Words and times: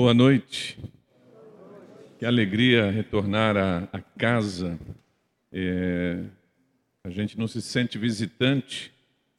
Boa 0.00 0.14
noite. 0.14 0.78
Que 2.20 2.24
alegria 2.24 2.88
retornar 2.88 3.56
à, 3.56 4.00
casa. 4.16 4.78
É, 5.52 6.22
a 7.02 7.10
gente 7.10 7.36
não 7.36 7.48
se 7.48 7.60
sente 7.60 7.98
visitante, 7.98 8.92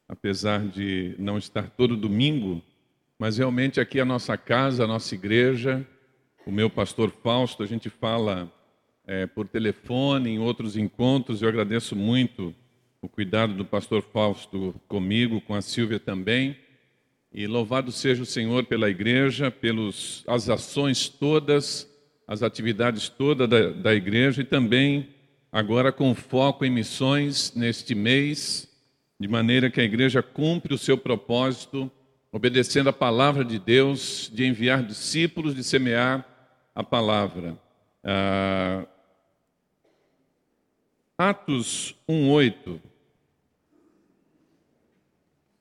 apesar 0.05 0.67
de 0.67 1.15
não 1.17 1.37
estar 1.37 1.69
todo 1.69 1.95
domingo, 1.95 2.61
mas 3.17 3.37
realmente 3.37 3.79
aqui 3.79 3.99
é 3.99 4.01
a 4.01 4.05
nossa 4.05 4.35
casa, 4.35 4.83
a 4.83 4.87
nossa 4.87 5.15
igreja. 5.15 5.87
O 6.45 6.51
meu 6.51 6.69
pastor 6.69 7.09
Fausto, 7.09 7.63
a 7.63 7.65
gente 7.65 7.89
fala 7.89 8.51
é, 9.07 9.25
por 9.25 9.47
telefone, 9.47 10.31
em 10.31 10.39
outros 10.39 10.75
encontros. 10.75 11.41
Eu 11.41 11.47
agradeço 11.47 11.95
muito 11.95 12.53
o 13.01 13.07
cuidado 13.07 13.53
do 13.53 13.63
pastor 13.63 14.01
Fausto 14.11 14.75
comigo, 14.89 15.39
com 15.39 15.55
a 15.55 15.61
Silvia 15.61 16.01
também. 16.01 16.57
E 17.31 17.45
louvado 17.45 17.91
seja 17.91 18.23
o 18.23 18.25
Senhor 18.25 18.65
pela 18.65 18.89
igreja, 18.89 19.51
pelas 19.51 20.23
as 20.25 20.49
ações 20.49 21.07
todas, 21.07 21.87
as 22.27 22.41
atividades 22.41 23.07
todas 23.07 23.47
da, 23.47 23.69
da 23.69 23.93
igreja 23.93 24.41
e 24.41 24.45
também 24.45 25.09
agora 25.51 25.91
com 25.91 26.15
foco 26.15 26.65
em 26.65 26.71
missões 26.71 27.53
neste 27.55 27.93
mês, 27.93 28.67
de 29.19 29.27
maneira 29.27 29.69
que 29.69 29.79
a 29.79 29.83
igreja 29.83 30.23
cumpre 30.23 30.73
o 30.73 30.77
seu 30.77 30.97
propósito, 30.97 31.91
obedecendo 32.31 32.89
a 32.89 32.93
palavra 32.93 33.45
de 33.45 33.59
Deus, 33.59 34.31
de 34.33 34.45
enviar 34.45 34.83
discípulos, 34.83 35.53
de 35.53 35.63
semear 35.63 36.25
a 36.73 36.83
palavra. 36.83 37.59
Ah, 38.03 38.87
Atos 41.15 41.95
1,8. 42.07 42.79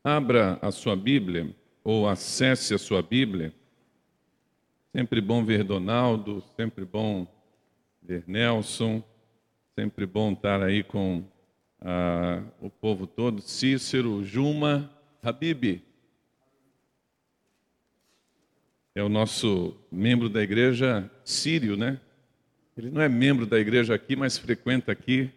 Abra 0.04 0.58
a 0.62 0.70
sua 0.70 0.96
Bíblia 0.96 1.54
ou 1.82 2.08
acesse 2.08 2.74
a 2.74 2.78
sua 2.78 3.02
Bíblia. 3.02 3.52
Sempre 4.92 5.20
bom 5.20 5.44
ver 5.44 5.64
Donaldo, 5.64 6.42
sempre 6.56 6.84
bom 6.84 7.26
ver 8.02 8.24
Nelson, 8.26 9.02
sempre 9.74 10.06
bom 10.06 10.32
estar 10.32 10.62
aí 10.62 10.82
com 10.82 11.24
ah, 11.80 12.42
o 12.60 12.70
povo 12.70 13.06
todo. 13.06 13.40
Cícero, 13.40 14.24
Juma, 14.24 14.90
Habib. 15.22 15.82
É 18.94 19.02
o 19.02 19.08
nosso 19.08 19.76
membro 19.92 20.28
da 20.28 20.42
igreja 20.42 21.08
sírio, 21.24 21.76
né? 21.76 22.00
Ele 22.76 22.90
não 22.90 23.00
é 23.00 23.08
membro 23.08 23.46
da 23.46 23.58
igreja 23.58 23.94
aqui, 23.94 24.16
mas 24.16 24.38
frequenta 24.38 24.90
aqui. 24.90 25.30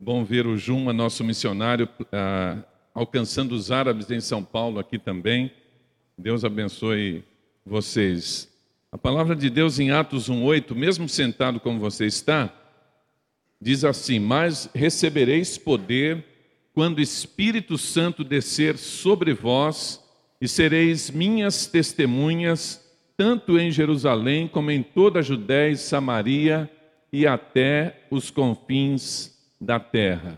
Bom 0.00 0.24
ver 0.24 0.46
o 0.46 0.56
Juma, 0.56 0.92
nosso 0.92 1.22
missionário, 1.22 1.88
ah, 2.12 2.62
alcançando 2.94 3.52
os 3.52 3.70
árabes 3.70 4.10
em 4.10 4.20
São 4.20 4.42
Paulo 4.42 4.78
aqui 4.78 4.98
também. 4.98 5.52
Deus 6.18 6.44
abençoe 6.44 7.22
vocês. 7.64 8.48
A 8.90 8.98
palavra 8.98 9.36
de 9.36 9.48
Deus 9.48 9.78
em 9.78 9.92
Atos 9.92 10.28
1:8, 10.28 10.74
mesmo 10.74 11.08
sentado 11.08 11.60
como 11.60 11.78
você 11.78 12.06
está, 12.06 12.52
diz 13.62 13.84
assim: 13.84 14.18
"Mas 14.18 14.68
recebereis 14.74 15.56
poder 15.56 16.24
quando 16.74 16.98
o 16.98 17.02
Espírito 17.02 17.78
Santo 17.78 18.24
descer 18.24 18.76
sobre 18.76 19.32
vós, 19.32 20.02
e 20.40 20.48
sereis 20.48 21.08
minhas 21.08 21.66
testemunhas 21.66 22.84
tanto 23.16 23.58
em 23.58 23.70
Jerusalém 23.70 24.48
como 24.48 24.72
em 24.72 24.82
toda 24.82 25.20
a 25.20 25.22
Judéia 25.22 25.70
e 25.70 25.76
Samaria 25.76 26.68
e 27.12 27.28
até 27.28 28.06
os 28.10 28.28
confins 28.28 29.38
da 29.60 29.78
terra." 29.78 30.36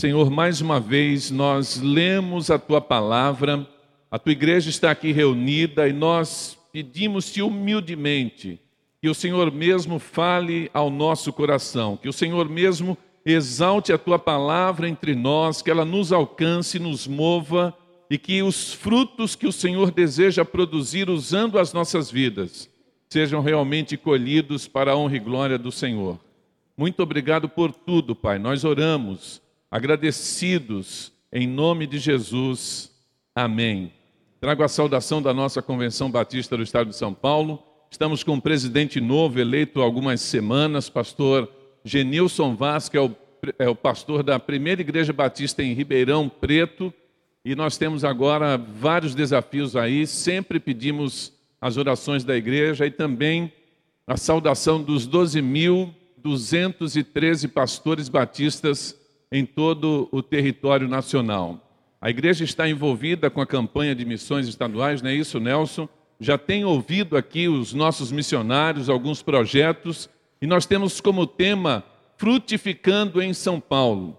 Senhor, 0.00 0.30
mais 0.30 0.62
uma 0.62 0.80
vez 0.80 1.30
nós 1.30 1.78
lemos 1.78 2.50
a 2.50 2.58
tua 2.58 2.80
palavra, 2.80 3.68
a 4.10 4.18
tua 4.18 4.32
igreja 4.32 4.70
está 4.70 4.90
aqui 4.90 5.12
reunida 5.12 5.88
e 5.88 5.92
nós 5.92 6.58
pedimos-te 6.72 7.42
humildemente 7.42 8.60
que 9.00 9.08
o 9.08 9.14
Senhor 9.14 9.52
mesmo 9.52 9.98
fale 9.98 10.70
ao 10.74 10.90
nosso 10.90 11.32
coração, 11.32 11.96
que 11.96 12.08
o 12.08 12.12
Senhor 12.12 12.48
mesmo 12.48 12.96
exalte 13.24 13.92
a 13.92 13.98
tua 13.98 14.18
palavra 14.18 14.88
entre 14.88 15.14
nós, 15.14 15.62
que 15.62 15.70
ela 15.70 15.84
nos 15.84 16.12
alcance, 16.12 16.78
nos 16.78 17.06
mova 17.06 17.76
e 18.10 18.16
que 18.16 18.42
os 18.42 18.72
frutos 18.72 19.36
que 19.36 19.46
o 19.46 19.52
Senhor 19.52 19.90
deseja 19.90 20.44
produzir 20.44 21.10
usando 21.10 21.58
as 21.58 21.72
nossas 21.72 22.10
vidas 22.10 22.68
sejam 23.08 23.40
realmente 23.40 23.96
colhidos 23.96 24.68
para 24.68 24.92
a 24.92 24.96
honra 24.96 25.16
e 25.16 25.20
glória 25.20 25.58
do 25.58 25.72
Senhor. 25.72 26.20
Muito 26.76 27.02
obrigado 27.02 27.48
por 27.48 27.72
tudo, 27.72 28.14
Pai. 28.14 28.38
Nós 28.38 28.64
oramos 28.64 29.42
agradecidos 29.70 31.12
em 31.32 31.46
nome 31.46 31.86
de 31.86 31.98
Jesus. 31.98 32.90
Amém. 33.34 33.97
Trago 34.40 34.62
a 34.62 34.68
saudação 34.68 35.20
da 35.20 35.34
nossa 35.34 35.60
Convenção 35.60 36.08
Batista 36.08 36.56
do 36.56 36.62
Estado 36.62 36.90
de 36.90 36.96
São 36.96 37.12
Paulo. 37.12 37.60
Estamos 37.90 38.22
com 38.22 38.34
um 38.34 38.40
presidente 38.40 39.00
novo, 39.00 39.40
eleito 39.40 39.80
há 39.80 39.84
algumas 39.84 40.20
semanas, 40.20 40.88
pastor 40.88 41.50
Genilson 41.84 42.54
Vaz, 42.54 42.88
que 42.88 42.96
é 42.96 43.00
o, 43.00 43.10
é 43.58 43.68
o 43.68 43.74
pastor 43.74 44.22
da 44.22 44.38
primeira 44.38 44.80
Igreja 44.80 45.12
Batista 45.12 45.60
em 45.60 45.72
Ribeirão 45.72 46.28
Preto. 46.28 46.94
E 47.44 47.56
nós 47.56 47.76
temos 47.76 48.04
agora 48.04 48.56
vários 48.56 49.12
desafios 49.12 49.74
aí, 49.74 50.06
sempre 50.06 50.60
pedimos 50.60 51.32
as 51.60 51.76
orações 51.76 52.22
da 52.22 52.36
igreja 52.36 52.86
e 52.86 52.92
também 52.92 53.52
a 54.06 54.16
saudação 54.16 54.80
dos 54.80 55.08
12.213 55.08 57.48
pastores 57.48 58.08
batistas 58.08 58.96
em 59.32 59.44
todo 59.44 60.08
o 60.12 60.22
território 60.22 60.86
nacional. 60.86 61.67
A 62.00 62.10
igreja 62.10 62.44
está 62.44 62.68
envolvida 62.68 63.28
com 63.28 63.40
a 63.40 63.46
campanha 63.46 63.92
de 63.92 64.04
missões 64.04 64.46
estaduais, 64.46 65.02
não 65.02 65.10
é 65.10 65.14
isso, 65.14 65.40
Nelson? 65.40 65.88
Já 66.20 66.38
tem 66.38 66.64
ouvido 66.64 67.16
aqui 67.16 67.48
os 67.48 67.74
nossos 67.74 68.12
missionários, 68.12 68.88
alguns 68.88 69.20
projetos, 69.20 70.08
e 70.40 70.46
nós 70.46 70.64
temos 70.64 71.00
como 71.00 71.26
tema 71.26 71.84
Frutificando 72.16 73.20
em 73.20 73.32
São 73.32 73.58
Paulo. 73.58 74.16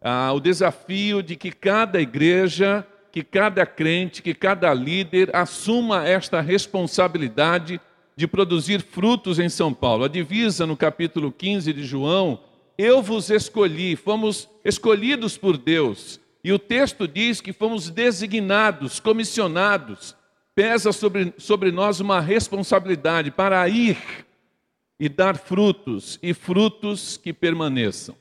Ah, 0.00 0.30
o 0.32 0.40
desafio 0.40 1.22
de 1.22 1.34
que 1.34 1.50
cada 1.50 2.00
igreja, 2.02 2.86
que 3.10 3.22
cada 3.22 3.64
crente, 3.64 4.22
que 4.22 4.34
cada 4.34 4.72
líder 4.74 5.34
assuma 5.34 6.06
esta 6.06 6.40
responsabilidade 6.42 7.80
de 8.14 8.26
produzir 8.26 8.82
frutos 8.82 9.38
em 9.38 9.48
São 9.48 9.72
Paulo. 9.72 10.04
A 10.04 10.08
divisa 10.08 10.66
no 10.66 10.76
capítulo 10.76 11.32
15 11.32 11.72
de 11.72 11.84
João, 11.84 12.40
eu 12.76 13.00
vos 13.00 13.30
escolhi, 13.30 13.96
fomos 13.96 14.50
escolhidos 14.64 15.38
por 15.38 15.56
Deus 15.56 16.20
e 16.44 16.52
o 16.52 16.58
texto 16.58 17.06
diz 17.06 17.40
que 17.40 17.52
fomos 17.52 17.88
designados, 17.88 18.98
comissionados, 18.98 20.16
pesa 20.54 20.92
sobre, 20.92 21.32
sobre 21.38 21.70
nós 21.70 22.00
uma 22.00 22.20
responsabilidade 22.20 23.30
para 23.30 23.66
ir 23.68 23.96
e 24.98 25.08
dar 25.08 25.36
frutos, 25.36 26.18
e 26.22 26.34
frutos 26.34 27.16
que 27.16 27.32
permaneçam. 27.32 28.16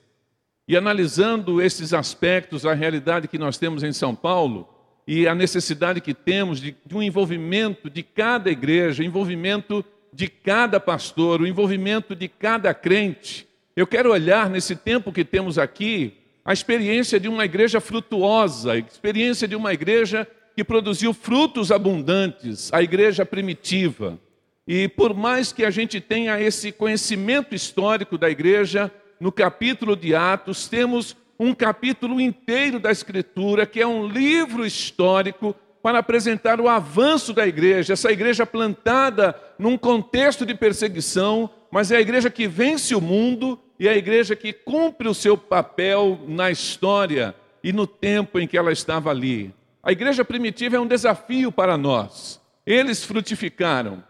E 0.67 0.77
analisando 0.77 1.61
esses 1.61 1.93
aspectos, 1.93 2.65
a 2.65 2.73
realidade 2.73 3.27
que 3.27 3.37
nós 3.37 3.57
temos 3.57 3.83
em 3.83 3.91
São 3.91 4.15
Paulo 4.15 4.69
e 5.07 5.27
a 5.27 5.35
necessidade 5.35 5.99
que 5.99 6.13
temos 6.13 6.61
de, 6.61 6.75
de 6.85 6.95
um 6.95 7.01
envolvimento 7.01 7.89
de 7.89 8.03
cada 8.03 8.51
igreja, 8.51 9.03
envolvimento 9.03 9.83
de 10.13 10.27
cada 10.27 10.79
pastor, 10.79 11.41
o 11.41 11.47
envolvimento 11.47 12.15
de 12.15 12.27
cada 12.27 12.73
crente, 12.73 13.47
eu 13.75 13.87
quero 13.87 14.11
olhar 14.11 14.49
nesse 14.49 14.75
tempo 14.75 15.11
que 15.11 15.23
temos 15.23 15.57
aqui 15.57 16.20
a 16.43 16.53
experiência 16.53 17.19
de 17.19 17.27
uma 17.27 17.45
igreja 17.45 17.79
frutuosa, 17.79 18.73
a 18.73 18.77
experiência 18.77 19.47
de 19.47 19.55
uma 19.55 19.73
igreja 19.73 20.27
que 20.55 20.63
produziu 20.63 21.13
frutos 21.13 21.71
abundantes, 21.71 22.71
a 22.73 22.81
igreja 22.81 23.25
primitiva. 23.25 24.19
E 24.67 24.87
por 24.87 25.13
mais 25.13 25.51
que 25.53 25.63
a 25.63 25.69
gente 25.69 25.99
tenha 25.99 26.39
esse 26.39 26.71
conhecimento 26.71 27.55
histórico 27.55 28.17
da 28.17 28.29
igreja, 28.29 28.91
no 29.19 29.31
capítulo 29.31 29.95
de 29.95 30.15
Atos, 30.15 30.67
temos 30.67 31.15
um 31.39 31.53
capítulo 31.53 32.19
inteiro 32.19 32.79
da 32.79 32.91
Escritura, 32.91 33.65
que 33.65 33.81
é 33.81 33.87
um 33.87 34.07
livro 34.07 34.65
histórico 34.65 35.55
para 35.81 35.99
apresentar 35.99 36.61
o 36.61 36.69
avanço 36.69 37.33
da 37.33 37.47
igreja, 37.47 37.93
essa 37.93 38.11
igreja 38.11 38.45
plantada 38.45 39.35
num 39.57 39.77
contexto 39.77 40.45
de 40.45 40.53
perseguição, 40.53 41.49
mas 41.71 41.91
é 41.91 41.97
a 41.97 42.01
igreja 42.01 42.29
que 42.29 42.47
vence 42.47 42.93
o 42.93 43.01
mundo 43.01 43.59
e 43.81 43.89
a 43.89 43.97
igreja 43.97 44.33
que 44.35 44.53
cumpre 44.53 45.07
o 45.07 45.13
seu 45.15 45.35
papel 45.35 46.19
na 46.27 46.51
história 46.51 47.33
e 47.63 47.73
no 47.73 47.87
tempo 47.87 48.39
em 48.39 48.47
que 48.47 48.55
ela 48.55 48.71
estava 48.71 49.09
ali. 49.09 49.51
A 49.81 49.91
igreja 49.91 50.23
primitiva 50.23 50.75
é 50.75 50.79
um 50.79 50.85
desafio 50.85 51.51
para 51.51 51.75
nós. 51.75 52.39
Eles 52.63 53.03
frutificaram 53.03 54.03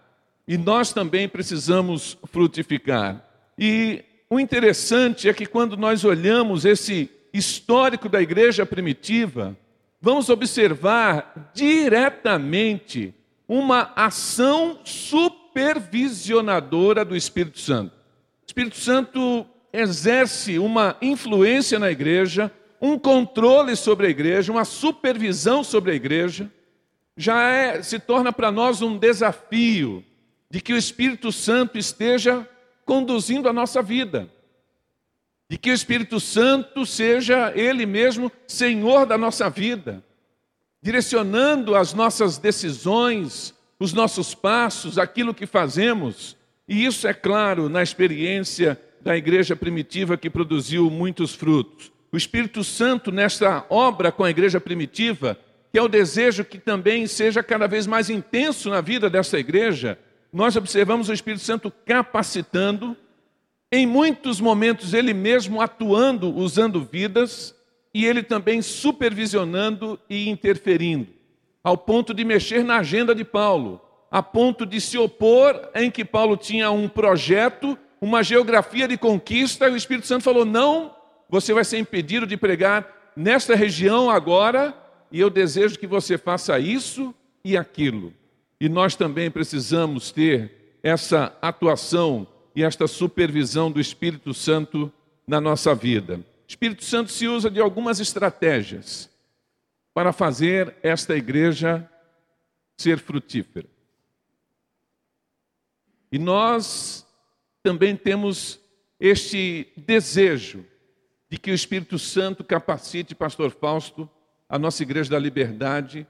e 0.46 0.58
nós 0.58 0.92
também 0.92 1.30
precisamos 1.30 2.18
frutificar. 2.26 3.26
E 3.58 4.04
o 4.30 4.42
interessante 4.42 5.30
é 5.30 5.34
que 5.34 5.46
quando 5.46 5.78
nós 5.78 6.04
olhamos 6.04 6.66
esse 6.66 7.10
histórico 7.34 8.10
da 8.10 8.22
igreja 8.22 8.66
primitiva, 8.66 9.56
vamos 10.02 10.30
observar 10.30 11.50
diretamente 11.54 13.14
uma 13.48 13.94
ação 13.96 14.82
supervisionadora 14.84 17.06
do 17.06 17.16
Espírito 17.16 17.62
Santo. 17.62 17.94
O 17.94 18.46
Espírito 18.46 18.76
Santo 18.76 19.48
exerce 19.74 20.60
uma 20.60 20.98
influência 21.02 21.80
na 21.80 21.92
igreja, 21.92 22.52
um 22.82 22.98
controle 22.98 23.76
sobre 23.76 24.08
a 24.08 24.10
igreja, 24.10 24.52
uma 24.52 24.66
supervisão 24.66 25.64
sobre 25.64 25.92
a 25.92 25.96
igreja, 25.96 26.52
já 27.16 27.44
é, 27.44 27.84
se 27.84 28.00
torna 28.00 28.34
para 28.34 28.52
nós 28.52 28.82
um 28.82 28.98
desafio. 28.98 30.04
de 30.50 30.60
que 30.60 30.74
o 30.74 30.78
Espírito 30.78 31.32
Santo 31.32 31.78
esteja 31.78 32.46
conduzindo 32.86 33.48
a 33.48 33.54
nossa 33.54 33.82
vida, 33.82 34.30
de 35.50 35.58
que 35.58 35.72
o 35.72 35.74
Espírito 35.74 36.20
Santo 36.20 36.86
seja 36.86 37.54
Ele 37.56 37.86
mesmo 37.86 38.30
Senhor 38.46 39.06
da 39.06 39.18
nossa 39.18 39.50
vida, 39.50 40.04
direcionando 40.82 41.74
as 41.74 41.94
nossas 41.94 42.38
decisões, 42.38 43.54
os 43.80 43.94
nossos 43.94 44.36
passos, 44.36 44.98
aquilo 44.98 45.34
que 45.34 45.46
fazemos. 45.46 46.36
E 46.68 46.86
isso 46.86 47.08
é 47.08 47.14
claro 47.14 47.70
na 47.70 47.82
experiência 47.82 48.78
da 49.04 49.18
igreja 49.18 49.56
primitiva 49.56 50.18
que 50.18 50.30
produziu 50.30 50.90
muitos 50.90 51.34
frutos. 51.34 51.92
O 52.12 52.18
Espírito 52.18 52.64
Santo, 52.64 53.12
nesta 53.12 53.66
obra 53.70 54.12
com 54.12 54.24
a 54.24 54.30
igreja 54.30 54.60
primitiva, 54.60 55.38
que 55.72 55.80
é 55.80 55.82
o 55.82 55.88
desejo 55.88 56.44
que 56.44 56.60
também 56.60 57.08
seja 57.08 57.42
cada 57.42 57.68
vez 57.68 57.88
mais 57.88 58.10
intenso 58.10 58.70
na 58.70 58.82
vida 58.82 59.10
dessa 59.10 59.40
igreja, 59.40 59.98
nós 60.32 60.56
observamos 60.56 61.10
o 61.10 61.14
Espírito 61.14 61.44
Santo 61.44 61.72
capacitando, 61.86 62.96
em 63.72 63.86
muitos 63.86 64.42
momentos 64.42 64.94
ele 64.94 65.14
mesmo 65.14 65.62
atuando, 65.62 66.36
usando 66.36 66.84
vidas, 66.84 67.56
e 67.94 68.06
ele 68.06 68.24
também 68.24 68.62
supervisionando 68.62 70.00
e 70.10 70.30
interferindo, 70.30 71.08
ao 71.64 71.78
ponto 71.78 72.14
de 72.14 72.24
mexer 72.24 72.64
na 72.64 72.78
agenda 72.78 73.14
de 73.16 73.24
Paulo, 73.24 73.82
a 74.10 74.22
ponto 74.22 74.66
de 74.66 74.80
se 74.82 74.98
opor 74.98 75.70
em 75.74 75.90
que 75.90 76.04
Paulo 76.04 76.36
tinha 76.36 76.70
um 76.72 76.88
projeto, 76.88 77.78
uma 78.02 78.24
geografia 78.24 78.88
de 78.88 78.98
conquista, 78.98 79.70
e 79.70 79.72
o 79.72 79.78
Espírito 79.78 80.08
Santo 80.08 80.24
falou: 80.24 80.44
não, 80.44 80.96
você 81.30 81.54
vai 81.54 81.64
ser 81.64 81.78
impedido 81.78 82.26
de 82.26 82.36
pregar 82.36 83.14
nesta 83.16 83.56
região 83.56 84.10
agora, 84.10 84.76
e 85.12 85.20
eu 85.20 85.30
desejo 85.30 85.78
que 85.78 85.86
você 85.86 86.18
faça 86.18 86.58
isso 86.60 87.14
e 87.46 87.56
aquilo. 87.56 88.14
E 88.60 88.68
nós 88.68 88.96
também 88.96 89.30
precisamos 89.30 90.12
ter 90.12 90.78
essa 90.82 91.38
atuação 91.42 92.28
e 92.56 92.64
esta 92.64 92.88
supervisão 92.88 93.72
do 93.72 93.80
Espírito 93.80 94.34
Santo 94.34 94.92
na 95.28 95.40
nossa 95.40 95.76
vida. 95.76 96.18
O 96.18 96.24
Espírito 96.48 96.84
Santo 96.84 97.12
se 97.12 97.28
usa 97.28 97.50
de 97.50 97.60
algumas 97.60 98.00
estratégias 98.00 99.10
para 99.94 100.12
fazer 100.12 100.76
esta 100.82 101.16
igreja 101.16 101.90
ser 102.78 102.98
frutífera. 102.98 103.68
E 106.12 106.20
nós 106.20 107.06
também 107.64 107.96
temos 107.96 108.60
este 109.00 109.68
desejo 109.78 110.66
de 111.30 111.38
que 111.38 111.52
o 111.52 111.56
Espírito 111.56 111.98
Santo 111.98 112.44
capacite 112.44 113.16
Pastor 113.16 113.52
Fausto 113.52 114.10
a 114.50 114.60
nossa 114.60 114.84
Igreja 114.84 115.10
da 115.10 115.20
Liberdade 115.20 116.06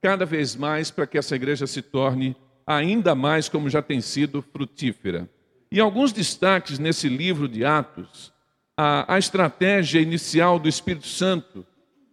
cada 0.00 0.26
vez 0.26 0.56
mais 0.56 0.90
para 0.90 1.06
que 1.06 1.16
essa 1.16 1.36
igreja 1.36 1.66
se 1.66 1.80
torne 1.80 2.34
ainda 2.66 3.14
mais, 3.14 3.48
como 3.48 3.70
já 3.70 3.80
tem 3.80 4.00
sido, 4.00 4.42
frutífera. 4.42 5.30
E 5.70 5.78
alguns 5.78 6.12
destaques 6.12 6.78
nesse 6.78 7.08
livro 7.08 7.48
de 7.48 7.64
Atos, 7.64 8.32
a, 8.76 9.14
a 9.14 9.18
estratégia 9.18 10.00
inicial 10.00 10.58
do 10.58 10.68
Espírito 10.68 11.06
Santo 11.06 11.64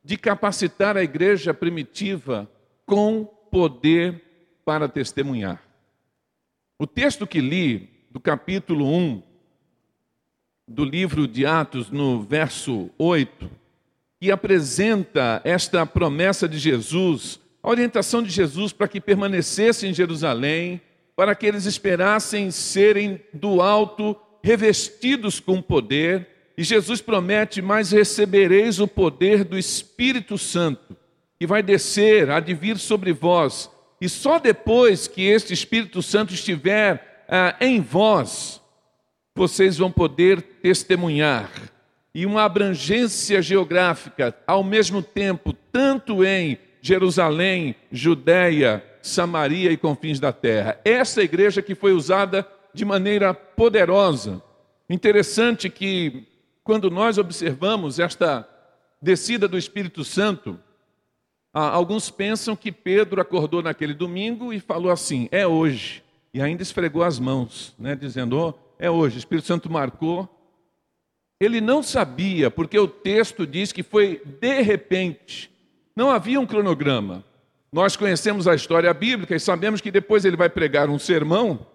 de 0.03 0.17
capacitar 0.17 0.95
a 0.97 1.03
igreja 1.03 1.53
primitiva 1.53 2.49
com 2.85 3.25
poder 3.51 4.23
para 4.63 4.87
testemunhar. 4.87 5.61
O 6.77 6.85
texto 6.85 7.25
que 7.25 7.41
li, 7.41 7.89
do 8.11 8.19
capítulo 8.19 8.87
1 8.87 9.21
do 10.67 10.83
livro 10.83 11.27
de 11.27 11.45
Atos, 11.45 11.91
no 11.91 12.21
verso 12.23 12.89
8, 12.97 13.49
que 14.19 14.31
apresenta 14.31 15.41
esta 15.43 15.85
promessa 15.85 16.47
de 16.47 16.57
Jesus, 16.57 17.39
a 17.61 17.69
orientação 17.69 18.23
de 18.23 18.29
Jesus 18.29 18.73
para 18.73 18.87
que 18.87 18.99
permanecessem 18.99 19.91
em 19.91 19.93
Jerusalém, 19.93 20.81
para 21.15 21.35
que 21.35 21.45
eles 21.45 21.65
esperassem 21.65 22.49
serem 22.49 23.21
do 23.33 23.61
alto 23.61 24.15
revestidos 24.43 25.39
com 25.39 25.61
poder. 25.61 26.27
E 26.57 26.63
Jesus 26.63 27.01
promete: 27.01 27.61
Mas 27.61 27.91
recebereis 27.91 28.79
o 28.79 28.87
poder 28.87 29.43
do 29.43 29.57
Espírito 29.57 30.37
Santo, 30.37 30.97
que 31.37 31.45
vai 31.45 31.61
descer, 31.61 32.29
há 32.31 32.39
de 32.39 32.53
vir 32.53 32.77
sobre 32.77 33.13
vós. 33.13 33.69
E 34.01 34.07
só 34.07 34.39
depois 34.39 35.07
que 35.07 35.23
este 35.23 35.53
Espírito 35.53 36.01
Santo 36.01 36.33
estiver 36.33 37.08
ah, 37.29 37.55
em 37.61 37.79
vós, 37.79 38.61
vocês 39.35 39.77
vão 39.77 39.91
poder 39.91 40.41
testemunhar 40.41 41.49
e 42.13 42.25
uma 42.25 42.43
abrangência 42.43 43.41
geográfica 43.41 44.35
ao 44.47 44.63
mesmo 44.63 45.01
tempo, 45.01 45.53
tanto 45.71 46.25
em 46.25 46.57
Jerusalém, 46.81 47.75
Judéia, 47.91 48.83
Samaria 49.01 49.71
e 49.71 49.77
confins 49.77 50.19
da 50.19 50.33
terra. 50.33 50.79
Essa 50.83 51.21
igreja 51.21 51.61
que 51.61 51.75
foi 51.75 51.93
usada 51.93 52.47
de 52.73 52.83
maneira 52.83 53.33
poderosa. 53.33 54.41
Interessante 54.89 55.69
que 55.69 56.27
quando 56.63 56.89
nós 56.89 57.17
observamos 57.17 57.99
esta 57.99 58.47
descida 59.01 59.47
do 59.47 59.57
Espírito 59.57 60.03
Santo, 60.03 60.59
alguns 61.53 62.09
pensam 62.09 62.55
que 62.55 62.71
Pedro 62.71 63.21
acordou 63.21 63.61
naquele 63.61 63.93
domingo 63.93 64.51
e 64.51 64.59
falou 64.59 64.91
assim: 64.91 65.29
é 65.31 65.45
hoje. 65.45 66.03
E 66.33 66.41
ainda 66.41 66.61
esfregou 66.61 67.03
as 67.03 67.19
mãos, 67.19 67.75
né, 67.77 67.95
dizendo: 67.95 68.37
oh, 68.37 68.53
é 68.77 68.89
hoje. 68.89 69.17
O 69.17 69.19
Espírito 69.19 69.47
Santo 69.47 69.71
marcou 69.71 70.29
ele 71.39 71.61
não 71.61 71.81
sabia, 71.81 72.51
porque 72.51 72.77
o 72.77 72.87
texto 72.87 73.47
diz 73.47 73.71
que 73.71 73.81
foi 73.81 74.21
de 74.25 74.61
repente. 74.61 75.49
Não 75.95 76.11
havia 76.11 76.39
um 76.39 76.45
cronograma. 76.45 77.23
Nós 77.71 77.95
conhecemos 77.95 78.47
a 78.47 78.55
história 78.55 78.93
bíblica 78.93 79.35
e 79.35 79.39
sabemos 79.39 79.79
que 79.79 79.91
depois 79.91 80.25
ele 80.25 80.35
vai 80.35 80.49
pregar 80.49 80.89
um 80.89 80.99
sermão 80.99 81.65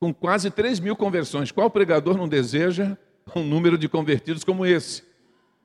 com 0.00 0.12
quase 0.12 0.50
3 0.50 0.80
mil 0.80 0.96
conversões. 0.96 1.52
Qual 1.52 1.70
pregador 1.70 2.16
não 2.16 2.28
deseja 2.28 2.96
um 3.36 3.44
número 3.44 3.78
de 3.78 3.88
convertidos 3.88 4.42
como 4.42 4.66
esse? 4.66 5.04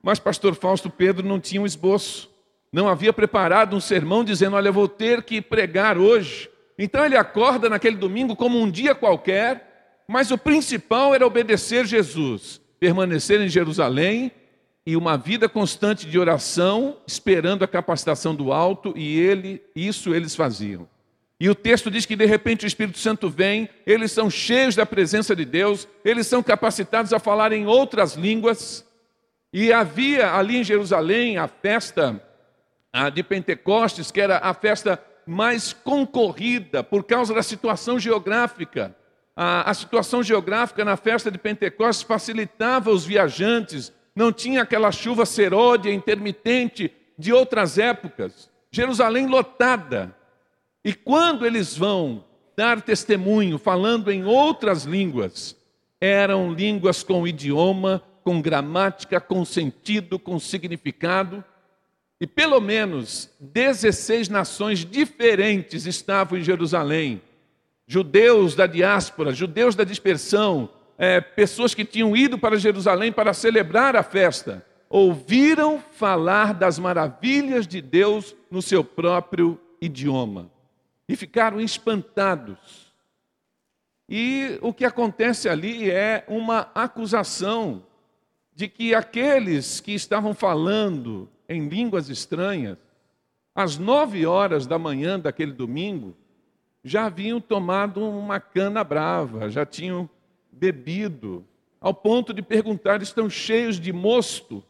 Mas 0.00 0.20
pastor 0.20 0.54
Fausto 0.54 0.88
Pedro 0.88 1.26
não 1.26 1.40
tinha 1.40 1.62
um 1.62 1.66
esboço. 1.66 2.30
Não 2.72 2.86
havia 2.86 3.12
preparado 3.12 3.74
um 3.74 3.80
sermão 3.80 4.22
dizendo: 4.22 4.54
Olha, 4.54 4.70
vou 4.70 4.86
ter 4.86 5.22
que 5.24 5.40
pregar 5.40 5.98
hoje. 5.98 6.48
Então 6.78 7.04
ele 7.04 7.16
acorda 7.16 7.68
naquele 7.68 7.96
domingo 7.96 8.34
como 8.34 8.60
um 8.60 8.70
dia 8.70 8.94
qualquer, 8.94 10.02
mas 10.08 10.30
o 10.30 10.38
principal 10.38 11.14
era 11.14 11.26
obedecer 11.26 11.86
Jesus 11.86 12.60
permanecer 12.84 13.40
em 13.40 13.48
Jerusalém 13.48 14.30
e 14.84 14.94
uma 14.94 15.16
vida 15.16 15.48
constante 15.48 16.06
de 16.06 16.18
oração, 16.18 16.98
esperando 17.06 17.64
a 17.64 17.66
capacitação 17.66 18.34
do 18.34 18.52
alto, 18.52 18.92
e 18.94 19.18
ele, 19.18 19.62
isso 19.74 20.14
eles 20.14 20.36
faziam. 20.36 20.86
E 21.40 21.48
o 21.48 21.54
texto 21.54 21.90
diz 21.90 22.04
que 22.04 22.14
de 22.14 22.26
repente 22.26 22.66
o 22.66 22.68
Espírito 22.68 22.98
Santo 22.98 23.30
vem, 23.30 23.70
eles 23.86 24.12
são 24.12 24.28
cheios 24.28 24.76
da 24.76 24.84
presença 24.84 25.34
de 25.34 25.46
Deus, 25.46 25.88
eles 26.04 26.26
são 26.26 26.42
capacitados 26.42 27.14
a 27.14 27.18
falar 27.18 27.52
em 27.52 27.66
outras 27.66 28.16
línguas. 28.16 28.86
E 29.50 29.72
havia 29.72 30.34
ali 30.34 30.58
em 30.58 30.64
Jerusalém 30.64 31.38
a 31.38 31.48
festa 31.48 32.22
de 33.14 33.22
Pentecostes, 33.22 34.10
que 34.10 34.20
era 34.20 34.36
a 34.36 34.52
festa 34.52 35.02
mais 35.26 35.72
concorrida 35.72 36.82
por 36.82 37.04
causa 37.04 37.34
da 37.34 37.42
situação 37.42 37.98
geográfica 37.98 38.94
a, 39.36 39.70
a 39.70 39.74
situação 39.74 40.22
geográfica 40.22 40.84
na 40.84 40.96
festa 40.96 41.30
de 41.30 41.38
Pentecostes 41.38 42.06
facilitava 42.06 42.90
os 42.90 43.04
viajantes, 43.04 43.92
não 44.14 44.32
tinha 44.32 44.62
aquela 44.62 44.92
chuva 44.92 45.26
seródia 45.26 45.92
intermitente 45.92 46.92
de 47.18 47.32
outras 47.32 47.78
épocas. 47.78 48.48
Jerusalém 48.70 49.26
lotada. 49.26 50.14
E 50.84 50.92
quando 50.92 51.46
eles 51.46 51.76
vão 51.76 52.24
dar 52.56 52.80
testemunho 52.80 53.58
falando 53.58 54.12
em 54.12 54.24
outras 54.24 54.84
línguas, 54.84 55.56
eram 56.00 56.52
línguas 56.52 57.02
com 57.02 57.26
idioma, 57.26 58.02
com 58.22 58.40
gramática, 58.40 59.20
com 59.20 59.44
sentido, 59.44 60.18
com 60.18 60.38
significado. 60.38 61.42
E 62.20 62.26
pelo 62.26 62.60
menos 62.60 63.30
16 63.40 64.28
nações 64.28 64.84
diferentes 64.84 65.86
estavam 65.86 66.38
em 66.38 66.42
Jerusalém 66.42 67.20
judeus 67.86 68.54
da 68.54 68.66
diáspora, 68.66 69.32
judeus 69.32 69.74
da 69.74 69.84
dispersão, 69.84 70.70
é, 70.96 71.20
pessoas 71.20 71.74
que 71.74 71.84
tinham 71.84 72.16
ido 72.16 72.38
para 72.38 72.58
Jerusalém 72.58 73.12
para 73.12 73.34
celebrar 73.34 73.96
a 73.96 74.02
festa, 74.02 74.64
ouviram 74.88 75.82
falar 75.92 76.54
das 76.54 76.78
maravilhas 76.78 77.66
de 77.66 77.80
Deus 77.80 78.34
no 78.50 78.62
seu 78.62 78.84
próprio 78.84 79.60
idioma 79.80 80.50
e 81.08 81.16
ficaram 81.16 81.60
espantados. 81.60 82.92
E 84.08 84.58
o 84.60 84.72
que 84.72 84.84
acontece 84.84 85.48
ali 85.48 85.90
é 85.90 86.24
uma 86.28 86.70
acusação 86.74 87.82
de 88.54 88.68
que 88.68 88.94
aqueles 88.94 89.80
que 89.80 89.92
estavam 89.92 90.32
falando 90.32 91.28
em 91.48 91.68
línguas 91.68 92.08
estranhas, 92.08 92.78
às 93.54 93.78
nove 93.78 94.26
horas 94.26 94.66
da 94.66 94.78
manhã 94.78 95.18
daquele 95.18 95.52
domingo, 95.52 96.16
já 96.82 97.06
haviam 97.06 97.40
tomado 97.40 98.06
uma 98.06 98.40
cana 98.40 98.84
brava, 98.84 99.48
já 99.48 99.64
tinham 99.64 100.08
bebido, 100.52 101.46
ao 101.80 101.94
ponto 101.94 102.32
de 102.32 102.42
perguntar: 102.42 103.02
estão 103.02 103.28
cheios 103.28 103.80
de 103.80 103.92
mosto? 103.92 104.62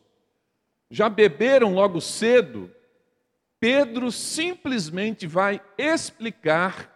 Já 0.91 1.09
beberam 1.09 1.75
logo 1.75 2.01
cedo? 2.01 2.71
Pedro 3.59 4.13
simplesmente 4.13 5.27
vai 5.27 5.61
explicar 5.79 6.93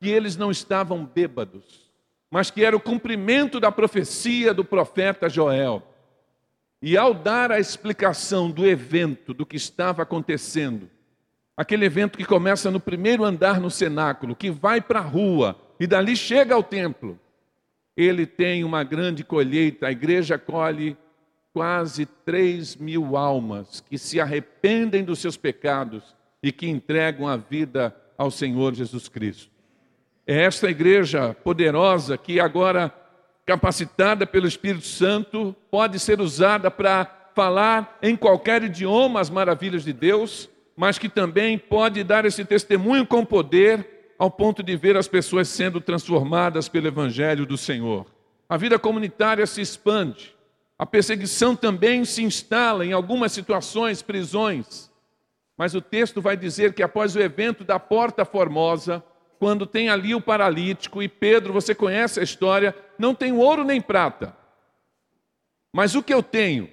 que 0.00 0.08
eles 0.08 0.36
não 0.36 0.50
estavam 0.50 1.04
bêbados, 1.04 1.90
mas 2.30 2.50
que 2.50 2.64
era 2.64 2.76
o 2.76 2.80
cumprimento 2.80 3.60
da 3.60 3.70
profecia 3.70 4.54
do 4.54 4.64
profeta 4.64 5.28
Joel. 5.28 5.82
E 6.86 6.96
ao 6.96 7.12
dar 7.12 7.50
a 7.50 7.58
explicação 7.58 8.48
do 8.48 8.64
evento, 8.64 9.34
do 9.34 9.44
que 9.44 9.56
estava 9.56 10.04
acontecendo, 10.04 10.88
aquele 11.56 11.84
evento 11.84 12.16
que 12.16 12.24
começa 12.24 12.70
no 12.70 12.78
primeiro 12.78 13.24
andar 13.24 13.60
no 13.60 13.68
cenáculo, 13.68 14.36
que 14.36 14.52
vai 14.52 14.80
para 14.80 15.00
a 15.00 15.02
rua 15.02 15.60
e 15.80 15.86
dali 15.88 16.14
chega 16.14 16.54
ao 16.54 16.62
templo, 16.62 17.18
ele 17.96 18.24
tem 18.24 18.62
uma 18.62 18.84
grande 18.84 19.24
colheita, 19.24 19.88
a 19.88 19.90
igreja 19.90 20.38
colhe 20.38 20.96
quase 21.52 22.06
3 22.06 22.76
mil 22.76 23.16
almas 23.16 23.80
que 23.80 23.98
se 23.98 24.20
arrependem 24.20 25.02
dos 25.02 25.18
seus 25.18 25.36
pecados 25.36 26.14
e 26.40 26.52
que 26.52 26.68
entregam 26.68 27.26
a 27.26 27.36
vida 27.36 27.96
ao 28.16 28.30
Senhor 28.30 28.72
Jesus 28.74 29.08
Cristo. 29.08 29.50
É 30.24 30.42
esta 30.42 30.70
igreja 30.70 31.34
poderosa 31.34 32.16
que 32.16 32.38
agora, 32.38 32.94
capacitada 33.46 34.26
pelo 34.26 34.48
Espírito 34.48 34.84
Santo, 34.84 35.54
pode 35.70 36.00
ser 36.00 36.20
usada 36.20 36.68
para 36.70 37.30
falar 37.34 37.96
em 38.02 38.16
qualquer 38.16 38.64
idioma 38.64 39.20
as 39.20 39.30
maravilhas 39.30 39.84
de 39.84 39.92
Deus, 39.92 40.50
mas 40.76 40.98
que 40.98 41.08
também 41.08 41.56
pode 41.56 42.02
dar 42.02 42.24
esse 42.24 42.44
testemunho 42.44 43.06
com 43.06 43.24
poder 43.24 44.14
ao 44.18 44.30
ponto 44.30 44.62
de 44.62 44.76
ver 44.76 44.96
as 44.96 45.06
pessoas 45.06 45.48
sendo 45.48 45.80
transformadas 45.80 46.68
pelo 46.68 46.88
Evangelho 46.88 47.46
do 47.46 47.56
Senhor. 47.56 48.06
A 48.48 48.56
vida 48.56 48.78
comunitária 48.78 49.46
se 49.46 49.60
expande, 49.60 50.34
a 50.78 50.84
perseguição 50.84 51.54
também 51.54 52.04
se 52.04 52.22
instala 52.22 52.84
em 52.84 52.92
algumas 52.92 53.32
situações, 53.32 54.02
prisões. 54.02 54.90
Mas 55.56 55.74
o 55.74 55.80
texto 55.80 56.20
vai 56.20 56.36
dizer 56.36 56.74
que 56.74 56.82
após 56.82 57.16
o 57.16 57.20
evento 57.20 57.64
da 57.64 57.78
Porta 57.78 58.24
Formosa, 58.24 59.02
quando 59.38 59.66
tem 59.66 59.88
ali 59.88 60.14
o 60.14 60.20
paralítico 60.20 61.02
e 61.02 61.08
Pedro, 61.08 61.52
você 61.52 61.74
conhece 61.74 62.20
a 62.20 62.22
história, 62.22 62.74
não 62.98 63.14
tem 63.14 63.32
ouro 63.32 63.64
nem 63.64 63.80
prata. 63.80 64.36
Mas 65.72 65.94
o 65.94 66.02
que 66.02 66.12
eu 66.12 66.22
tenho 66.22 66.68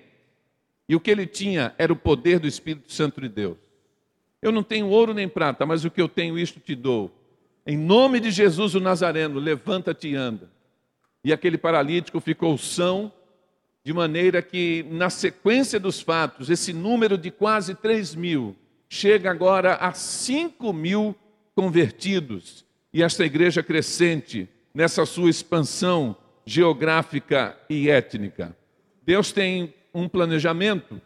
e 0.88 0.96
o 0.96 1.00
que 1.00 1.12
ele 1.12 1.26
tinha 1.26 1.74
era 1.78 1.92
o 1.92 1.96
poder 1.96 2.40
do 2.40 2.48
Espírito 2.48 2.92
Santo 2.92 3.22
de 3.22 3.30
Deus. 3.30 3.58
Eu 4.42 4.52
não 4.52 4.64
tenho 4.64 4.88
ouro 4.88 5.14
nem 5.14 5.28
prata, 5.28 5.66
mas 5.66 5.86
o 5.86 5.92
que 5.92 6.02
eu 6.02 6.10
tenho, 6.10 6.38
isto 6.38 6.60
te 6.60 6.76
dou. 6.76 7.12
Em 7.66 7.78
nome 7.78 8.20
de 8.20 8.30
Jesus 8.30 8.76
o 8.76 8.80
Nazareno, 8.80 9.40
levanta-te 9.40 10.10
e 10.10 10.16
anda. 10.16 10.52
E 11.24 11.32
aquele 11.32 11.58
paralítico 11.58 12.20
ficou 12.20 12.58
são 12.58 13.12
de 13.84 13.94
maneira 13.94 14.42
que, 14.42 14.86
na 14.90 15.10
sequência 15.10 15.80
dos 15.80 16.02
fatos, 16.02 16.50
esse 16.50 16.74
número 16.74 17.18
de 17.18 17.32
quase 17.32 17.76
3 17.76 18.16
mil 18.16 18.56
chega 18.90 19.32
agora 19.32 19.76
a 19.76 19.94
5 19.94 20.72
mil 20.72 21.16
convertidos. 21.56 22.66
E 22.94 23.02
esta 23.02 23.26
igreja 23.26 23.64
crescente, 23.64 24.48
nessa 24.74 25.06
sua 25.06 25.30
expansão 25.30 26.16
geográfica 26.46 27.58
e 27.70 27.90
étnica. 27.90 28.56
Deus 29.06 29.32
tem 29.32 29.74
um 29.94 30.08
planejamento 30.08 31.02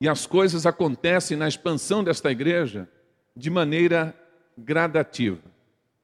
e 0.00 0.08
as 0.08 0.26
coisas 0.26 0.66
acontecem 0.66 1.36
na 1.36 1.46
expansão 1.46 2.02
desta 2.02 2.30
igreja 2.30 2.88
de 3.36 3.50
maneira 3.50 4.14
gradativa. 4.56 5.42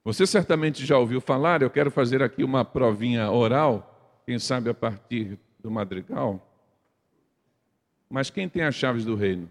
Você 0.05 0.27
certamente 0.27 0.85
já 0.87 0.99
ouviu 0.99 1.21
falar, 1.21 1.63
eu 1.63 1.71
quero 1.71 1.91
fazer 1.91 2.23
aqui 2.23 2.45
uma 2.45 2.65
provinha 2.65 3.31
oral, 3.31 4.23
quem 4.25 4.39
sabe 4.39 4.71
a 4.71 4.75
partir 4.75 5.39
do 5.59 5.71
madrigal. 5.71 6.43
Mas 8.09 8.31
quem 8.31 8.49
tem 8.49 8.63
as 8.63 8.75
chaves 8.75 9.05
do 9.05 9.17
reino? 9.17 9.51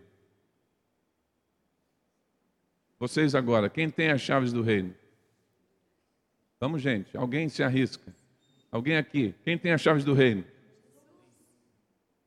Vocês 3.08 3.36
agora, 3.36 3.70
quem 3.70 3.88
tem 3.88 4.10
as 4.10 4.20
chaves 4.20 4.52
do 4.52 4.64
reino? 4.64 4.92
Vamos, 6.60 6.82
gente, 6.82 7.16
alguém 7.16 7.48
se 7.48 7.62
arrisca. 7.62 8.12
Alguém 8.72 8.98
aqui, 8.98 9.36
quem 9.44 9.60
tem 9.60 9.74
as 9.74 9.80
chaves 9.80 10.04
do 10.04 10.16
reino? 10.16 10.44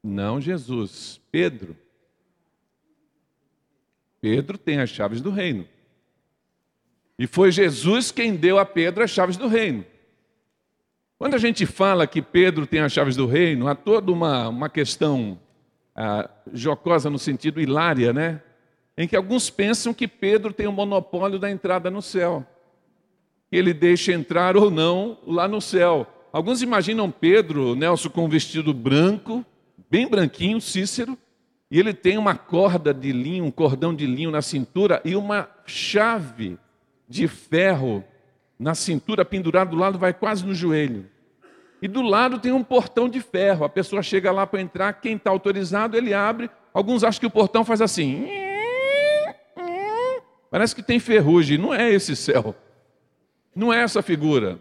Não 0.01 0.41
Jesus, 0.41 1.21
Pedro. 1.33 1.77
Pedro 4.21 4.57
tem 4.57 4.79
as 4.79 4.89
chaves 4.89 5.21
do 5.21 5.31
reino. 5.31 5.67
E 7.19 7.27
foi 7.27 7.51
Jesus 7.51 8.13
quem 8.13 8.37
deu 8.37 8.57
a 8.57 8.65
Pedro 8.65 9.03
as 9.03 9.11
chaves 9.11 9.37
do 9.37 9.49
reino. 9.49 9.85
Quando 11.19 11.35
a 11.35 11.39
gente 11.39 11.67
fala 11.67 12.07
que 12.07 12.23
Pedro 12.23 12.69
tem 12.69 12.79
as 12.79 12.93
chaves 12.93 13.17
do 13.17 13.27
reino, 13.27 13.67
há 13.67 13.75
toda 13.75 14.13
uma, 14.13 14.49
uma 14.49 14.69
questão 14.69 15.41
ah, 15.93 16.31
jocosa 16.53 17.11
no 17.11 17.19
sentido 17.19 17.61
hilária, 17.61 18.13
né? 18.13 18.41
Em 18.99 19.07
que 19.07 19.15
alguns 19.15 19.49
pensam 19.49 19.95
que 19.95 20.09
Pedro 20.09 20.53
tem 20.53 20.67
o 20.67 20.73
monopólio 20.73 21.39
da 21.39 21.49
entrada 21.49 21.89
no 21.89 22.03
céu. 22.03 22.45
Que 23.49 23.57
ele 23.57 23.73
deixa 23.73 24.13
entrar 24.13 24.57
ou 24.57 24.73
não 24.73 25.17
lá 25.25 25.47
no 25.47 25.61
céu. 25.61 26.05
Alguns 26.33 26.63
imaginam 26.63 27.09
Pedro, 27.09 27.77
Nelson, 27.77 28.11
com 28.11 28.25
um 28.25 28.29
vestido 28.29 28.75
branco, 28.75 29.47
bem 29.89 30.09
branquinho, 30.09 30.61
Cícero, 30.61 31.17
e 31.71 31.79
ele 31.79 31.95
tem 31.95 32.19
uma 32.19 32.35
corda 32.35 32.93
de 32.93 33.13
linho, 33.13 33.45
um 33.45 33.53
cordão 33.53 33.95
de 33.95 34.05
linho 34.05 34.33
na 34.33 34.43
cintura 34.43 35.01
e 35.05 35.15
uma 35.15 35.49
chave 35.65 36.59
de 37.09 37.29
ferro 37.29 38.03
na 38.59 38.75
cintura, 38.75 39.25
pendurado 39.25 39.71
do 39.71 39.77
lado, 39.77 39.97
vai 39.97 40.13
quase 40.13 40.45
no 40.45 40.53
joelho. 40.53 41.07
E 41.81 41.87
do 41.87 42.03
lado 42.03 42.41
tem 42.41 42.51
um 42.51 42.65
portão 42.65 43.09
de 43.09 43.21
ferro. 43.21 43.65
A 43.65 43.69
pessoa 43.69 44.03
chega 44.03 44.33
lá 44.33 44.45
para 44.45 44.61
entrar, 44.61 44.93
quem 44.95 45.15
está 45.15 45.31
autorizado, 45.31 45.97
ele 45.97 46.13
abre. 46.13 46.51
Alguns 46.75 47.05
acham 47.05 47.21
que 47.21 47.27
o 47.27 47.31
portão 47.31 47.65
faz 47.65 47.81
assim. 47.81 48.48
Parece 50.51 50.75
que 50.75 50.83
tem 50.83 50.99
ferrugem. 50.99 51.59
Não 51.59 51.73
é 51.73 51.91
esse 51.91 52.17
céu. 52.17 52.55
Não 53.55 53.73
é 53.73 53.83
essa 53.83 54.03
figura. 54.03 54.59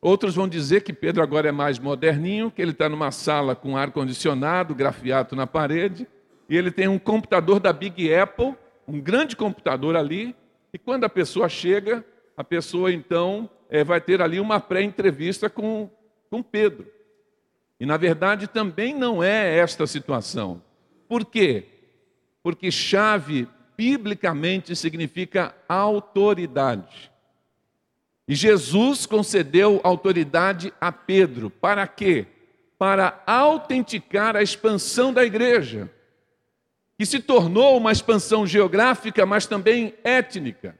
Outros 0.00 0.34
vão 0.34 0.46
dizer 0.46 0.82
que 0.82 0.92
Pedro 0.92 1.22
agora 1.22 1.48
é 1.48 1.52
mais 1.52 1.78
moderninho, 1.78 2.50
que 2.50 2.60
ele 2.60 2.72
está 2.72 2.90
numa 2.90 3.10
sala 3.10 3.56
com 3.56 3.74
ar-condicionado, 3.74 4.74
grafiato 4.74 5.34
na 5.34 5.46
parede, 5.46 6.06
e 6.46 6.56
ele 6.56 6.70
tem 6.70 6.88
um 6.88 6.98
computador 6.98 7.58
da 7.58 7.72
Big 7.72 8.14
Apple, 8.14 8.54
um 8.86 9.00
grande 9.00 9.34
computador 9.34 9.96
ali, 9.96 10.36
e 10.74 10.78
quando 10.78 11.04
a 11.04 11.08
pessoa 11.08 11.48
chega, 11.48 12.04
a 12.36 12.44
pessoa 12.44 12.92
então 12.92 13.48
é, 13.70 13.82
vai 13.82 13.98
ter 13.98 14.20
ali 14.20 14.38
uma 14.38 14.60
pré-entrevista 14.60 15.48
com, 15.48 15.88
com 16.30 16.42
Pedro. 16.42 16.86
E 17.80 17.86
na 17.86 17.96
verdade 17.96 18.46
também 18.46 18.94
não 18.94 19.22
é 19.22 19.56
esta 19.56 19.86
situação. 19.86 20.62
Por 21.08 21.24
quê? 21.24 21.64
Porque 22.42 22.70
chave 22.70 23.48
biblicamente 23.76 24.74
significa 24.74 25.54
autoridade. 25.68 27.10
E 28.26 28.34
Jesus 28.34 29.04
concedeu 29.04 29.80
autoridade 29.84 30.72
a 30.80 30.90
Pedro. 30.90 31.50
Para 31.50 31.86
quê? 31.86 32.26
Para 32.78 33.22
autenticar 33.26 34.36
a 34.36 34.42
expansão 34.42 35.12
da 35.12 35.24
igreja, 35.24 35.90
que 36.98 37.04
se 37.04 37.20
tornou 37.20 37.76
uma 37.76 37.92
expansão 37.92 38.46
geográfica, 38.46 39.26
mas 39.26 39.46
também 39.46 39.94
étnica. 40.02 40.76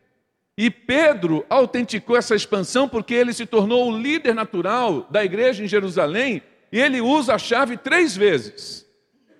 E 0.57 0.71
Pedro 0.71 1.45
autenticou 1.51 2.17
essa 2.17 2.35
expansão 2.35 2.89
porque 2.89 3.13
ele 3.13 3.33
se 3.33 3.45
tornou 3.45 3.91
o 3.91 3.99
líder 3.99 4.35
natural 4.35 5.07
da 5.11 5.25
igreja 5.25 5.65
em 5.65 5.69
Jerusalém 5.69 6.43
e 6.71 6.81
ele 6.81 7.01
usa 7.01 7.35
a 7.35 7.39
chave 7.39 7.77
três 7.77 8.17
vezes. 8.17 8.84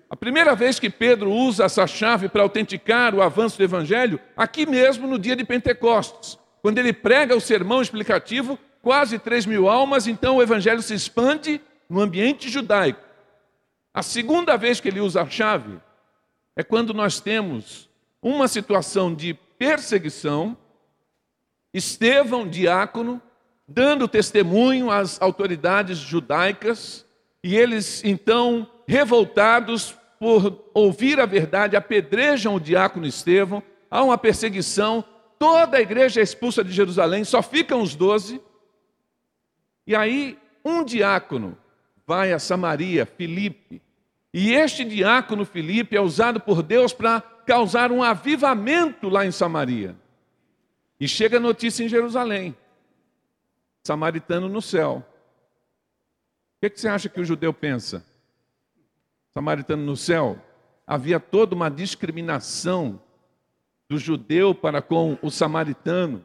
A 0.09 0.15
primeira 0.15 0.55
vez 0.55 0.79
que 0.79 0.89
Pedro 0.89 1.31
usa 1.31 1.65
essa 1.65 1.87
chave 1.87 2.29
para 2.29 2.43
autenticar 2.43 3.15
o 3.15 3.21
avanço 3.21 3.57
do 3.57 3.63
evangelho, 3.63 4.19
aqui 4.37 4.65
mesmo 4.65 5.07
no 5.07 5.17
dia 5.17 5.35
de 5.35 5.43
Pentecostes, 5.43 6.37
quando 6.61 6.77
ele 6.77 6.93
prega 6.93 7.35
o 7.35 7.41
sermão 7.41 7.81
explicativo, 7.81 8.57
quase 8.81 9.17
três 9.17 9.45
mil 9.45 9.67
almas, 9.67 10.07
então 10.07 10.37
o 10.37 10.41
evangelho 10.41 10.81
se 10.81 10.93
expande 10.93 11.59
no 11.89 12.01
ambiente 12.01 12.49
judaico. 12.49 13.01
A 13.93 14.03
segunda 14.03 14.57
vez 14.57 14.79
que 14.79 14.87
ele 14.87 14.99
usa 14.99 15.21
a 15.21 15.29
chave 15.29 15.79
é 16.55 16.63
quando 16.63 16.93
nós 16.93 17.19
temos 17.19 17.89
uma 18.21 18.47
situação 18.47 19.13
de 19.13 19.33
perseguição 19.57 20.57
Estevão, 21.75 22.47
diácono, 22.47 23.21
dando 23.67 24.07
testemunho 24.07 24.89
às 24.89 25.21
autoridades 25.21 25.97
judaicas, 25.97 27.05
e 27.43 27.53
eles 27.57 28.01
então, 28.05 28.65
revoltados 28.87 29.95
por 30.19 30.69
ouvir 30.73 31.19
a 31.19 31.25
verdade, 31.25 31.75
apedrejam 31.75 32.55
o 32.55 32.59
diácono 32.59 33.05
Estevão, 33.05 33.61
há 33.89 34.03
uma 34.03 34.17
perseguição, 34.17 35.03
toda 35.37 35.77
a 35.77 35.81
igreja 35.81 36.19
é 36.19 36.23
expulsa 36.23 36.63
de 36.63 36.71
Jerusalém, 36.71 37.23
só 37.23 37.41
ficam 37.41 37.81
os 37.81 37.95
doze. 37.95 38.41
E 39.85 39.95
aí, 39.95 40.39
um 40.63 40.83
diácono 40.83 41.57
vai 42.07 42.33
a 42.33 42.39
Samaria, 42.39 43.05
Filipe, 43.05 43.81
e 44.33 44.53
este 44.53 44.83
diácono 44.83 45.45
Filipe 45.45 45.95
é 45.95 46.01
usado 46.01 46.39
por 46.41 46.61
Deus 46.61 46.91
para 46.91 47.21
causar 47.21 47.91
um 47.91 48.03
avivamento 48.03 49.07
lá 49.07 49.25
em 49.25 49.31
Samaria. 49.31 49.95
E 50.99 51.07
chega 51.07 51.37
a 51.37 51.39
notícia 51.39 51.83
em 51.83 51.87
Jerusalém: 51.87 52.55
samaritano 53.83 54.49
no 54.49 54.61
céu. 54.61 55.05
O 56.57 56.61
que, 56.61 56.69
que 56.69 56.81
você 56.81 56.87
acha 56.87 57.07
que 57.07 57.21
o 57.21 57.25
judeu 57.25 57.53
pensa? 57.53 58.05
Samaritano 59.37 59.83
no 59.83 59.97
céu? 59.97 60.37
Havia 60.87 61.19
toda 61.19 61.53
uma 61.53 61.69
discriminação 61.69 63.01
do 63.89 63.97
judeu 63.97 64.55
para 64.55 64.81
com 64.81 65.17
o 65.21 65.29
samaritano. 65.29 66.23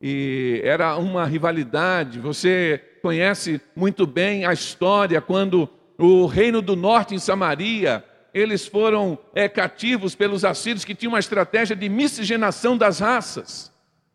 e 0.00 0.60
era 0.62 0.96
uma 0.96 1.24
rivalidade. 1.24 2.20
Você 2.20 2.80
conhece 3.02 3.60
muito 3.74 4.06
bem 4.06 4.46
a 4.46 4.52
história 4.52 5.20
quando 5.20 5.68
o 5.98 6.26
reino 6.26 6.62
do 6.62 6.76
norte 6.76 7.16
em 7.16 7.18
Samaria 7.18 8.04
eles 8.32 8.64
foram 8.64 9.18
é, 9.34 9.48
cativos 9.48 10.14
pelos 10.14 10.44
assírios 10.44 10.84
que 10.84 10.94
tinham 10.94 11.14
uma 11.14 11.18
estratégia 11.18 11.74
de 11.74 11.88
miscigenação 11.88 12.78
das 12.78 13.00
raças, 13.00 13.72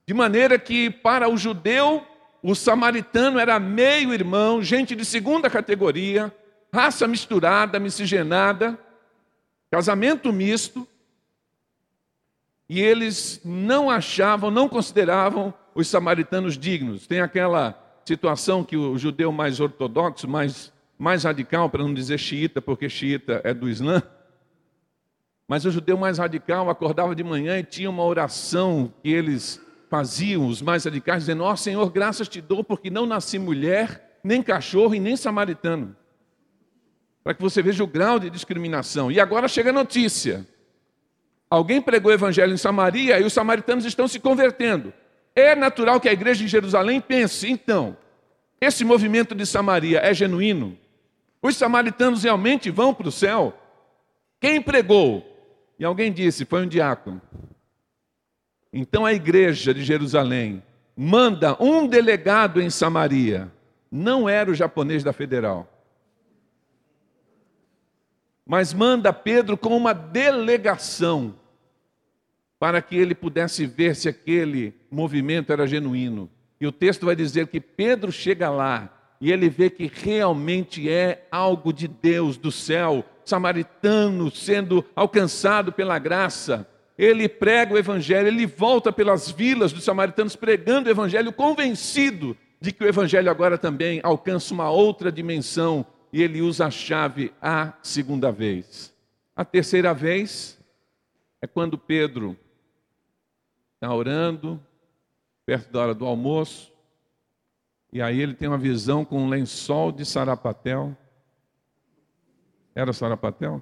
de 0.08 0.14
maneira 0.14 0.58
que 0.58 0.90
para 0.90 1.28
o 1.28 1.36
judeu 1.36 2.02
o 2.42 2.56
samaritano 2.56 3.40
era 3.40 3.60
meio 3.60 4.14
irmão, 4.14 4.64
gente 4.64 4.96
de 4.96 5.04
segunda 5.04 5.50
categoria, 5.50 6.34
raça 6.74 7.08
misturada, 7.08 7.80
miscigenada, 7.80 8.80
casamento 9.70 10.34
misto, 10.34 10.88
e 12.68 12.82
eles 12.82 13.40
não 13.46 13.92
achavam, 13.92 14.50
não 14.50 14.68
consideravam 14.68 15.54
os 15.76 15.88
samaritanos 15.88 16.58
dignos. 16.58 17.06
Tem 17.06 17.22
aquela 17.22 17.80
situação 18.04 18.64
que 18.64 18.76
o 18.76 18.98
judeu 18.98 19.32
mais 19.32 19.60
ortodoxo, 19.60 20.28
mais, 20.28 20.74
mais 20.98 21.24
radical, 21.26 21.70
para 21.70 21.84
não 21.84 21.94
dizer 21.94 22.18
xiita, 22.18 22.60
porque 22.60 22.90
xiita 22.90 23.40
é 23.44 23.54
do 23.54 23.70
Islã, 23.70 24.02
mas 25.48 25.66
o 25.66 25.72
judeu 25.72 25.96
mais 25.96 26.18
radical 26.18 26.72
acordava 26.72 27.14
de 27.14 27.24
manhã 27.24 27.60
e 27.60 27.64
tinha 27.64 27.90
uma 27.90 28.04
oração 28.04 28.92
que 29.04 29.12
eles 29.12 29.62
faziam, 29.92 30.48
os 30.48 30.60
mais 30.60 30.86
radicais, 30.86 31.24
dizendo: 31.24 31.44
Ó 31.44 31.52
oh, 31.52 31.58
Senhor, 31.58 31.92
graças 31.92 32.28
te 32.28 32.42
dou, 32.42 32.64
porque 32.64 32.90
não 32.90 33.06
nasci 33.06 33.38
mulher, 33.38 34.20
nem 34.24 34.42
cachorro 34.42 34.96
e 34.96 35.00
nem 35.00 35.16
samaritano. 35.16 35.96
Para 37.24 37.34
que 37.34 37.42
você 37.42 37.62
veja 37.62 37.84
o 37.84 37.88
grau 37.88 38.20
de 38.20 38.30
discriminação. 38.30 39.12
E 39.12 39.20
agora 39.20 39.48
chega 39.48 39.70
a 39.70 39.74
notícia. 39.74 40.46
Alguém 41.50 41.82
pregou 41.82 42.12
o 42.12 42.14
evangelho 42.14 42.54
em 42.54 42.58
Samaria 42.58 43.20
e 43.20 43.24
os 43.24 43.32
samaritanos 43.32 43.86
estão 43.86 44.08
se 44.08 44.20
convertendo. 44.20 44.92
É 45.36 45.56
natural 45.56 46.00
que 46.00 46.10
a 46.10 46.14
igreja 46.14 46.44
de 46.44 46.48
Jerusalém 46.48 47.00
pense, 47.00 47.50
então, 47.50 47.98
esse 48.60 48.86
movimento 48.86 49.34
de 49.34 49.46
Samaria 49.46 50.00
é 50.00 50.14
genuíno? 50.14 50.78
Os 51.42 51.56
samaritanos 51.56 52.24
realmente 52.24 52.70
vão 52.70 52.94
para 52.94 53.08
o 53.08 53.12
céu? 53.12 53.54
Quem 54.40 54.62
pregou? 54.62 55.24
E 55.78 55.84
alguém 55.84 56.12
disse, 56.12 56.46
foi 56.46 56.64
um 56.64 56.68
diácono. 56.68 57.22
Então 58.72 59.06
a 59.06 59.14
igreja 59.14 59.74
de 59.74 59.84
Jerusalém 59.84 60.64
manda 60.96 61.56
um 61.62 61.88
delegado 61.88 62.62
em 62.62 62.70
Samaria. 62.70 63.52
Não 63.92 64.30
era 64.30 64.50
o 64.50 64.56
japonês 64.56 65.04
da 65.04 65.14
federal. 65.14 65.68
Mas 68.46 68.74
manda 68.74 69.14
Pedro 69.14 69.58
com 69.58 69.76
uma 69.76 69.94
delegação 69.94 71.36
para 72.60 72.82
que 72.82 72.96
ele 72.96 73.14
pudesse 73.14 73.66
ver 73.66 73.96
se 73.96 74.08
aquele 74.08 74.74
movimento 74.90 75.52
era 75.52 75.68
genuíno. 75.68 76.30
E 76.60 76.68
o 76.68 76.72
texto 76.72 77.06
vai 77.06 77.16
dizer 77.16 77.48
que 77.48 77.60
Pedro 77.60 78.12
chega 78.12 78.50
lá 78.50 78.90
e 79.20 79.32
ele 79.32 79.50
vê 79.50 79.70
que 79.70 79.92
realmente 79.94 80.90
é 80.90 81.28
algo 81.32 81.74
de 81.74 81.88
Deus, 81.88 82.38
do 82.38 82.52
céu, 82.52 83.06
samaritano 83.26 84.30
sendo 84.32 84.84
alcançado 84.96 85.72
pela 85.72 85.98
graça. 86.00 86.68
Ele 86.98 87.28
prega 87.28 87.74
o 87.74 87.78
evangelho, 87.78 88.28
ele 88.28 88.46
volta 88.46 88.92
pelas 88.92 89.32
vilas 89.32 89.74
dos 89.74 89.84
samaritanos 89.84 90.36
pregando 90.36 90.88
o 90.88 90.92
evangelho, 90.92 91.32
convencido 91.32 92.38
de 92.62 92.72
que 92.72 92.84
o 92.84 92.88
evangelho 92.88 93.30
agora 93.30 93.58
também 93.58 94.00
alcança 94.04 94.54
uma 94.54 94.70
outra 94.70 95.12
dimensão 95.12 95.86
e 96.14 96.22
ele 96.22 96.44
usa 96.44 96.68
a 96.68 96.72
chave 96.72 97.34
a 97.42 97.74
segunda 97.82 98.32
vez. 98.32 98.94
A 99.36 99.44
terceira 99.44 99.96
vez 99.96 100.60
é 101.42 101.48
quando 101.48 101.76
Pedro 101.76 102.38
está 103.74 103.92
orando, 103.92 104.62
perto 105.44 105.72
da 105.72 105.82
hora 105.82 105.96
do 105.96 106.06
almoço, 106.06 106.72
e 107.92 108.00
aí 108.00 108.22
ele 108.22 108.36
tem 108.36 108.48
uma 108.48 108.60
visão 108.60 109.04
com 109.04 109.24
um 109.24 109.28
lençol 109.28 109.92
de 109.92 110.06
sarapatel. 110.06 110.96
Era 112.76 112.94
sarapatel? 112.94 113.62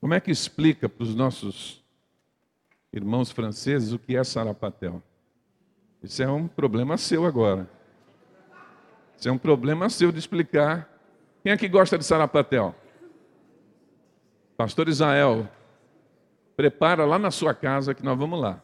Como 0.00 0.12
é 0.12 0.20
que 0.20 0.32
explica 0.32 0.88
para 0.88 1.04
os 1.04 1.14
nossos 1.14 1.84
irmãos 2.92 3.30
franceses 3.30 3.92
o 3.92 3.98
que 3.98 4.16
é 4.16 4.24
sarapatel? 4.24 5.00
Isso 6.02 6.20
é 6.20 6.28
um 6.28 6.48
problema 6.48 6.96
seu 6.96 7.24
agora. 7.24 7.77
Isso 9.18 9.28
é 9.28 9.32
um 9.32 9.38
problema 9.38 9.90
seu 9.90 10.10
de 10.10 10.18
explicar. 10.18 10.88
Quem 11.42 11.52
é 11.52 11.56
que 11.56 11.68
gosta 11.68 11.98
de 11.98 12.04
sarapatel? 12.04 12.74
Pastor 14.56 14.88
Israel, 14.88 15.48
Prepara 16.58 17.04
lá 17.04 17.20
na 17.20 17.30
sua 17.30 17.54
casa 17.54 17.94
que 17.94 18.04
nós 18.04 18.18
vamos 18.18 18.40
lá. 18.40 18.60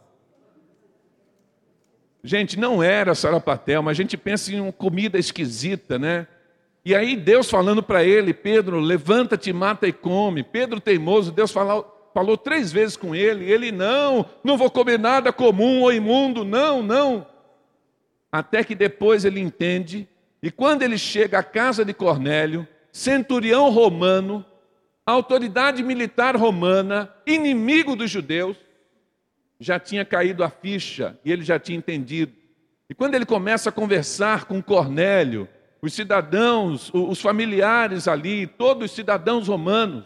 Gente, 2.25 2.59
não 2.59 2.83
era 2.83 3.15
sarapatel, 3.15 3.85
mas 3.85 3.93
a 3.93 4.03
gente 4.03 4.17
pensa 4.17 4.53
em 4.53 4.59
uma 4.59 4.73
comida 4.73 5.17
esquisita, 5.17 5.97
né? 5.97 6.27
E 6.85 6.93
aí 6.93 7.15
Deus 7.15 7.49
falando 7.49 7.85
para 7.85 8.03
ele, 8.03 8.35
Pedro, 8.35 8.81
levanta-te, 8.81 9.53
mata 9.53 9.87
e 9.87 9.93
come. 9.93 10.43
Pedro 10.43 10.81
teimoso, 10.81 11.31
Deus 11.31 11.53
falou, 11.53 12.11
falou 12.13 12.37
três 12.37 12.73
vezes 12.73 12.97
com 12.97 13.15
ele. 13.15 13.49
Ele, 13.49 13.71
não, 13.71 14.29
não 14.43 14.59
vou 14.59 14.73
comer 14.73 14.99
nada 14.99 15.33
comum 15.33 15.83
ou 15.83 15.93
imundo, 15.93 16.45
não, 16.45 16.83
não. 16.83 17.25
Até 18.33 18.65
que 18.65 18.75
depois 18.75 19.25
ele 19.25 19.39
entende, 19.39 20.09
e 20.45 20.51
quando 20.51 20.83
ele 20.83 20.99
chega 20.99 21.39
à 21.39 21.43
casa 21.43 21.87
de 21.87 21.95
Cornélio, 21.95 22.69
centurião 22.93 23.71
romano, 23.71 24.45
autoridade 25.07 25.83
militar 25.83 26.37
romana, 26.37 27.11
inimigo 27.27 27.97
dos 27.97 28.11
judeus, 28.11 28.55
já 29.59 29.81
tinha 29.81 30.05
caído 30.05 30.45
a 30.45 30.51
ficha 30.51 31.19
e 31.25 31.33
ele 31.33 31.43
já 31.43 31.59
tinha 31.59 31.79
entendido. 31.79 32.35
E 32.91 32.95
quando 32.95 33.15
ele 33.15 33.25
começa 33.25 33.71
a 33.71 33.73
conversar 33.73 34.45
com 34.45 34.63
Cornélio, 34.63 35.49
os 35.81 35.95
cidadãos, 35.95 36.91
os 36.93 37.23
familiares 37.23 38.07
ali, 38.07 38.47
todos 38.47 38.91
os 38.91 38.95
cidadãos 38.95 39.49
romanos, 39.49 40.05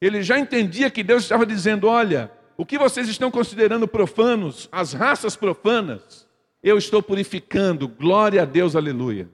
ele 0.00 0.22
já 0.22 0.38
entendia 0.38 0.90
que 0.90 1.02
Deus 1.02 1.24
estava 1.24 1.44
dizendo: 1.44 1.86
olha, 1.88 2.32
o 2.56 2.64
que 2.64 2.78
vocês 2.78 3.06
estão 3.06 3.30
considerando 3.30 3.86
profanos, 3.86 4.66
as 4.72 4.94
raças 4.94 5.36
profanas, 5.36 6.25
eu 6.66 6.76
estou 6.76 7.00
purificando, 7.00 7.86
glória 7.86 8.42
a 8.42 8.44
Deus, 8.44 8.74
aleluia. 8.74 9.28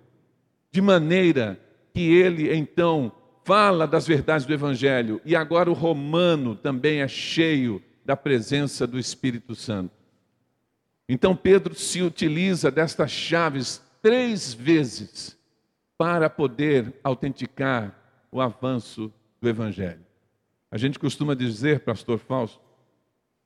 De 0.71 0.83
maneira 0.83 1.59
que 1.95 2.13
ele 2.13 2.55
então 2.55 3.11
fala 3.43 3.87
das 3.87 4.07
verdades 4.07 4.45
do 4.45 4.53
Evangelho, 4.53 5.19
e 5.25 5.35
agora 5.35 5.71
o 5.71 5.73
romano 5.73 6.55
também 6.55 7.01
é 7.01 7.09
cheio 7.09 7.83
da 8.05 8.15
presença 8.15 8.87
do 8.87 8.99
Espírito 8.99 9.55
Santo. 9.55 9.95
Então 11.09 11.35
Pedro 11.35 11.75
se 11.75 12.03
utiliza 12.03 12.71
destas 12.71 13.11
chaves 13.11 13.83
três 14.03 14.53
vezes 14.53 15.35
para 15.97 16.29
poder 16.29 16.93
autenticar 17.03 17.99
o 18.31 18.43
avanço 18.43 19.11
do 19.41 19.49
Evangelho. 19.49 20.05
A 20.71 20.77
gente 20.77 20.99
costuma 20.99 21.35
dizer, 21.35 21.81
pastor 21.81 22.19
Fausto, 22.19 22.61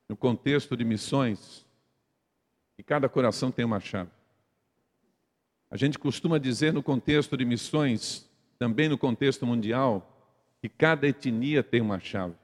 no 0.09 0.17
contexto 0.17 0.75
de 0.75 0.83
missões, 0.83 1.65
que 2.77 2.83
cada 2.83 3.09
coração 3.09 3.49
tem 3.49 3.65
uma 3.65 3.79
chave. 3.79 4.11
A 5.71 5.75
gente 5.75 5.97
costuma 5.97 6.37
dizer 6.37 6.71
no 6.71 6.83
contexto 6.83 7.35
de 7.35 7.43
missões 7.43 8.29
também 8.59 8.87
no 8.87 8.99
contexto 8.99 9.47
mundial, 9.47 10.15
que 10.61 10.69
cada 10.69 11.07
etnia 11.07 11.63
tem 11.63 11.81
uma 11.81 11.99
chave, 11.99 12.35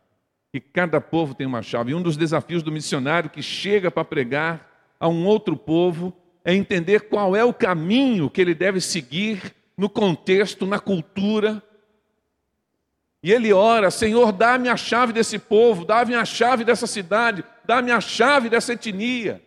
que 0.51 0.59
cada 0.59 0.99
povo 0.99 1.35
tem 1.35 1.45
uma 1.45 1.61
chave. 1.61 1.91
E 1.91 1.95
um 1.95 2.01
dos 2.01 2.17
desafios 2.17 2.63
do 2.63 2.71
missionário 2.71 3.29
que 3.29 3.43
chega 3.43 3.91
para 3.91 4.03
pregar 4.03 4.95
a 4.99 5.07
um 5.07 5.23
outro 5.25 5.55
povo 5.55 6.11
é 6.43 6.53
entender 6.53 7.01
qual 7.01 7.35
é 7.35 7.45
o 7.45 7.53
caminho 7.53 8.29
que 8.29 8.41
ele 8.41 8.55
deve 8.55 8.81
seguir 8.81 9.53
no 9.77 9.87
contexto, 9.87 10.65
na 10.65 10.79
cultura. 10.79 11.61
E 13.21 13.31
ele 13.31 13.53
ora: 13.53 13.91
Senhor, 13.91 14.31
dá-me 14.31 14.67
a 14.67 14.75
chave 14.75 15.13
desse 15.13 15.37
povo, 15.37 15.85
dá-me 15.85 16.15
a 16.15 16.25
chave 16.25 16.63
dessa 16.63 16.87
cidade, 16.87 17.43
dá-me 17.65 17.91
a 17.91 18.01
chave 18.01 18.49
dessa 18.49 18.73
etnia. 18.73 19.41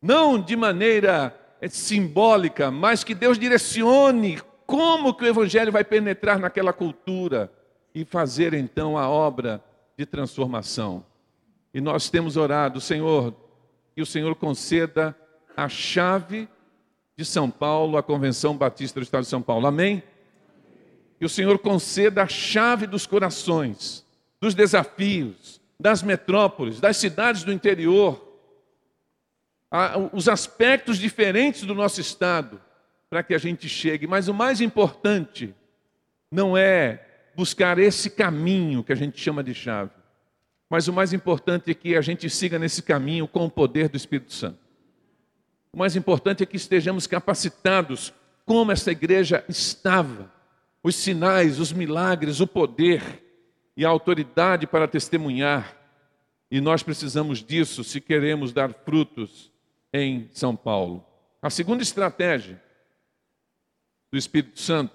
Não 0.00 0.40
de 0.40 0.56
maneira 0.56 1.38
eh, 1.60 1.68
simbólica, 1.68 2.70
mas 2.70 3.04
que 3.04 3.14
Deus 3.14 3.38
direcione 3.38 4.40
como 4.66 5.12
que 5.12 5.24
o 5.24 5.26
evangelho 5.26 5.72
vai 5.72 5.82
penetrar 5.82 6.38
naquela 6.38 6.72
cultura 6.72 7.52
e 7.94 8.04
fazer 8.04 8.54
então 8.54 8.96
a 8.96 9.08
obra 9.08 9.62
de 9.98 10.06
transformação? 10.06 11.04
E 11.74 11.80
nós 11.80 12.08
temos 12.08 12.36
orado, 12.36 12.80
Senhor, 12.80 13.34
que 13.94 14.00
o 14.00 14.06
Senhor 14.06 14.34
conceda 14.36 15.16
a 15.56 15.68
chave 15.68 16.48
de 17.16 17.24
São 17.24 17.50
Paulo, 17.50 17.98
a 17.98 18.02
Convenção 18.02 18.56
Batista 18.56 19.00
do 19.00 19.02
Estado 19.02 19.24
de 19.24 19.28
São 19.28 19.42
Paulo. 19.42 19.66
Amém? 19.66 20.02
Que 21.18 21.24
o 21.24 21.28
Senhor 21.28 21.58
conceda 21.58 22.22
a 22.22 22.28
chave 22.28 22.86
dos 22.86 23.06
corações, 23.06 24.06
dos 24.40 24.54
desafios, 24.54 25.60
das 25.78 26.02
metrópoles, 26.02 26.80
das 26.80 26.96
cidades 26.96 27.42
do 27.44 27.52
interior, 27.52 28.29
os 30.12 30.28
aspectos 30.28 30.98
diferentes 30.98 31.62
do 31.62 31.74
nosso 31.74 32.00
estado 32.00 32.60
para 33.08 33.22
que 33.22 33.34
a 33.34 33.38
gente 33.38 33.68
chegue. 33.68 34.06
Mas 34.06 34.28
o 34.28 34.34
mais 34.34 34.60
importante 34.60 35.54
não 36.30 36.56
é 36.56 37.06
buscar 37.34 37.78
esse 37.78 38.10
caminho 38.10 38.82
que 38.82 38.92
a 38.92 38.96
gente 38.96 39.20
chama 39.20 39.42
de 39.42 39.54
chave. 39.54 39.90
mas 40.68 40.86
o 40.86 40.92
mais 40.92 41.12
importante 41.12 41.70
é 41.70 41.74
que 41.74 41.96
a 41.96 42.00
gente 42.00 42.30
siga 42.30 42.56
nesse 42.56 42.82
caminho 42.82 43.26
com 43.26 43.44
o 43.44 43.50
poder 43.50 43.88
do 43.88 43.96
Espírito 43.96 44.32
Santo. 44.32 44.58
O 45.72 45.78
mais 45.78 45.96
importante 45.96 46.44
é 46.44 46.46
que 46.46 46.56
estejamos 46.56 47.08
capacitados, 47.08 48.12
como 48.44 48.70
essa 48.70 48.92
igreja 48.92 49.44
estava. 49.48 50.32
Os 50.82 50.94
sinais, 50.94 51.58
os 51.58 51.72
milagres, 51.72 52.40
o 52.40 52.46
poder 52.46 53.02
e 53.76 53.84
a 53.84 53.88
autoridade 53.88 54.66
para 54.66 54.86
testemunhar. 54.86 55.76
E 56.50 56.60
nós 56.60 56.82
precisamos 56.82 57.42
disso 57.42 57.82
se 57.82 58.00
queremos 58.00 58.52
dar 58.52 58.72
frutos 58.72 59.50
em 59.92 60.28
São 60.32 60.54
Paulo. 60.54 61.04
A 61.42 61.50
segunda 61.50 61.82
estratégia 61.82 62.62
do 64.10 64.18
Espírito 64.18 64.60
Santo 64.60 64.94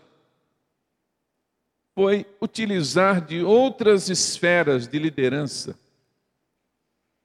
foi 1.94 2.26
utilizar 2.42 3.26
de 3.26 3.42
outras 3.42 4.10
esferas 4.10 4.88
de 4.88 5.00
liderança 5.00 5.80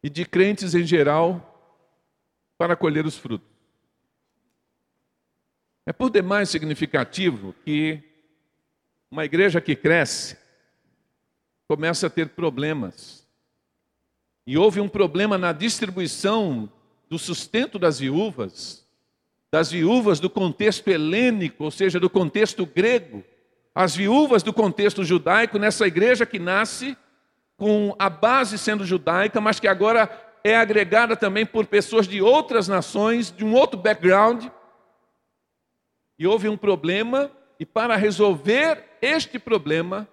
e 0.02 0.08
de 0.08 0.24
crentes 0.24 0.74
em 0.74 0.86
geral 0.86 1.46
para 2.56 2.76
colher 2.76 3.04
os 3.04 3.16
frutos. 3.16 3.48
É 5.84 5.92
por 5.92 6.10
demais 6.10 6.48
significativo 6.48 7.52
que 7.64 8.02
uma 9.10 9.24
igreja 9.24 9.60
que 9.60 9.74
cresce 9.74 10.38
começa 11.66 12.06
a 12.06 12.10
ter 12.10 12.28
problemas. 12.30 13.26
E 14.46 14.56
houve 14.56 14.80
um 14.80 14.88
problema 14.88 15.36
na 15.36 15.52
distribuição 15.52 16.70
do 17.10 17.18
sustento 17.18 17.78
das 17.78 17.98
viúvas, 17.98 18.86
das 19.50 19.70
viúvas 19.70 20.20
do 20.20 20.30
contexto 20.30 20.88
helênico, 20.88 21.64
ou 21.64 21.70
seja, 21.70 21.98
do 21.98 22.08
contexto 22.08 22.64
grego, 22.64 23.24
as 23.74 23.96
viúvas 23.96 24.42
do 24.42 24.52
contexto 24.52 25.04
judaico 25.04 25.58
nessa 25.58 25.86
igreja 25.86 26.24
que 26.24 26.38
nasce 26.38 26.96
com 27.56 27.94
a 27.98 28.08
base 28.08 28.56
sendo 28.56 28.86
judaica, 28.86 29.40
mas 29.40 29.58
que 29.58 29.68
agora 29.68 30.08
é 30.42 30.56
agregada 30.56 31.16
também 31.16 31.44
por 31.44 31.66
pessoas 31.66 32.08
de 32.08 32.22
outras 32.22 32.68
nações, 32.68 33.30
de 33.30 33.44
um 33.44 33.54
outro 33.54 33.78
background. 33.78 34.46
E 36.18 36.26
houve 36.26 36.48
um 36.48 36.56
problema, 36.56 37.30
e 37.58 37.66
para 37.66 37.96
resolver 37.96 38.84
este 39.02 39.38
problema, 39.38 40.08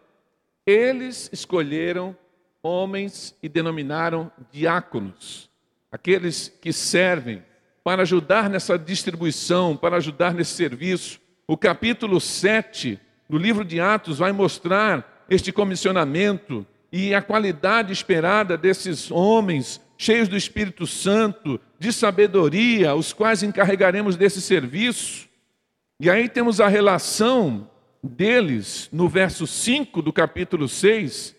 eles 0.65 1.29
escolheram 1.31 2.17
homens 2.61 3.35
e 3.41 3.47
denominaram 3.47 4.31
diáconos, 4.51 5.49
aqueles 5.91 6.49
que 6.61 6.73
servem 6.73 7.43
para 7.83 8.01
ajudar 8.01 8.49
nessa 8.49 8.77
distribuição, 8.77 9.77
para 9.77 9.97
ajudar 9.97 10.33
nesse 10.33 10.55
serviço. 10.55 11.19
O 11.47 11.55
capítulo 11.55 12.19
7 12.19 12.99
do 13.29 13.37
livro 13.37 13.63
de 13.63 13.79
Atos 13.79 14.17
vai 14.17 14.31
mostrar 14.31 15.25
este 15.29 15.51
comissionamento 15.51 16.65
e 16.91 17.13
a 17.13 17.21
qualidade 17.21 17.91
esperada 17.91 18.57
desses 18.57 19.11
homens 19.11 19.81
cheios 19.97 20.27
do 20.27 20.37
Espírito 20.37 20.85
Santo, 20.85 21.59
de 21.79 21.91
sabedoria, 21.91 22.93
os 22.93 23.13
quais 23.13 23.41
encarregaremos 23.41 24.15
desse 24.15 24.41
serviço. 24.41 25.27
E 25.99 26.09
aí 26.09 26.29
temos 26.29 26.61
a 26.61 26.67
relação 26.67 27.69
deles 28.03 28.89
no 28.91 29.09
verso 29.09 29.47
5 29.47 30.01
do 30.01 30.13
capítulo 30.13 30.67
6. 30.67 31.35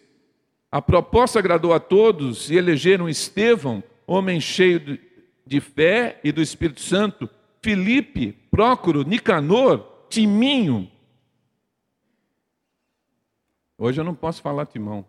A 0.71 0.83
proposta 0.83 1.39
agradou 1.39 1.73
a 1.73 1.81
todos 1.81 2.51
e 2.51 2.57
elegeram 2.57 3.09
Estevão, 3.09 3.83
homem 4.09 4.41
cheio 4.41 4.99
de 5.47 5.61
fé 5.61 6.19
e 6.25 6.33
do 6.33 6.43
Espírito 6.43 6.81
Santo, 6.81 7.31
Filipe, 7.63 8.33
Prócoro, 8.51 9.05
Nicanor, 9.05 10.07
Timinho, 10.09 10.91
Hoje 13.81 14.01
eu 14.01 14.05
não 14.05 14.15
posso 14.15 14.43
falar 14.43 14.67
timão. 14.67 15.07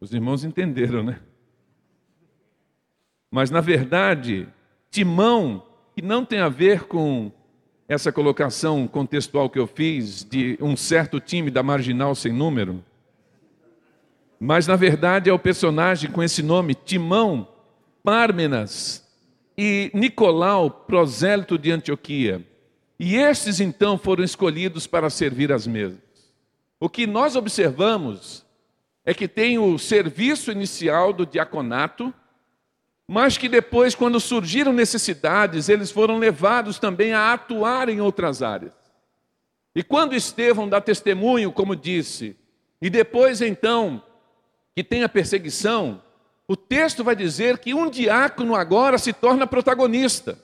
Os 0.00 0.14
irmãos 0.14 0.42
entenderam, 0.42 1.02
né? 1.02 1.20
Mas 3.30 3.50
na 3.50 3.60
verdade, 3.60 4.48
timão, 4.90 5.66
que 5.94 6.00
não 6.00 6.24
tem 6.24 6.38
a 6.40 6.48
ver 6.48 6.84
com 6.84 7.30
essa 7.86 8.10
colocação 8.10 8.88
contextual 8.88 9.50
que 9.50 9.58
eu 9.58 9.66
fiz 9.66 10.24
de 10.24 10.56
um 10.62 10.74
certo 10.74 11.20
time 11.20 11.50
da 11.50 11.62
marginal 11.62 12.14
sem 12.14 12.32
número, 12.32 12.82
mas 14.38 14.66
na 14.66 14.76
verdade 14.76 15.30
é 15.30 15.32
o 15.32 15.38
personagem 15.38 16.10
com 16.10 16.22
esse 16.22 16.42
nome, 16.42 16.74
Timão, 16.74 17.48
Pármenas 18.02 19.04
e 19.56 19.90
Nicolau, 19.94 20.70
prosélito 20.70 21.56
de 21.56 21.70
Antioquia. 21.70 22.46
E 22.98 23.16
estes 23.16 23.60
então 23.60 23.98
foram 23.98 24.22
escolhidos 24.22 24.86
para 24.86 25.10
servir 25.10 25.52
as 25.52 25.66
mesas. 25.66 25.98
O 26.78 26.88
que 26.88 27.06
nós 27.06 27.36
observamos 27.36 28.44
é 29.04 29.12
que 29.12 29.28
tem 29.28 29.58
o 29.58 29.78
serviço 29.78 30.50
inicial 30.50 31.12
do 31.12 31.26
diaconato, 31.26 32.12
mas 33.06 33.36
que 33.36 33.48
depois, 33.48 33.94
quando 33.94 34.18
surgiram 34.18 34.72
necessidades, 34.72 35.68
eles 35.68 35.90
foram 35.90 36.18
levados 36.18 36.78
também 36.78 37.12
a 37.12 37.32
atuar 37.32 37.88
em 37.88 38.00
outras 38.00 38.42
áreas. 38.42 38.72
E 39.74 39.82
quando 39.82 40.14
Estevão 40.14 40.68
dá 40.68 40.80
testemunho, 40.80 41.52
como 41.52 41.76
disse, 41.76 42.36
e 42.80 42.88
depois 42.88 43.42
então 43.42 44.02
que 44.74 44.82
tem 44.82 45.02
a 45.02 45.08
perseguição, 45.08 46.02
o 46.46 46.56
texto 46.56 47.02
vai 47.02 47.16
dizer 47.16 47.58
que 47.58 47.72
um 47.72 47.88
diácono 47.88 48.54
agora 48.54 48.98
se 48.98 49.12
torna 49.12 49.46
protagonista. 49.46 50.38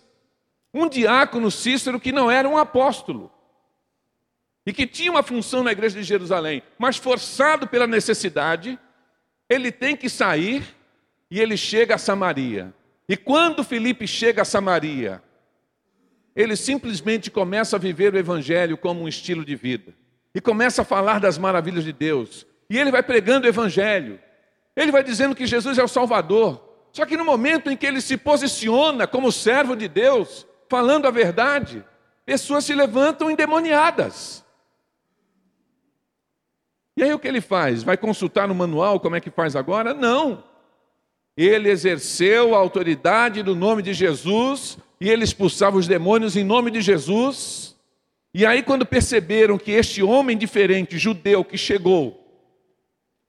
Um 0.72 0.88
diácono 0.88 1.50
Cícero 1.50 2.00
que 2.00 2.12
não 2.12 2.30
era 2.30 2.48
um 2.48 2.56
apóstolo 2.56 3.30
e 4.64 4.72
que 4.72 4.86
tinha 4.86 5.10
uma 5.10 5.22
função 5.22 5.62
na 5.62 5.72
igreja 5.72 5.98
de 5.98 6.04
Jerusalém, 6.04 6.62
mas 6.78 6.96
forçado 6.96 7.66
pela 7.66 7.86
necessidade, 7.86 8.78
ele 9.48 9.72
tem 9.72 9.96
que 9.96 10.08
sair 10.08 10.64
e 11.30 11.40
ele 11.40 11.56
chega 11.56 11.96
a 11.96 11.98
Samaria. 11.98 12.72
E 13.08 13.16
quando 13.16 13.64
Felipe 13.64 14.06
chega 14.06 14.42
a 14.42 14.44
Samaria, 14.44 15.22
ele 16.36 16.54
simplesmente 16.54 17.30
começa 17.30 17.76
a 17.76 17.78
viver 17.78 18.14
o 18.14 18.18
evangelho 18.18 18.76
como 18.76 19.02
um 19.02 19.08
estilo 19.08 19.44
de 19.44 19.56
vida. 19.56 19.92
E 20.32 20.40
começa 20.40 20.82
a 20.82 20.84
falar 20.84 21.18
das 21.18 21.36
maravilhas 21.36 21.82
de 21.82 21.92
Deus. 21.92 22.46
E 22.70 22.78
ele 22.78 22.92
vai 22.92 23.02
pregando 23.02 23.46
o 23.46 23.50
evangelho. 23.50 24.20
Ele 24.76 24.92
vai 24.92 25.02
dizendo 25.02 25.34
que 25.34 25.44
Jesus 25.44 25.76
é 25.76 25.82
o 25.82 25.88
Salvador. 25.88 26.64
Só 26.92 27.04
que 27.04 27.16
no 27.16 27.24
momento 27.24 27.68
em 27.68 27.76
que 27.76 27.84
ele 27.84 28.00
se 28.00 28.16
posiciona 28.16 29.08
como 29.08 29.32
servo 29.32 29.74
de 29.74 29.88
Deus, 29.88 30.46
falando 30.68 31.06
a 31.06 31.10
verdade, 31.10 31.84
pessoas 32.24 32.64
se 32.64 32.72
levantam 32.72 33.28
endemoniadas. 33.28 34.44
E 36.96 37.02
aí 37.02 37.12
o 37.12 37.18
que 37.18 37.26
ele 37.26 37.40
faz? 37.40 37.82
Vai 37.82 37.96
consultar 37.96 38.46
no 38.46 38.54
manual 38.54 39.00
como 39.00 39.16
é 39.16 39.20
que 39.20 39.30
faz 39.30 39.56
agora? 39.56 39.92
Não. 39.92 40.44
Ele 41.36 41.70
exerceu 41.70 42.54
a 42.54 42.58
autoridade 42.58 43.42
do 43.42 43.56
nome 43.56 43.82
de 43.82 43.92
Jesus 43.92 44.78
e 45.00 45.08
ele 45.08 45.24
expulsava 45.24 45.76
os 45.76 45.88
demônios 45.88 46.36
em 46.36 46.44
nome 46.44 46.70
de 46.70 46.80
Jesus. 46.80 47.74
E 48.32 48.46
aí, 48.46 48.62
quando 48.62 48.86
perceberam 48.86 49.58
que 49.58 49.72
este 49.72 50.02
homem 50.02 50.36
diferente, 50.36 50.98
judeu, 50.98 51.44
que 51.44 51.58
chegou, 51.58 52.19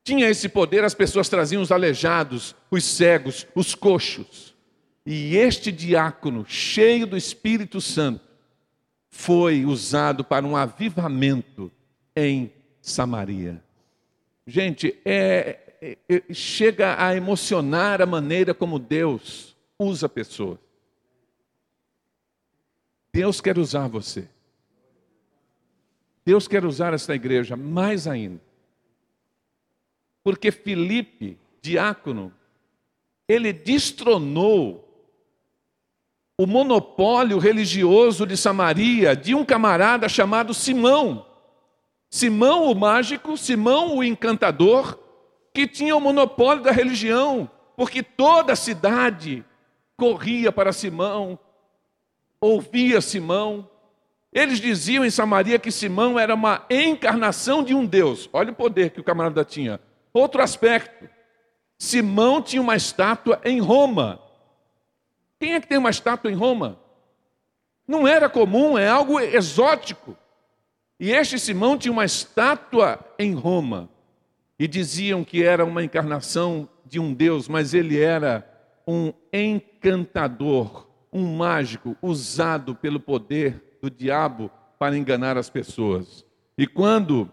tinha 0.03 0.29
esse 0.29 0.49
poder, 0.49 0.83
as 0.83 0.95
pessoas 0.95 1.29
traziam 1.29 1.61
os 1.61 1.71
aleijados, 1.71 2.55
os 2.69 2.83
cegos, 2.83 3.47
os 3.55 3.75
coxos. 3.75 4.55
E 5.05 5.35
este 5.37 5.71
diácono, 5.71 6.45
cheio 6.47 7.05
do 7.05 7.17
Espírito 7.17 7.79
Santo, 7.79 8.21
foi 9.09 9.65
usado 9.65 10.23
para 10.23 10.45
um 10.45 10.55
avivamento 10.55 11.71
em 12.15 12.51
Samaria. 12.81 13.63
Gente, 14.47 14.97
é, 15.05 15.59
é, 15.81 15.97
é, 16.09 16.33
chega 16.33 16.95
a 17.03 17.15
emocionar 17.15 18.01
a 18.01 18.05
maneira 18.05 18.53
como 18.53 18.79
Deus 18.79 19.55
usa 19.77 20.07
pessoas. 20.09 20.59
Deus 23.13 23.41
quer 23.41 23.57
usar 23.57 23.87
você. 23.87 24.27
Deus 26.25 26.47
quer 26.47 26.63
usar 26.65 26.93
essa 26.93 27.13
igreja 27.13 27.55
mais 27.55 28.07
ainda. 28.07 28.50
Porque 30.23 30.51
Filipe, 30.51 31.37
diácono, 31.61 32.33
ele 33.27 33.53
destronou 33.53 34.87
o 36.37 36.45
monopólio 36.47 37.37
religioso 37.37 38.25
de 38.25 38.35
Samaria 38.35 39.15
de 39.15 39.35
um 39.35 39.45
camarada 39.45 40.09
chamado 40.09 40.53
Simão. 40.53 41.25
Simão 42.09 42.71
o 42.71 42.75
mágico, 42.75 43.37
Simão 43.37 43.97
o 43.97 44.03
encantador, 44.03 44.97
que 45.53 45.67
tinha 45.67 45.95
o 45.95 46.01
monopólio 46.01 46.63
da 46.63 46.71
religião, 46.71 47.49
porque 47.77 48.01
toda 48.01 48.53
a 48.53 48.55
cidade 48.55 49.45
corria 49.95 50.51
para 50.51 50.73
Simão, 50.73 51.37
ouvia 52.39 53.01
Simão. 53.01 53.69
Eles 54.33 54.59
diziam 54.59 55.05
em 55.05 55.11
Samaria 55.11 55.59
que 55.59 55.71
Simão 55.71 56.17
era 56.17 56.33
uma 56.33 56.65
encarnação 56.69 57.63
de 57.63 57.75
um 57.75 57.85
Deus. 57.85 58.29
Olha 58.33 58.51
o 58.51 58.55
poder 58.55 58.89
que 58.89 58.99
o 58.99 59.03
camarada 59.03 59.45
tinha. 59.45 59.79
Outro 60.13 60.41
aspecto: 60.41 61.09
Simão 61.77 62.41
tinha 62.41 62.61
uma 62.61 62.75
estátua 62.75 63.39
em 63.43 63.59
Roma. 63.59 64.19
Quem 65.39 65.53
é 65.53 65.61
que 65.61 65.67
tem 65.67 65.77
uma 65.77 65.89
estátua 65.89 66.31
em 66.31 66.35
Roma? 66.35 66.79
Não 67.87 68.07
era 68.07 68.29
comum, 68.29 68.77
é 68.77 68.87
algo 68.87 69.19
exótico. 69.19 70.15
E 70.99 71.11
este 71.11 71.39
Simão 71.39 71.77
tinha 71.77 71.91
uma 71.91 72.05
estátua 72.05 72.99
em 73.17 73.33
Roma. 73.33 73.89
e 74.59 74.67
diziam 74.67 75.23
que 75.23 75.43
era 75.43 75.65
uma 75.65 75.83
encarnação 75.83 76.69
de 76.85 76.99
um 76.99 77.15
Deus, 77.15 77.47
mas 77.47 77.73
ele 77.73 77.99
era 77.99 78.47
um 78.87 79.11
encantador, 79.33 80.87
um 81.11 81.35
mágico 81.35 81.97
usado 81.99 82.75
pelo 82.75 82.99
poder 82.99 83.79
do 83.81 83.89
diabo 83.89 84.51
para 84.77 84.95
enganar 84.95 85.35
as 85.35 85.49
pessoas. 85.49 86.23
E 86.55 86.67
quando 86.67 87.27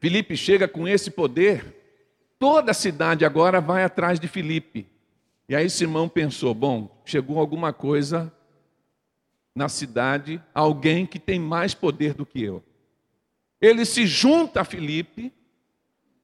Filipe 0.00 0.36
chega 0.36 0.66
com 0.66 0.88
esse 0.88 1.12
poder, 1.12 1.77
toda 2.38 2.70
a 2.70 2.74
cidade 2.74 3.24
agora 3.24 3.60
vai 3.60 3.84
atrás 3.84 4.20
de 4.20 4.28
Filipe. 4.28 4.86
E 5.48 5.56
aí 5.56 5.68
Simão 5.68 6.08
pensou: 6.08 6.54
bom, 6.54 7.02
chegou 7.04 7.38
alguma 7.38 7.72
coisa 7.72 8.32
na 9.54 9.68
cidade, 9.68 10.40
alguém 10.54 11.04
que 11.04 11.18
tem 11.18 11.40
mais 11.40 11.74
poder 11.74 12.14
do 12.14 12.24
que 12.24 12.42
eu. 12.42 12.62
Ele 13.60 13.84
se 13.84 14.06
junta 14.06 14.60
a 14.60 14.64
Filipe, 14.64 15.32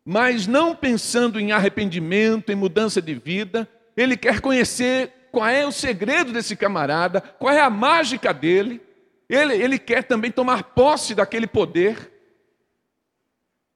mas 0.04 0.46
não 0.46 0.76
pensando 0.76 1.40
em 1.40 1.50
arrependimento, 1.50 2.52
em 2.52 2.54
mudança 2.54 3.02
de 3.02 3.14
vida, 3.14 3.68
ele 3.96 4.16
quer 4.16 4.40
conhecer 4.40 5.12
qual 5.32 5.48
é 5.48 5.66
o 5.66 5.72
segredo 5.72 6.32
desse 6.32 6.54
camarada, 6.54 7.20
qual 7.20 7.52
é 7.52 7.60
a 7.60 7.70
mágica 7.70 8.32
dele. 8.32 8.80
Ele, 9.28 9.54
ele 9.54 9.78
quer 9.78 10.04
também 10.04 10.30
tomar 10.30 10.62
posse 10.62 11.14
daquele 11.14 11.46
poder. 11.46 12.12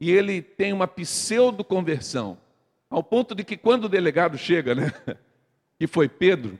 E 0.01 0.11
ele 0.11 0.41
tem 0.41 0.73
uma 0.73 0.87
pseudo-conversão, 0.87 2.39
ao 2.89 3.03
ponto 3.03 3.35
de 3.35 3.45
que 3.45 3.57
quando 3.57 3.85
o 3.85 3.89
delegado 3.89 4.39
chega, 4.39 4.75
né, 4.75 4.93
que 5.79 5.87
foi 5.87 6.09
Pedro, 6.09 6.59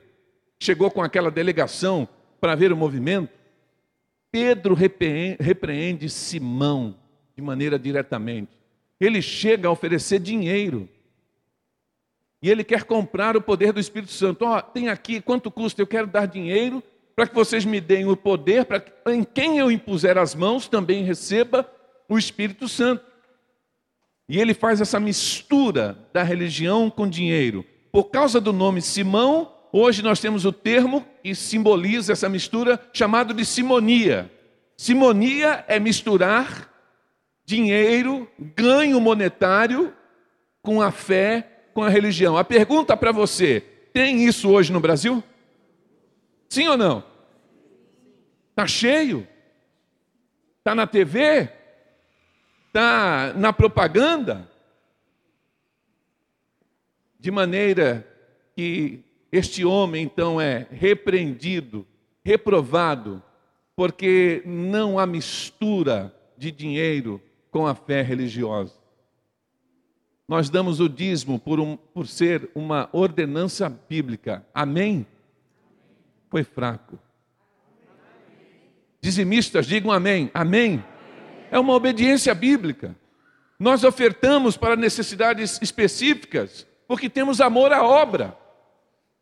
chegou 0.59 0.91
com 0.91 1.01
aquela 1.01 1.31
delegação 1.31 2.07
para 2.39 2.55
ver 2.55 2.71
o 2.71 2.77
movimento, 2.77 3.31
Pedro 4.31 4.75
repreende 4.75 6.09
Simão 6.09 6.95
de 7.35 7.41
maneira 7.41 7.79
diretamente. 7.79 8.51
Ele 8.99 9.21
chega 9.21 9.67
a 9.67 9.71
oferecer 9.71 10.19
dinheiro. 10.19 10.87
E 12.41 12.49
ele 12.49 12.63
quer 12.63 12.83
comprar 12.83 13.35
o 13.35 13.41
poder 13.41 13.73
do 13.73 13.79
Espírito 13.79 14.11
Santo. 14.11 14.45
Ó, 14.45 14.57
oh, 14.57 14.61
tem 14.61 14.89
aqui, 14.89 15.19
quanto 15.19 15.49
custa? 15.49 15.81
Eu 15.81 15.87
quero 15.87 16.07
dar 16.07 16.25
dinheiro 16.25 16.83
para 17.15 17.27
que 17.27 17.35
vocês 17.35 17.65
me 17.65 17.81
deem 17.81 18.07
o 18.07 18.15
poder, 18.15 18.65
para 18.65 18.79
que 18.79 18.91
em 19.07 19.23
quem 19.23 19.57
eu 19.57 19.71
impuser 19.71 20.17
as 20.17 20.35
mãos 20.35 20.67
também 20.67 21.03
receba 21.03 21.69
o 22.07 22.17
Espírito 22.17 22.67
Santo. 22.67 23.03
E 24.29 24.39
ele 24.39 24.53
faz 24.53 24.79
essa 24.79 24.99
mistura 24.99 25.97
da 26.13 26.21
religião 26.21 26.87
com 26.87 27.09
dinheiro. 27.09 27.65
Por 27.91 28.05
causa 28.05 28.39
do 28.39 28.53
nome 28.53 28.79
Simão, 28.79 29.51
hoje 29.73 30.03
nós 30.03 30.19
temos 30.19 30.45
o 30.45 30.53
termo 30.53 31.03
que 31.23 31.33
simboliza 31.33 32.13
essa 32.13 32.29
mistura 32.29 32.79
chamado 32.93 33.33
de 33.33 33.43
simonia. 33.43 34.31
Simonia 34.77 35.65
é 35.67 35.79
misturar 35.79 36.69
dinheiro, 37.43 38.29
ganho 38.37 39.01
monetário 39.01 39.91
com 40.61 40.79
a 40.79 40.91
fé, 40.91 41.71
com 41.73 41.81
a 41.81 41.89
religião. 41.89 42.37
A 42.37 42.43
pergunta 42.43 42.95
para 42.95 43.11
você: 43.11 43.61
tem 43.91 44.25
isso 44.25 44.47
hoje 44.51 44.71
no 44.71 44.79
Brasil? 44.79 45.23
Sim 46.47 46.67
ou 46.67 46.77
não? 46.77 47.03
Está 48.51 48.67
cheio? 48.67 49.27
Está 50.59 50.75
na 50.75 50.85
TV? 50.85 51.49
Está 52.69 53.33
na 53.33 53.51
propaganda? 53.51 54.47
De 57.19 57.31
maneira 57.31 58.07
que 58.55 59.03
este 59.31 59.65
homem 59.65 60.03
então 60.03 60.39
é 60.39 60.67
repreendido, 60.69 61.85
reprovado, 62.23 63.23
porque 63.75 64.43
não 64.45 64.99
há 64.99 65.07
mistura 65.07 66.13
de 66.37 66.51
dinheiro 66.51 67.19
com 67.49 67.65
a 67.65 67.73
fé 67.73 68.03
religiosa. 68.03 68.75
Nós 70.27 70.47
damos 70.47 70.79
o 70.79 70.87
dízimo 70.87 71.39
por, 71.39 71.59
um, 71.59 71.75
por 71.75 72.05
ser 72.05 72.51
uma 72.53 72.87
ordenança 72.93 73.67
bíblica. 73.67 74.45
Amém? 74.53 75.07
Foi 76.29 76.43
fraco. 76.43 76.99
Dizimistas, 79.01 79.65
digam 79.65 79.91
amém. 79.91 80.29
Amém? 80.35 80.83
É 81.51 81.59
uma 81.59 81.73
obediência 81.73 82.33
bíblica. 82.33 82.95
Nós 83.59 83.83
ofertamos 83.83 84.55
para 84.55 84.75
necessidades 84.75 85.59
específicas, 85.61 86.65
porque 86.87 87.09
temos 87.09 87.41
amor 87.41 87.73
à 87.73 87.83
obra. 87.83 88.37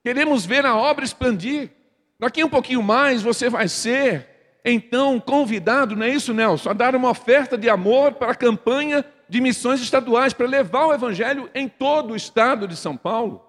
Queremos 0.03 0.45
ver 0.45 0.65
a 0.65 0.75
obra 0.75 1.03
expandir. 1.03 1.71
Daqui 2.19 2.43
um 2.43 2.49
pouquinho 2.49 2.83
mais 2.83 3.21
você 3.21 3.49
vai 3.49 3.67
ser 3.67 4.37
então 4.63 5.19
convidado, 5.19 5.95
não 5.95 6.05
é 6.05 6.09
isso, 6.09 6.33
Nelson, 6.33 6.69
a 6.69 6.73
dar 6.73 6.95
uma 6.95 7.09
oferta 7.09 7.57
de 7.57 7.69
amor 7.69 8.13
para 8.13 8.31
a 8.31 8.35
campanha 8.35 9.05
de 9.29 9.39
missões 9.39 9.81
estaduais, 9.81 10.33
para 10.33 10.45
levar 10.45 10.87
o 10.87 10.93
evangelho 10.93 11.49
em 11.55 11.67
todo 11.67 12.11
o 12.11 12.15
estado 12.15 12.67
de 12.67 12.75
São 12.75 12.95
Paulo. 12.95 13.43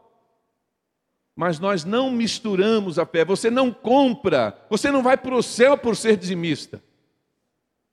Mas 1.37 1.59
nós 1.59 1.85
não 1.85 2.11
misturamos 2.11 2.99
a 2.99 3.07
fé, 3.07 3.25
você 3.25 3.51
não 3.51 3.73
compra, 3.73 4.57
você 4.69 4.91
não 4.91 5.03
vai 5.03 5.17
para 5.17 5.35
o 5.35 5.43
céu 5.43 5.77
por 5.77 5.97
ser 5.97 6.17
dizimista. 6.17 6.83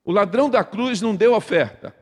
O 0.06 0.12
ladrão 0.12 0.48
da 0.48 0.62
cruz 0.62 1.02
não 1.02 1.16
deu 1.16 1.34
oferta. 1.34 1.92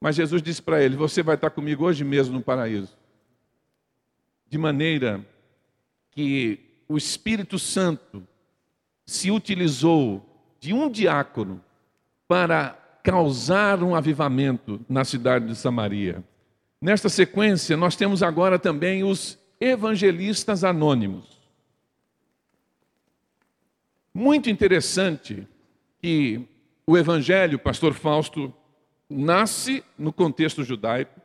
Mas 0.00 0.14
Jesus 0.14 0.40
disse 0.40 0.62
para 0.62 0.80
ele: 0.80 0.94
Você 0.94 1.24
vai 1.24 1.34
estar 1.34 1.50
comigo 1.50 1.84
hoje 1.84 2.04
mesmo 2.04 2.34
no 2.34 2.40
paraíso. 2.40 2.96
De 4.48 4.56
maneira 4.56 5.26
que 6.12 6.60
o 6.86 6.96
Espírito 6.96 7.58
Santo 7.58 8.24
se 9.04 9.28
utilizou 9.28 10.24
de 10.60 10.72
um 10.72 10.88
diácono 10.88 11.60
para 12.28 12.78
causar 13.02 13.82
um 13.82 13.96
avivamento 13.96 14.80
na 14.88 15.04
cidade 15.04 15.48
de 15.48 15.56
Samaria. 15.56 16.22
Nesta 16.80 17.08
sequência, 17.08 17.76
nós 17.76 17.96
temos 17.96 18.22
agora 18.22 18.56
também 18.56 19.02
os 19.02 19.36
evangelistas 19.60 20.62
anônimos. 20.62 21.40
Muito 24.14 24.48
interessante 24.48 25.48
que 26.00 26.48
o 26.86 26.98
evangelho, 26.98 27.58
pastor 27.58 27.94
Fausto, 27.94 28.52
nasce 29.08 29.82
no 29.98 30.12
contexto 30.12 30.62
judaico, 30.62 31.20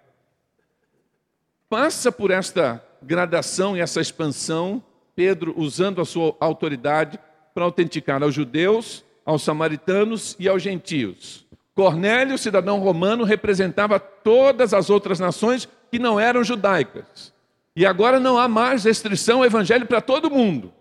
passa 1.69 2.12
por 2.12 2.32
esta 2.32 2.84
gradação 3.02 3.76
e 3.76 3.80
essa 3.80 4.02
expansão, 4.02 4.84
Pedro 5.15 5.54
usando 5.58 6.02
a 6.02 6.06
sua 6.06 6.36
autoridade 6.39 7.19
para 7.54 7.63
autenticar 7.63 8.24
aos 8.24 8.34
judeus, 8.34 9.04
aos 9.26 9.43
samaritanos 9.43 10.36
e 10.39 10.48
aos 10.48 10.62
gentios. 10.63 11.45
Cornélio, 11.76 12.38
cidadão 12.38 12.80
romano, 12.80 13.24
representava 13.24 14.00
todas 14.00 14.74
as 14.74 14.89
outras 14.89 15.19
nações 15.19 15.67
que 15.91 16.00
não 16.00 16.19
eram 16.19 16.43
judaicas. 16.43 17.34
E 17.76 17.86
agora 17.86 18.19
não 18.19 18.38
há 18.38 18.48
mais 18.48 18.84
restrição 18.84 19.39
ao 19.39 19.45
evangelho 19.45 19.86
para 19.86 20.02
todo 20.02 20.30
mundo, 20.30 20.74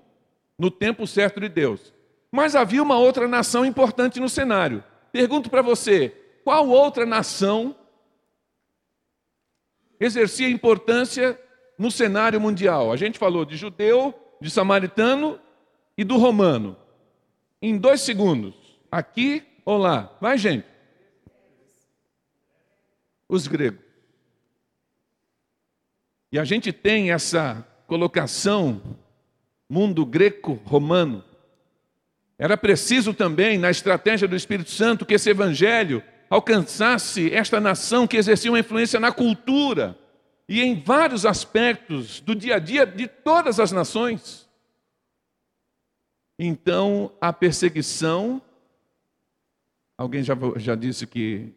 no 0.58 0.70
tempo 0.70 1.06
certo 1.06 1.40
de 1.40 1.48
Deus. 1.48 1.92
Mas 2.30 2.54
havia 2.54 2.82
uma 2.82 2.98
outra 2.98 3.26
nação 3.26 3.64
importante 3.64 4.20
no 4.20 4.28
cenário. 4.28 4.84
Pergunto 5.12 5.48
para 5.48 5.62
você: 5.62 6.10
qual 6.44 6.68
outra 6.68 7.06
nação 7.06 7.74
exercia 9.98 10.48
importância 10.48 11.40
no 11.78 11.90
cenário 11.90 12.40
mundial? 12.40 12.92
A 12.92 12.96
gente 12.96 13.18
falou 13.18 13.44
de 13.44 13.56
judeu, 13.56 14.14
de 14.40 14.50
samaritano 14.50 15.40
e 15.96 16.04
do 16.04 16.16
romano. 16.16 16.76
Em 17.60 17.76
dois 17.76 18.02
segundos. 18.02 18.54
Aqui 18.90 19.42
ou 19.64 19.76
lá? 19.76 20.16
Vai, 20.20 20.38
gente. 20.38 20.66
Os 23.28 23.46
gregos. 23.46 23.80
E 26.30 26.38
a 26.38 26.44
gente 26.44 26.72
tem 26.72 27.10
essa 27.10 27.66
colocação, 27.86 28.82
mundo 29.68 30.04
greco-romano. 30.04 31.24
Era 32.38 32.56
preciso 32.56 33.12
também, 33.12 33.58
na 33.58 33.68
estratégia 33.68 34.28
do 34.28 34.36
Espírito 34.36 34.70
Santo, 34.70 35.04
que 35.04 35.14
esse 35.14 35.28
evangelho 35.28 36.02
alcançasse 36.30 37.32
esta 37.32 37.58
nação 37.58 38.06
que 38.06 38.16
exercia 38.16 38.50
uma 38.50 38.60
influência 38.60 39.00
na 39.00 39.10
cultura 39.10 39.98
e 40.48 40.62
em 40.62 40.80
vários 40.80 41.26
aspectos 41.26 42.20
do 42.20 42.34
dia 42.34 42.56
a 42.56 42.58
dia 42.60 42.86
de 42.86 43.08
todas 43.08 43.58
as 43.58 43.72
nações. 43.72 44.48
Então, 46.38 47.10
a 47.20 47.32
perseguição, 47.32 48.40
alguém 49.96 50.22
já, 50.22 50.34
já 50.56 50.76
disse 50.76 51.06
que 51.06 51.52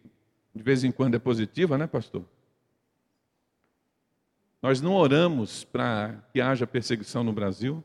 de 0.54 0.64
vez 0.64 0.84
em 0.84 0.92
quando 0.92 1.16
é 1.16 1.20
positiva, 1.20 1.78
né, 1.78 1.86
pastor? 1.86 2.26
Nós 4.62 4.82
não 4.82 4.96
oramos 4.96 5.64
para 5.64 6.24
que 6.34 6.42
haja 6.42 6.66
perseguição 6.66 7.24
no 7.24 7.32
Brasil. 7.32 7.84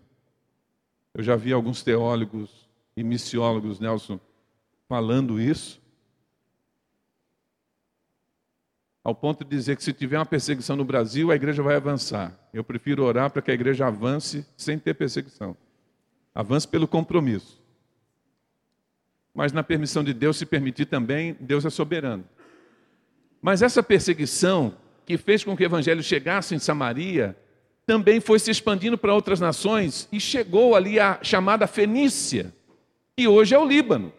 Eu 1.15 1.23
já 1.23 1.37
vi 1.37 1.53
alguns 1.53 1.83
teólogos 1.83 2.66
e 2.97 3.05
missiólogos, 3.05 3.79
Nelson, 3.79 4.19
falando 4.89 5.39
isso. 5.39 5.81
Ao 9.05 9.15
ponto 9.15 9.45
de 9.45 9.51
dizer 9.51 9.77
que 9.77 9.85
se 9.85 9.93
tiver 9.93 10.19
uma 10.19 10.27
perseguição 10.27 10.75
no 10.75 10.85
Brasil, 10.85 11.31
a 11.31 11.37
igreja 11.37 11.63
vai 11.63 11.77
avançar. 11.77 12.37
Eu 12.53 12.65
prefiro 12.65 13.05
orar 13.05 13.31
para 13.31 13.43
que 13.43 13.51
a 13.51 13.55
igreja 13.55 13.87
avance 13.87 14.47
sem 14.57 14.79
ter 14.79 14.95
perseguição. 14.95 15.57
Avance 16.35 16.67
pelo 16.67 16.89
compromisso. 16.89 17.63
Mas 19.35 19.53
na 19.53 19.63
permissão 19.63 20.03
de 20.03 20.15
Deus, 20.15 20.39
se 20.39 20.47
permitir 20.47 20.87
também, 20.87 21.37
Deus 21.39 21.65
é 21.65 21.71
soberano. 21.71 22.25
Mas 23.41 23.63
essa 23.63 23.83
perseguição 23.83 24.75
que 25.05 25.19
fez 25.19 25.45
com 25.45 25.57
que 25.57 25.63
o 25.63 25.67
evangelho 25.67 26.03
chegasse 26.03 26.55
em 26.55 26.59
Samaria 26.59 27.37
também 27.85 28.19
foi 28.19 28.39
se 28.41 28.51
expandindo 28.51 28.99
para 28.99 29.15
outras 29.15 29.39
nações 29.39 30.09
e 30.11 30.19
chegou 30.19 30.75
ali 30.75 30.99
a 30.99 31.21
chamada 31.23 31.69
Fenícia, 31.69 32.53
que 33.17 33.27
hoje 33.27 33.55
é 33.55 33.59
o 33.59 33.65
Líbano. 33.65 34.13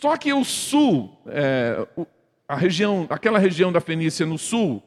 Só 0.00 0.16
que 0.16 0.32
o 0.32 0.44
sul, 0.44 1.16
é, 1.26 1.86
a 2.48 2.56
região, 2.56 3.06
aquela 3.08 3.38
região 3.38 3.70
da 3.70 3.80
Fenícia 3.80 4.26
no 4.26 4.36
sul, 4.36 4.82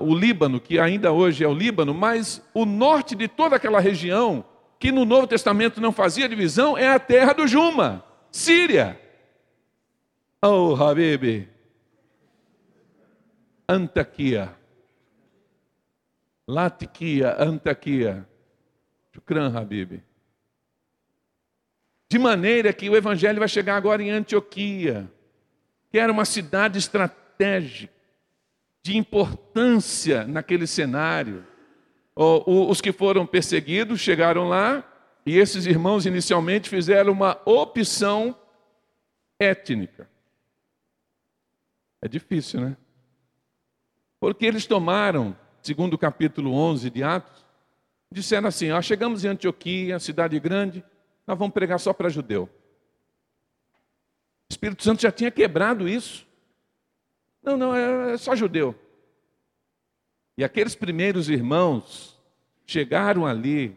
o 0.00 0.14
Líbano, 0.14 0.58
que 0.58 0.78
ainda 0.78 1.12
hoje 1.12 1.44
é 1.44 1.48
o 1.48 1.52
Líbano, 1.52 1.92
mas 1.92 2.42
o 2.54 2.64
norte 2.64 3.14
de 3.14 3.28
toda 3.28 3.56
aquela 3.56 3.80
região, 3.80 4.42
que 4.78 4.90
no 4.90 5.04
Novo 5.04 5.26
Testamento 5.26 5.78
não 5.78 5.92
fazia 5.92 6.28
divisão, 6.28 6.78
é 6.78 6.88
a 6.88 6.98
terra 6.98 7.34
do 7.34 7.46
Juma, 7.46 8.02
Síria. 8.32 8.98
Oh, 10.42 10.74
Habib, 10.74 11.48
Antaquia, 13.68 14.56
Latiquia, 16.46 17.36
Antaquia, 17.38 18.26
Shukran, 19.12 19.54
Habib. 19.54 20.07
De 22.08 22.18
maneira 22.18 22.72
que 22.72 22.88
o 22.88 22.96
evangelho 22.96 23.38
vai 23.38 23.48
chegar 23.48 23.76
agora 23.76 24.02
em 24.02 24.10
Antioquia, 24.10 25.10
que 25.90 25.98
era 25.98 26.10
uma 26.10 26.24
cidade 26.24 26.78
estratégica, 26.78 27.92
de 28.82 28.96
importância 28.96 30.26
naquele 30.26 30.66
cenário. 30.66 31.44
Os 32.16 32.80
que 32.80 32.92
foram 32.92 33.26
perseguidos 33.26 34.00
chegaram 34.00 34.48
lá 34.48 34.82
e 35.26 35.36
esses 35.36 35.66
irmãos 35.66 36.06
inicialmente 36.06 36.70
fizeram 36.70 37.12
uma 37.12 37.38
opção 37.44 38.34
étnica. 39.38 40.08
É 42.00 42.08
difícil, 42.08 42.60
né? 42.60 42.76
Porque 44.18 44.46
eles 44.46 44.66
tomaram, 44.66 45.36
segundo 45.60 45.94
o 45.94 45.98
capítulo 45.98 46.52
11 46.54 46.88
de 46.88 47.02
Atos, 47.02 47.44
disseram 48.10 48.48
assim: 48.48 48.70
ó, 48.70 48.80
chegamos 48.80 49.24
em 49.24 49.28
Antioquia, 49.28 49.98
cidade 49.98 50.40
grande, 50.40 50.82
nós 51.28 51.38
vamos 51.38 51.52
pregar 51.52 51.78
só 51.78 51.92
para 51.92 52.08
judeu. 52.08 52.48
O 54.48 54.50
Espírito 54.50 54.82
Santo 54.82 55.02
já 55.02 55.12
tinha 55.12 55.30
quebrado 55.30 55.86
isso. 55.86 56.26
Não, 57.42 57.54
não, 57.54 57.76
é, 57.76 58.14
é 58.14 58.16
só 58.16 58.34
judeu. 58.34 58.74
E 60.38 60.42
aqueles 60.42 60.74
primeiros 60.74 61.28
irmãos 61.28 62.18
chegaram 62.64 63.26
ali 63.26 63.76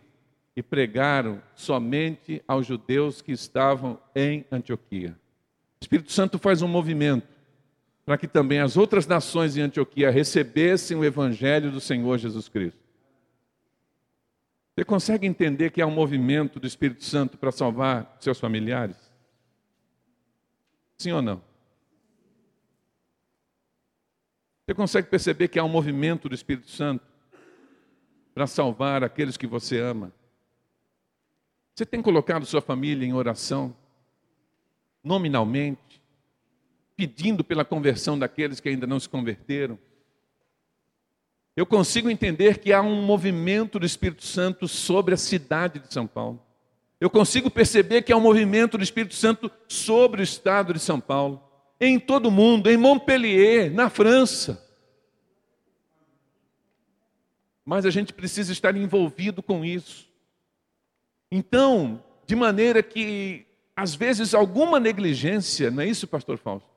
e 0.55 0.63
pregaram 0.63 1.43
somente 1.53 2.41
aos 2.47 2.65
judeus 2.65 3.21
que 3.21 3.33
estavam 3.33 3.99
em 4.15 4.45
Antioquia. 4.49 5.11
O 5.11 5.83
Espírito 5.83 6.11
Santo 6.13 6.39
faz 6.39 6.61
um 6.61 6.69
movimento 6.69 7.27
para 8.05 8.17
que 8.17 8.29
também 8.29 8.59
as 8.59 8.77
outras 8.77 9.05
nações 9.05 9.57
em 9.57 9.61
Antioquia 9.61 10.09
recebessem 10.09 10.95
o 10.95 11.03
evangelho 11.03 11.69
do 11.69 11.81
Senhor 11.81 12.17
Jesus 12.17 12.47
Cristo. 12.47 12.80
Você 14.81 14.85
consegue 14.85 15.27
entender 15.27 15.69
que 15.69 15.79
há 15.79 15.85
um 15.85 15.91
movimento 15.91 16.59
do 16.59 16.65
Espírito 16.65 17.03
Santo 17.03 17.37
para 17.37 17.51
salvar 17.51 18.17
seus 18.19 18.39
familiares? 18.39 18.97
Sim 20.97 21.11
ou 21.11 21.21
não? 21.21 21.39
Você 24.65 24.73
consegue 24.73 25.07
perceber 25.07 25.49
que 25.49 25.59
há 25.59 25.63
um 25.63 25.69
movimento 25.69 26.27
do 26.27 26.33
Espírito 26.33 26.67
Santo 26.67 27.05
para 28.33 28.47
salvar 28.47 29.03
aqueles 29.03 29.37
que 29.37 29.45
você 29.45 29.77
ama? 29.79 30.11
Você 31.75 31.85
tem 31.85 32.01
colocado 32.01 32.43
sua 32.47 32.59
família 32.59 33.05
em 33.05 33.13
oração, 33.13 33.77
nominalmente? 35.03 36.01
pedindo 36.95 37.43
pela 37.43 37.63
conversão 37.63 38.17
daqueles 38.17 38.59
que 38.59 38.69
ainda 38.69 38.87
não 38.87 38.99
se 38.99 39.07
converteram. 39.07 39.77
Eu 41.55 41.65
consigo 41.65 42.09
entender 42.09 42.59
que 42.59 42.71
há 42.71 42.81
um 42.81 43.01
movimento 43.01 43.79
do 43.79 43.85
Espírito 43.85 44.25
Santo 44.25 44.67
sobre 44.67 45.13
a 45.13 45.17
cidade 45.17 45.79
de 45.79 45.93
São 45.93 46.07
Paulo. 46.07 46.41
Eu 46.99 47.09
consigo 47.09 47.49
perceber 47.49 48.03
que 48.03 48.13
há 48.13 48.17
um 48.17 48.21
movimento 48.21 48.77
do 48.77 48.83
Espírito 48.83 49.15
Santo 49.15 49.51
sobre 49.67 50.21
o 50.21 50.23
estado 50.23 50.73
de 50.73 50.79
São 50.79 50.99
Paulo, 50.99 51.43
em 51.79 51.99
todo 51.99 52.27
o 52.27 52.31
mundo, 52.31 52.69
em 52.69 52.77
Montpellier, 52.77 53.73
na 53.73 53.89
França. 53.89 54.63
Mas 57.65 57.85
a 57.85 57.89
gente 57.89 58.13
precisa 58.13 58.51
estar 58.51 58.75
envolvido 58.75 59.41
com 59.41 59.65
isso. 59.65 60.07
Então, 61.31 62.03
de 62.25 62.35
maneira 62.35 62.83
que, 62.83 63.45
às 63.75 63.95
vezes, 63.95 64.33
alguma 64.33 64.79
negligência, 64.79 65.71
não 65.71 65.83
é 65.83 65.87
isso, 65.87 66.07
pastor 66.07 66.37
Fausto? 66.37 66.71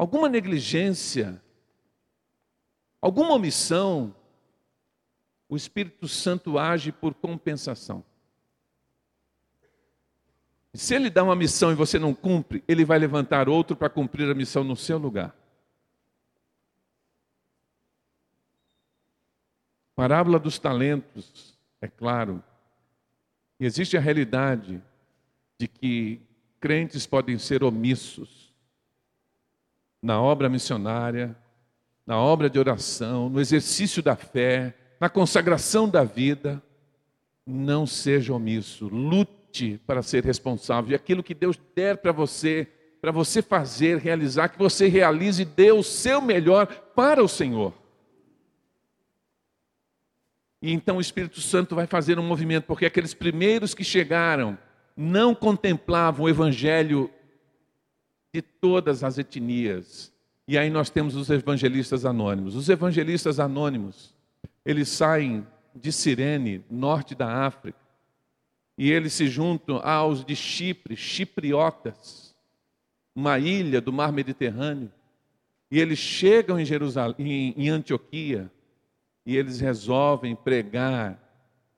alguma 0.00 0.30
negligência, 0.30 1.42
alguma 3.00 3.32
omissão, 3.32 4.14
o 5.48 5.56
Espírito 5.56 6.06
Santo 6.06 6.58
age 6.58 6.92
por 6.92 7.14
compensação. 7.14 8.04
Se 10.72 10.94
ele 10.94 11.10
dá 11.10 11.24
uma 11.24 11.34
missão 11.34 11.72
e 11.72 11.74
você 11.74 11.98
não 11.98 12.14
cumpre, 12.14 12.62
ele 12.68 12.84
vai 12.84 12.98
levantar 12.98 13.48
outro 13.48 13.76
para 13.76 13.90
cumprir 13.90 14.30
a 14.30 14.34
missão 14.34 14.62
no 14.62 14.76
seu 14.76 14.98
lugar. 14.98 15.34
Parábola 19.96 20.38
dos 20.38 20.58
talentos, 20.58 21.58
é 21.80 21.88
claro. 21.88 22.42
E 23.58 23.66
existe 23.66 23.96
a 23.96 24.00
realidade 24.00 24.82
de 25.58 25.66
que 25.66 26.22
crentes 26.60 27.06
podem 27.06 27.36
ser 27.36 27.64
omissos 27.64 28.54
na 30.00 30.22
obra 30.22 30.48
missionária, 30.48 31.36
na 32.10 32.18
obra 32.18 32.50
de 32.50 32.58
oração, 32.58 33.28
no 33.28 33.40
exercício 33.40 34.02
da 34.02 34.16
fé, 34.16 34.74
na 34.98 35.08
consagração 35.08 35.88
da 35.88 36.02
vida, 36.02 36.60
não 37.46 37.86
seja 37.86 38.34
omisso, 38.34 38.88
lute 38.88 39.80
para 39.86 40.02
ser 40.02 40.24
responsável. 40.24 40.90
E 40.90 40.94
aquilo 40.96 41.22
que 41.22 41.32
Deus 41.32 41.56
der 41.72 41.98
para 41.98 42.10
você, 42.10 42.66
para 43.00 43.12
você 43.12 43.40
fazer, 43.40 43.98
realizar, 43.98 44.48
que 44.48 44.58
você 44.58 44.88
realize, 44.88 45.44
dê 45.44 45.70
o 45.70 45.84
seu 45.84 46.20
melhor 46.20 46.66
para 46.96 47.22
o 47.22 47.28
Senhor. 47.28 47.72
E 50.60 50.72
então 50.72 50.96
o 50.96 51.00
Espírito 51.00 51.40
Santo 51.40 51.76
vai 51.76 51.86
fazer 51.86 52.18
um 52.18 52.26
movimento, 52.26 52.64
porque 52.64 52.86
aqueles 52.86 53.14
primeiros 53.14 53.72
que 53.72 53.84
chegaram 53.84 54.58
não 54.96 55.32
contemplavam 55.32 56.26
o 56.26 56.28
Evangelho 56.28 57.08
de 58.34 58.42
todas 58.42 59.04
as 59.04 59.16
etnias. 59.16 60.12
E 60.50 60.58
aí 60.58 60.68
nós 60.68 60.90
temos 60.90 61.14
os 61.14 61.30
evangelistas 61.30 62.04
anônimos. 62.04 62.56
Os 62.56 62.68
evangelistas 62.68 63.38
anônimos, 63.38 64.12
eles 64.66 64.88
saem 64.88 65.46
de 65.72 65.92
Cirene, 65.92 66.64
norte 66.68 67.14
da 67.14 67.46
África, 67.46 67.78
e 68.76 68.90
eles 68.90 69.12
se 69.12 69.28
juntam 69.28 69.76
aos 69.76 70.24
de 70.24 70.34
Chipre, 70.34 70.96
chipriotas, 70.96 72.34
uma 73.14 73.38
ilha 73.38 73.80
do 73.80 73.92
mar 73.92 74.10
Mediterrâneo. 74.10 74.90
E 75.70 75.78
eles 75.78 76.00
chegam 76.00 76.58
em 76.58 76.64
Jerusalém, 76.64 77.54
em 77.56 77.68
Antioquia, 77.68 78.50
e 79.24 79.36
eles 79.36 79.60
resolvem 79.60 80.34
pregar 80.34 81.16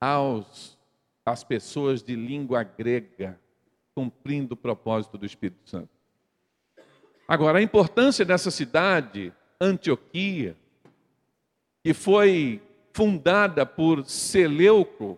aos 0.01 0.75
as 1.23 1.43
pessoas 1.43 2.01
de 2.01 2.15
língua 2.15 2.63
grega, 2.63 3.39
cumprindo 3.93 4.55
o 4.55 4.57
propósito 4.57 5.15
do 5.15 5.27
Espírito 5.27 5.69
Santo. 5.69 5.92
Agora, 7.27 7.59
a 7.59 7.61
importância 7.61 8.25
dessa 8.25 8.51
cidade, 8.51 9.33
Antioquia, 9.59 10.55
que 11.83 11.93
foi 11.93 12.61
fundada 12.93 13.65
por 13.65 14.05
Seleuco, 14.05 15.17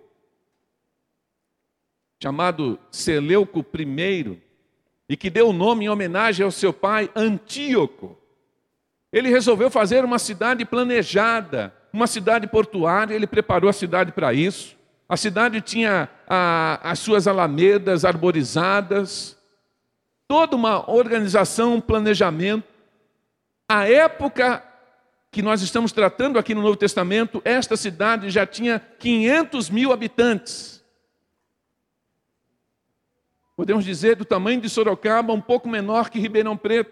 chamado 2.21 2.79
Seleuco 2.91 3.65
I, 3.77 4.41
e 5.07 5.17
que 5.17 5.29
deu 5.29 5.49
o 5.49 5.53
nome 5.53 5.85
em 5.85 5.89
homenagem 5.89 6.43
ao 6.43 6.51
seu 6.51 6.73
pai 6.73 7.09
Antíoco. 7.15 8.17
Ele 9.11 9.29
resolveu 9.29 9.69
fazer 9.69 10.03
uma 10.03 10.17
cidade 10.17 10.65
planejada, 10.65 11.73
uma 11.93 12.07
cidade 12.07 12.47
portuária, 12.47 13.13
ele 13.13 13.27
preparou 13.27 13.69
a 13.69 13.73
cidade 13.73 14.11
para 14.11 14.33
isso. 14.33 14.75
A 15.07 15.15
cidade 15.15 15.61
tinha 15.61 16.09
a, 16.27 16.91
as 16.91 16.99
suas 16.99 17.27
alamedas 17.27 18.03
arborizadas, 18.03 19.37
toda 20.27 20.55
uma 20.55 20.89
organização, 20.89 21.75
um 21.75 21.81
planejamento. 21.81 22.67
A 23.67 23.87
época 23.87 24.63
que 25.31 25.41
nós 25.41 25.61
estamos 25.61 25.91
tratando 25.91 26.39
aqui 26.39 26.55
no 26.55 26.61
Novo 26.61 26.77
Testamento, 26.77 27.41
esta 27.43 27.75
cidade 27.75 28.29
já 28.29 28.45
tinha 28.45 28.79
500 28.79 29.69
mil 29.69 29.91
habitantes. 29.91 30.83
Podemos 33.55 33.85
dizer 33.85 34.15
do 34.15 34.25
tamanho 34.25 34.61
de 34.61 34.69
Sorocaba, 34.69 35.33
um 35.33 35.41
pouco 35.41 35.67
menor 35.67 36.09
que 36.09 36.19
Ribeirão 36.19 36.57
Preto. 36.57 36.91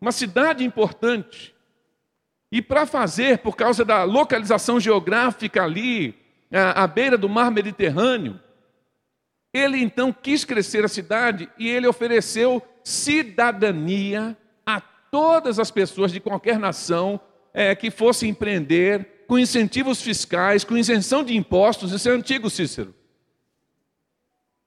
Uma 0.00 0.12
cidade 0.12 0.64
importante. 0.64 1.54
E 2.52 2.62
para 2.62 2.86
fazer, 2.86 3.38
por 3.38 3.56
causa 3.56 3.84
da 3.84 4.04
localização 4.04 4.78
geográfica 4.78 5.62
ali, 5.62 6.14
à, 6.52 6.84
à 6.84 6.86
beira 6.86 7.18
do 7.18 7.28
mar 7.28 7.50
Mediterrâneo, 7.50 8.40
ele 9.56 9.78
então 9.78 10.12
quis 10.12 10.44
crescer 10.44 10.84
a 10.84 10.88
cidade 10.88 11.48
e 11.58 11.68
ele 11.68 11.86
ofereceu 11.86 12.62
cidadania 12.84 14.36
a 14.64 14.80
todas 14.80 15.58
as 15.58 15.70
pessoas 15.70 16.12
de 16.12 16.20
qualquer 16.20 16.58
nação 16.58 17.20
é, 17.54 17.74
que 17.74 17.90
fossem 17.90 18.30
empreender 18.30 19.24
com 19.26 19.38
incentivos 19.38 20.02
fiscais, 20.02 20.62
com 20.62 20.76
isenção 20.76 21.24
de 21.24 21.36
impostos, 21.36 21.92
isso 21.92 22.08
é 22.08 22.12
antigo, 22.12 22.48
Cícero. 22.50 22.94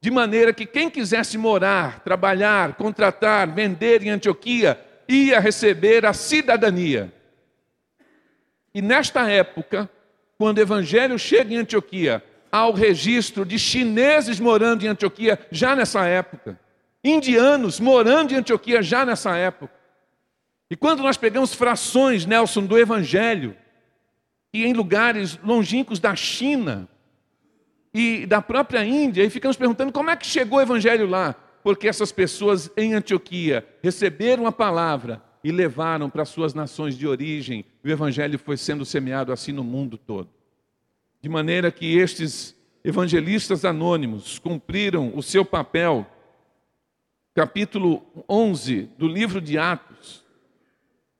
De 0.02 0.10
maneira 0.10 0.54
que 0.54 0.66
quem 0.66 0.90
quisesse 0.90 1.38
morar, 1.38 2.00
trabalhar, 2.00 2.76
contratar, 2.76 3.54
vender 3.54 4.02
em 4.04 4.10
Antioquia, 4.10 4.80
ia 5.08 5.40
receber 5.40 6.06
a 6.06 6.14
cidadania. 6.14 7.14
E 8.74 8.82
nesta 8.82 9.30
época, 9.30 9.90
quando 10.38 10.58
o 10.58 10.62
evangelho 10.62 11.20
chega 11.20 11.54
em 11.54 11.58
Antioquia, 11.58 12.24
há 12.52 12.68
o 12.68 12.74
registro 12.74 13.46
de 13.46 13.58
chineses 13.58 14.40
morando 14.40 14.84
em 14.84 14.88
Antioquia 14.88 15.40
já 15.52 15.76
nessa 15.76 16.06
época, 16.06 16.60
indianos 17.04 17.80
morando 17.80 18.34
em 18.34 18.38
Antioquia 18.38 18.82
já 18.82 19.06
nessa 19.06 19.36
época. 19.36 19.74
E 20.70 20.76
quando 20.76 21.02
nós 21.02 21.18
pegamos 21.18 21.54
frações, 21.54 22.26
Nelson, 22.26 22.66
do 22.66 22.78
evangelho, 22.78 23.56
e 24.54 24.66
em 24.66 24.74
lugares 24.74 25.40
longínquos 25.44 26.00
da 26.00 26.16
China 26.16 26.88
e 27.94 28.26
da 28.26 28.42
própria 28.42 28.86
Índia, 28.86 29.24
e 29.24 29.30
ficamos 29.30 29.58
perguntando 29.58 29.92
como 29.92 30.10
é 30.10 30.16
que 30.16 30.26
chegou 30.26 30.60
o 30.60 30.62
evangelho 30.62 31.08
lá? 31.08 31.36
Porque 31.64 31.88
essas 31.88 32.12
pessoas 32.12 32.70
em 32.78 32.94
Antioquia 32.94 33.68
receberam 33.82 34.48
a 34.48 34.52
palavra 34.52 35.22
e 35.44 35.52
levaram 35.52 36.10
para 36.10 36.26
suas 36.26 36.54
nações 36.54 36.98
de 36.98 37.08
origem. 37.08 37.66
O 37.84 37.90
evangelho 37.90 38.38
foi 38.38 38.58
sendo 38.58 38.86
semeado 38.86 39.32
assim 39.32 39.52
no 39.52 39.64
mundo 39.64 39.98
todo. 39.98 40.30
De 41.22 41.30
maneira 41.30 41.72
que 41.72 41.98
estes 41.98 42.56
evangelistas 42.84 43.66
anônimos 43.66 44.40
cumpriram 44.40 45.12
o 45.16 45.22
seu 45.22 45.44
papel. 45.44 46.06
Capítulo 47.34 48.04
11 48.28 48.90
do 48.98 49.08
livro 49.08 49.42
de 49.42 49.58
Atos. 49.58 50.24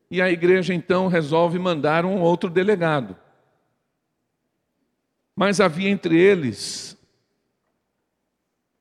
E 0.10 0.22
a 0.22 0.30
igreja 0.30 0.74
então 0.74 1.08
resolve 1.08 1.60
mandar 1.60 2.06
um 2.06 2.20
outro 2.20 2.50
delegado. 2.50 3.16
Mas 5.36 5.60
havia 5.60 5.90
entre 5.90 6.20
eles 6.20 7.00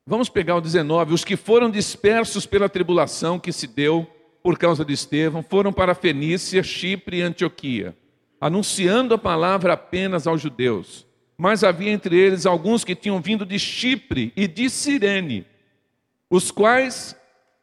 Vamos 0.09 0.27
pegar 0.27 0.55
o 0.55 0.61
19. 0.61 1.13
Os 1.13 1.23
que 1.23 1.37
foram 1.37 1.69
dispersos 1.69 2.47
pela 2.47 2.67
tribulação 2.67 3.39
que 3.39 3.53
se 3.53 3.67
deu 3.67 4.07
por 4.41 4.57
causa 4.57 4.83
de 4.83 4.91
Estevão, 4.91 5.43
foram 5.43 5.71
para 5.71 5.93
Fenícia, 5.93 6.63
Chipre 6.63 7.17
e 7.17 7.21
Antioquia, 7.21 7.95
anunciando 8.41 9.13
a 9.13 9.19
palavra 9.19 9.73
apenas 9.73 10.25
aos 10.25 10.41
judeus. 10.41 11.05
Mas 11.41 11.63
havia 11.63 11.89
entre 11.89 12.19
eles 12.19 12.45
alguns 12.45 12.83
que 12.83 12.93
tinham 12.93 13.21
vindo 13.21 13.45
de 13.45 13.57
Chipre 13.57 14.33
e 14.35 14.45
de 14.45 14.69
Cirene, 14.69 15.47
os 16.29 16.51
quais, 16.51 17.15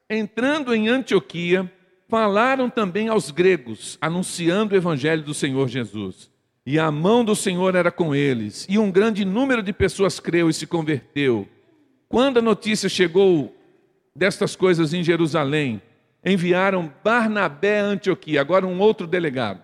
entrando 0.09 0.75
em 0.75 0.89
Antioquia, 0.89 1.71
falaram 2.09 2.71
também 2.71 3.09
aos 3.09 3.31
gregos, 3.31 3.99
anunciando 4.01 4.73
o 4.73 4.79
evangelho 4.79 5.23
do 5.23 5.35
Senhor 5.35 5.69
Jesus. 5.69 6.31
E 6.65 6.79
a 6.79 6.91
mão 6.91 7.23
do 7.23 7.37
Senhor 7.37 7.75
era 7.75 7.91
com 7.91 8.15
eles, 8.15 8.67
e 8.67 8.79
um 8.79 8.91
grande 8.91 9.27
número 9.27 9.63
de 9.63 9.75
pessoas 9.75 10.19
creu 10.19 10.49
e 10.49 10.55
se 10.55 10.67
converteu. 10.67 11.47
Quando 12.09 12.39
a 12.39 12.43
notícia 12.43 12.89
chegou 12.89 13.55
destas 14.15 14.57
coisas 14.57 14.95
em 14.95 15.05
Jerusalém, 15.05 15.83
enviaram 16.25 16.91
Barnabé 17.05 17.81
a 17.81 17.85
Antioquia, 17.85 18.41
agora 18.41 18.67
um 18.67 18.81
outro 18.81 19.07
delegado. 19.07 19.61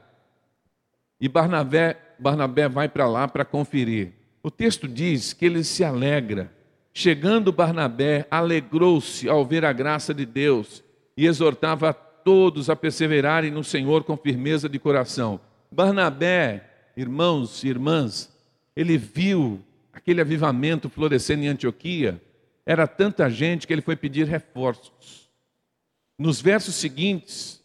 E 1.18 1.30
Barnabé, 1.30 1.96
Barnabé 2.22 2.68
vai 2.68 2.88
para 2.88 3.06
lá 3.06 3.26
para 3.26 3.44
conferir. 3.44 4.12
O 4.42 4.50
texto 4.50 4.86
diz 4.86 5.32
que 5.32 5.44
ele 5.44 5.64
se 5.64 5.82
alegra. 5.82 6.52
Chegando 6.94 7.52
Barnabé, 7.52 8.26
alegrou-se 8.30 9.28
ao 9.28 9.44
ver 9.44 9.64
a 9.64 9.72
graça 9.72 10.14
de 10.14 10.24
Deus 10.24 10.82
e 11.16 11.26
exortava 11.26 11.90
a 11.90 11.92
todos 11.92 12.70
a 12.70 12.76
perseverarem 12.76 13.50
no 13.50 13.64
Senhor 13.64 14.04
com 14.04 14.16
firmeza 14.16 14.68
de 14.68 14.78
coração. 14.78 15.40
Barnabé, 15.70 16.68
irmãos 16.96 17.64
e 17.64 17.68
irmãs, 17.68 18.30
ele 18.76 18.96
viu 18.96 19.60
aquele 19.92 20.20
avivamento 20.20 20.88
florescendo 20.88 21.42
em 21.42 21.48
Antioquia. 21.48 22.22
Era 22.64 22.86
tanta 22.86 23.28
gente 23.28 23.66
que 23.66 23.72
ele 23.72 23.82
foi 23.82 23.96
pedir 23.96 24.26
reforços. 24.26 25.28
Nos 26.18 26.40
versos 26.40 26.74
seguintes, 26.76 27.62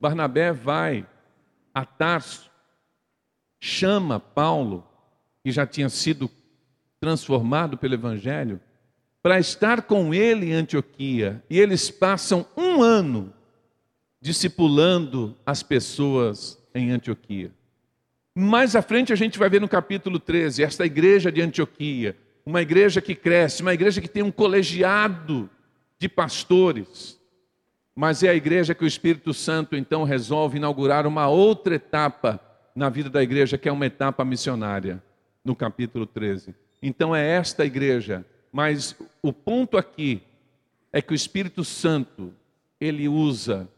Barnabé 0.00 0.52
vai 0.52 1.06
a 1.74 1.84
Tarso, 1.84 2.51
chama 3.64 4.18
Paulo, 4.18 4.84
que 5.44 5.52
já 5.52 5.64
tinha 5.64 5.88
sido 5.88 6.28
transformado 6.98 7.78
pelo 7.78 7.94
Evangelho, 7.94 8.60
para 9.22 9.38
estar 9.38 9.82
com 9.82 10.12
ele 10.12 10.46
em 10.46 10.52
Antioquia. 10.52 11.40
E 11.48 11.60
eles 11.60 11.88
passam 11.88 12.44
um 12.56 12.82
ano 12.82 13.32
discipulando 14.20 15.36
as 15.46 15.62
pessoas 15.62 16.58
em 16.74 16.90
Antioquia. 16.90 17.52
Mais 18.34 18.74
à 18.74 18.82
frente 18.82 19.12
a 19.12 19.16
gente 19.16 19.38
vai 19.38 19.48
ver 19.48 19.60
no 19.60 19.68
capítulo 19.68 20.18
13, 20.18 20.64
esta 20.64 20.84
igreja 20.84 21.30
de 21.30 21.40
Antioquia, 21.40 22.16
uma 22.44 22.62
igreja 22.62 23.00
que 23.00 23.14
cresce, 23.14 23.62
uma 23.62 23.74
igreja 23.74 24.00
que 24.00 24.08
tem 24.08 24.24
um 24.24 24.32
colegiado 24.32 25.48
de 26.00 26.08
pastores, 26.08 27.16
mas 27.94 28.24
é 28.24 28.28
a 28.30 28.34
igreja 28.34 28.74
que 28.74 28.82
o 28.82 28.88
Espírito 28.88 29.32
Santo 29.32 29.76
então 29.76 30.02
resolve 30.02 30.56
inaugurar 30.56 31.06
uma 31.06 31.28
outra 31.28 31.76
etapa 31.76 32.40
na 32.74 32.88
vida 32.88 33.10
da 33.10 33.22
igreja, 33.22 33.58
que 33.58 33.68
é 33.68 33.72
uma 33.72 33.86
etapa 33.86 34.24
missionária, 34.24 35.02
no 35.44 35.54
capítulo 35.54 36.06
13. 36.06 36.54
Então 36.82 37.14
é 37.14 37.26
esta 37.26 37.64
igreja, 37.64 38.24
mas 38.50 38.96
o 39.22 39.32
ponto 39.32 39.76
aqui 39.76 40.22
é 40.92 41.00
que 41.00 41.12
o 41.12 41.14
Espírito 41.14 41.64
Santo, 41.64 42.32
ele 42.80 43.08
usa 43.08 43.68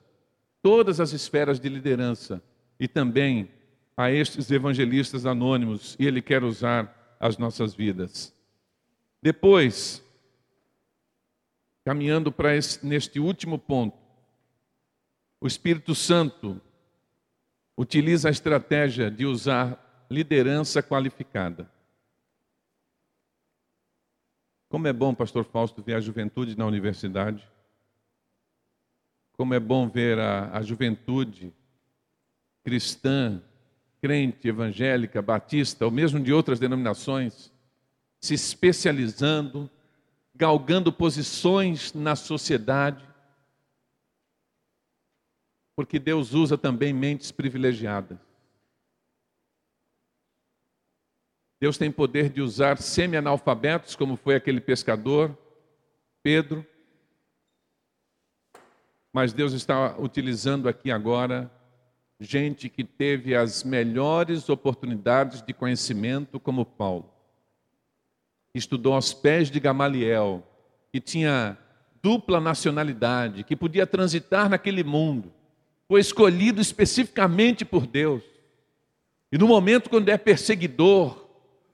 todas 0.62 0.98
as 0.98 1.12
esferas 1.12 1.60
de 1.60 1.68
liderança 1.68 2.42
e 2.80 2.88
também 2.88 3.50
a 3.96 4.10
estes 4.10 4.50
evangelistas 4.50 5.24
anônimos, 5.24 5.94
e 5.98 6.06
ele 6.06 6.20
quer 6.20 6.42
usar 6.42 7.16
as 7.20 7.38
nossas 7.38 7.74
vidas. 7.74 8.34
Depois, 9.22 10.02
caminhando 11.84 12.32
para 12.32 12.50
neste 12.82 13.20
último 13.20 13.58
ponto, 13.58 13.96
o 15.40 15.46
Espírito 15.46 15.94
Santo 15.94 16.60
utiliza 17.76 18.28
a 18.28 18.30
estratégia 18.30 19.10
de 19.10 19.26
usar 19.26 20.06
liderança 20.10 20.82
qualificada. 20.82 21.68
Como 24.68 24.88
é 24.88 24.92
bom, 24.92 25.14
pastor 25.14 25.44
Fausto, 25.44 25.82
ver 25.82 25.94
a 25.94 26.00
juventude 26.00 26.58
na 26.58 26.66
universidade. 26.66 27.48
Como 29.32 29.54
é 29.54 29.60
bom 29.60 29.88
ver 29.88 30.18
a, 30.18 30.56
a 30.56 30.62
juventude 30.62 31.52
cristã, 32.62 33.42
crente, 34.00 34.48
evangélica, 34.48 35.20
batista, 35.20 35.84
ou 35.84 35.90
mesmo 35.90 36.18
de 36.20 36.32
outras 36.32 36.58
denominações, 36.58 37.52
se 38.20 38.34
especializando, 38.34 39.70
galgando 40.34 40.92
posições 40.92 41.92
na 41.92 42.16
sociedade, 42.16 43.04
porque 45.76 45.98
Deus 45.98 46.32
usa 46.32 46.56
também 46.56 46.92
mentes 46.92 47.32
privilegiadas. 47.32 48.18
Deus 51.60 51.78
tem 51.78 51.90
poder 51.90 52.28
de 52.28 52.40
usar 52.40 52.78
semi-analfabetos, 52.78 53.96
como 53.96 54.16
foi 54.16 54.34
aquele 54.34 54.60
pescador, 54.60 55.36
Pedro. 56.22 56.64
Mas 59.12 59.32
Deus 59.32 59.52
está 59.52 59.96
utilizando 59.98 60.68
aqui 60.68 60.90
agora 60.90 61.50
gente 62.20 62.68
que 62.68 62.84
teve 62.84 63.34
as 63.34 63.64
melhores 63.64 64.48
oportunidades 64.48 65.42
de 65.42 65.52
conhecimento, 65.52 66.38
como 66.38 66.64
Paulo. 66.64 67.10
Estudou 68.54 68.94
aos 68.94 69.12
pés 69.12 69.50
de 69.50 69.58
Gamaliel, 69.58 70.46
que 70.92 71.00
tinha 71.00 71.58
dupla 72.02 72.40
nacionalidade, 72.40 73.42
que 73.42 73.56
podia 73.56 73.86
transitar 73.86 74.48
naquele 74.48 74.84
mundo 74.84 75.32
foi 75.94 76.00
escolhido 76.00 76.60
especificamente 76.60 77.64
por 77.64 77.86
Deus. 77.86 78.20
E 79.30 79.38
no 79.38 79.46
momento 79.46 79.88
quando 79.88 80.08
é 80.08 80.18
perseguidor, 80.18 81.24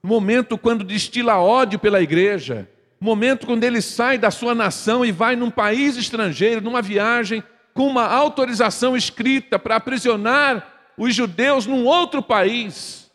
no 0.03 0.09
momento 0.09 0.59
quando 0.59 0.83
destila 0.83 1.39
ódio 1.39 1.79
pela 1.79 2.03
igreja, 2.03 2.69
no 2.99 3.05
momento 3.05 3.47
quando 3.47 3.63
ele 3.63 3.81
sai 3.81 4.19
da 4.19 4.29
sua 4.29 4.53
nação 4.53 5.03
e 5.03 5.11
vai 5.11 5.35
num 5.35 5.49
país 5.49 5.97
estrangeiro, 5.97 6.61
numa 6.61 6.83
viagem, 6.83 7.43
com 7.73 7.87
uma 7.87 8.05
autorização 8.05 8.95
escrita 8.95 9.57
para 9.57 9.77
aprisionar 9.77 10.91
os 10.95 11.15
judeus 11.15 11.65
num 11.65 11.83
outro 11.83 12.21
país. 12.21 13.11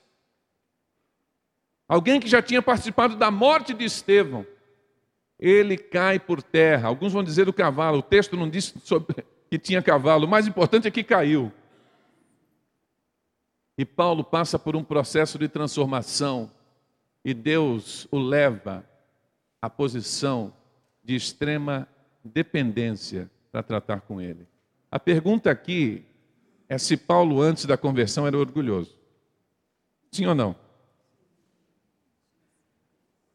Alguém 1.89 2.19
que 2.19 2.27
já 2.27 2.43
tinha 2.43 2.61
participado 2.61 3.15
da 3.15 3.31
morte 3.31 3.73
de 3.73 3.85
Estevão, 3.85 4.45
ele 5.39 5.79
cai 5.79 6.19
por 6.19 6.43
terra. 6.43 6.89
Alguns 6.89 7.13
vão 7.13 7.23
dizer 7.23 7.45
do 7.45 7.53
cavalo, 7.53 7.99
o 7.99 8.03
texto 8.03 8.37
não 8.37 8.51
diz 8.51 8.75
sobre, 8.83 9.25
que 9.51 9.59
tinha 9.59 9.83
cavalo, 9.83 10.27
o 10.27 10.29
mais 10.29 10.47
importante 10.47 10.89
é 10.89 10.91
que 10.91 11.05
caiu. 11.05 11.53
E 13.79 13.85
Paulo 13.85 14.25
passa 14.25 14.59
por 14.59 14.75
um 14.75 14.83
processo 14.83 15.39
de 15.39 15.49
transformação 15.49 16.51
e 17.25 17.35
Deus 17.35 18.09
o 18.11 18.19
leva 18.19 18.85
à 19.61 19.69
posição 19.69 20.53
de 21.05 21.15
extrema 21.15 21.89
dependência 22.25 23.31
para 23.53 23.63
tratar 23.63 24.01
com 24.01 24.21
ele. 24.21 24.47
A 24.91 24.99
pergunta 24.99 25.51
aqui 25.51 26.05
é 26.69 26.79
se 26.79 26.97
Paulo, 26.97 27.41
antes 27.41 27.67
da 27.67 27.77
conversão, 27.77 28.27
era 28.27 28.39
orgulhoso. 28.39 28.97
Sim 30.11 30.27
ou 30.27 30.35
não? 30.35 30.57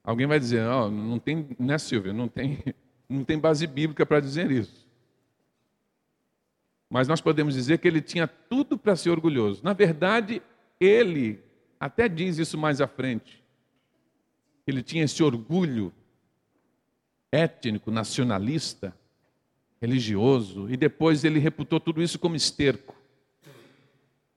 Alguém 0.03 0.26
vai 0.26 0.39
dizer, 0.39 0.66
oh, 0.68 0.89
não 0.89 1.20
tem, 1.20 1.47
né, 1.59 1.78
Silvia? 1.78 2.12
Não 2.12 2.28
tem, 2.28 2.64
não 3.07 3.24
tem 3.24 3.38
base 3.38 3.68
bíblica 3.68 4.05
para 4.05 4.20
dizer 4.20 4.49
isso. 4.49 4.88
Mas 6.92 7.08
nós 7.08 7.22
podemos 7.22 7.54
dizer 7.54 7.78
que 7.78 7.88
ele 7.88 8.02
tinha 8.02 8.28
tudo 8.28 8.78
para 8.78 8.98
ser 8.98 9.12
orgulhoso. 9.12 9.64
Na 9.64 9.72
verdade, 9.72 10.42
ele 10.78 11.39
até 11.80 12.10
diz 12.10 12.38
isso 12.38 12.58
mais 12.58 12.82
à 12.82 12.88
frente. 12.88 13.42
Ele 14.68 14.84
tinha 14.84 15.06
esse 15.06 15.24
orgulho 15.24 15.94
étnico, 17.32 17.89
nacionalista, 17.89 18.94
religioso, 19.82 20.70
e 20.70 20.76
depois 20.76 21.24
ele 21.24 21.39
reputou 21.39 21.80
tudo 21.80 22.04
isso 22.04 22.20
como 22.20 22.36
esterco. 22.36 22.94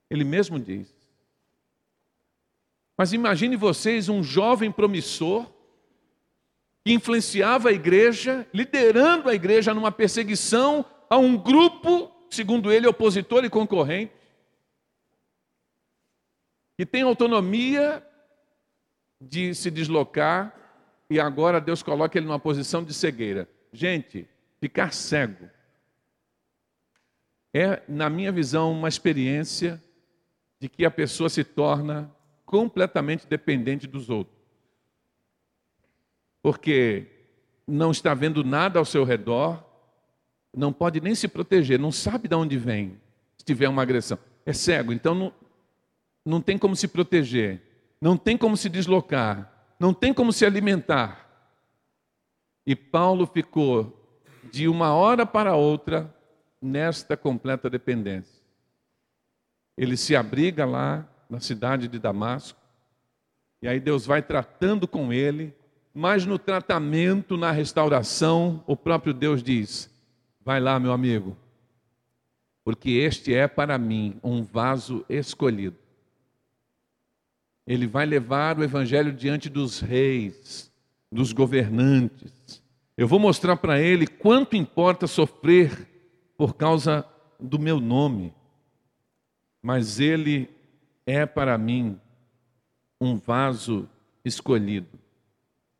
Ele 0.09 0.23
mesmo 0.23 0.61
diz. 0.61 0.95
Mas 2.97 3.13
imagine 3.13 3.57
vocês 3.57 4.09
um 4.09 4.23
jovem 4.23 4.71
promissor 4.71 5.45
que 6.85 6.93
influenciava 6.93 7.71
a 7.71 7.73
igreja, 7.73 8.47
liderando 8.55 9.29
a 9.29 9.35
igreja 9.35 9.75
numa 9.75 9.91
perseguição 9.91 10.85
a 11.11 11.19
um 11.19 11.37
grupo 11.37 12.14
segundo 12.31 12.73
ele, 12.73 12.87
opositor 12.87 13.45
e 13.45 13.51
concorrente, 13.51 14.13
que 16.77 16.85
tem 16.85 17.03
autonomia 17.03 18.05
de 19.21 19.55
se 19.55 19.71
deslocar 19.71 20.55
e 21.09 21.21
agora 21.21 21.61
Deus 21.61 21.83
coloca 21.83 22.19
ele 22.19 22.27
numa 22.27 22.41
posição 22.41 22.83
de 22.83 22.93
cegueira. 22.93 23.49
Gente, 23.73 24.29
ficar 24.61 24.93
cego 24.93 25.49
é, 27.55 27.81
na 27.87 28.11
minha 28.11 28.33
visão, 28.33 28.73
uma 28.73 28.89
experiência 28.89 29.81
de 30.59 30.69
que 30.69 30.85
a 30.85 30.91
pessoa 30.91 31.29
se 31.29 31.45
torna 31.45 32.13
completamente 32.45 33.29
dependente 33.29 33.87
dos 33.87 34.11
outros. 34.11 34.37
Porque 36.43 37.07
não 37.65 37.93
está 37.93 38.13
vendo 38.13 38.43
nada 38.43 38.81
ao 38.81 38.85
seu 38.85 39.05
redor, 39.05 39.65
não 40.57 40.73
pode 40.73 41.01
nem 41.01 41.15
se 41.15 41.29
proteger, 41.29 41.79
não 41.79 41.93
sabe 41.93 42.29
de 42.29 42.35
onde 42.35 42.57
vem, 42.57 43.01
se 43.37 43.45
tiver 43.45 43.69
uma 43.69 43.83
agressão. 43.83 44.19
É 44.47 44.53
cego, 44.53 44.93
então 44.93 45.15
não, 45.15 45.33
não 46.25 46.41
tem 46.41 46.57
como 46.59 46.77
se 46.77 46.87
proteger, 46.87 47.61
não 48.01 48.17
tem 48.17 48.37
como 48.37 48.57
se 48.57 48.69
deslocar, 48.69 49.53
não 49.79 49.93
tem 49.93 50.13
como 50.13 50.33
se 50.33 50.45
alimentar. 50.45 51.25
E 52.67 52.75
Paulo 52.77 53.27
ficou 53.27 54.01
de 54.53 54.69
uma 54.69 54.95
hora 54.95 55.27
para 55.27 55.55
outra 55.55 56.15
nesta 56.61 57.17
completa 57.17 57.69
dependência. 57.69 58.43
Ele 59.77 59.97
se 59.97 60.15
abriga 60.15 60.65
lá 60.65 61.07
na 61.29 61.41
cidade 61.41 61.89
de 61.89 61.99
Damasco, 61.99 62.61
e 63.61 63.69
aí 63.69 63.81
Deus 63.81 64.07
vai 64.07 64.23
tratando 64.23 64.87
com 64.87 65.13
ele, 65.13 65.55
mas 65.93 66.27
no 66.27 66.39
tratamento, 66.39 67.37
na 67.37 67.51
restauração, 67.51 68.63
o 68.67 68.77
próprio 68.77 69.15
Deus 69.15 69.43
diz: 69.43 69.91
Vai 70.45 70.61
lá, 70.61 70.79
meu 70.79 70.93
amigo, 70.93 71.35
porque 72.63 72.91
este 72.91 73.33
é 73.33 73.49
para 73.49 73.79
mim 73.79 74.21
um 74.23 74.43
vaso 74.43 75.03
escolhido. 75.09 75.77
Ele 77.67 77.87
vai 77.87 78.05
levar 78.05 78.59
o 78.59 78.63
evangelho 78.63 79.11
diante 79.11 79.49
dos 79.49 79.81
reis, 79.81 80.71
dos 81.11 81.33
governantes. 81.33 82.63
Eu 82.95 83.09
vou 83.09 83.19
mostrar 83.19 83.57
para 83.57 83.81
ele 83.81 84.07
quanto 84.07 84.55
importa 84.55 85.07
sofrer 85.07 85.89
por 86.37 86.55
causa 86.55 87.07
do 87.41 87.59
meu 87.59 87.81
nome. 87.81 88.35
Mas 89.63 89.99
ele 89.99 90.51
é 91.07 91.25
para 91.25 91.57
mim 91.57 91.99
um 93.01 93.17
vaso 93.17 93.89
escolhido. 94.23 94.99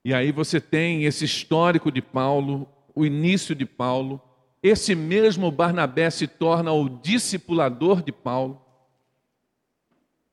E 0.03 0.15
aí 0.15 0.33
você 0.33 0.59
tem 0.59 1.05
esse 1.05 1.27
histórico 1.27 1.93
de 1.93 2.01
Paulo, 2.01 2.67
o 2.95 3.05
início 3.05 3.55
de 3.55 3.67
Paulo, 3.67 4.23
esse 4.65 4.95
mesmo 4.95 5.51
Barnabé 5.51 6.09
se 6.09 6.27
torna 6.27 6.73
o 6.73 6.89
discipulador 6.89 8.01
de 8.03 8.11
Paulo, 8.11 8.65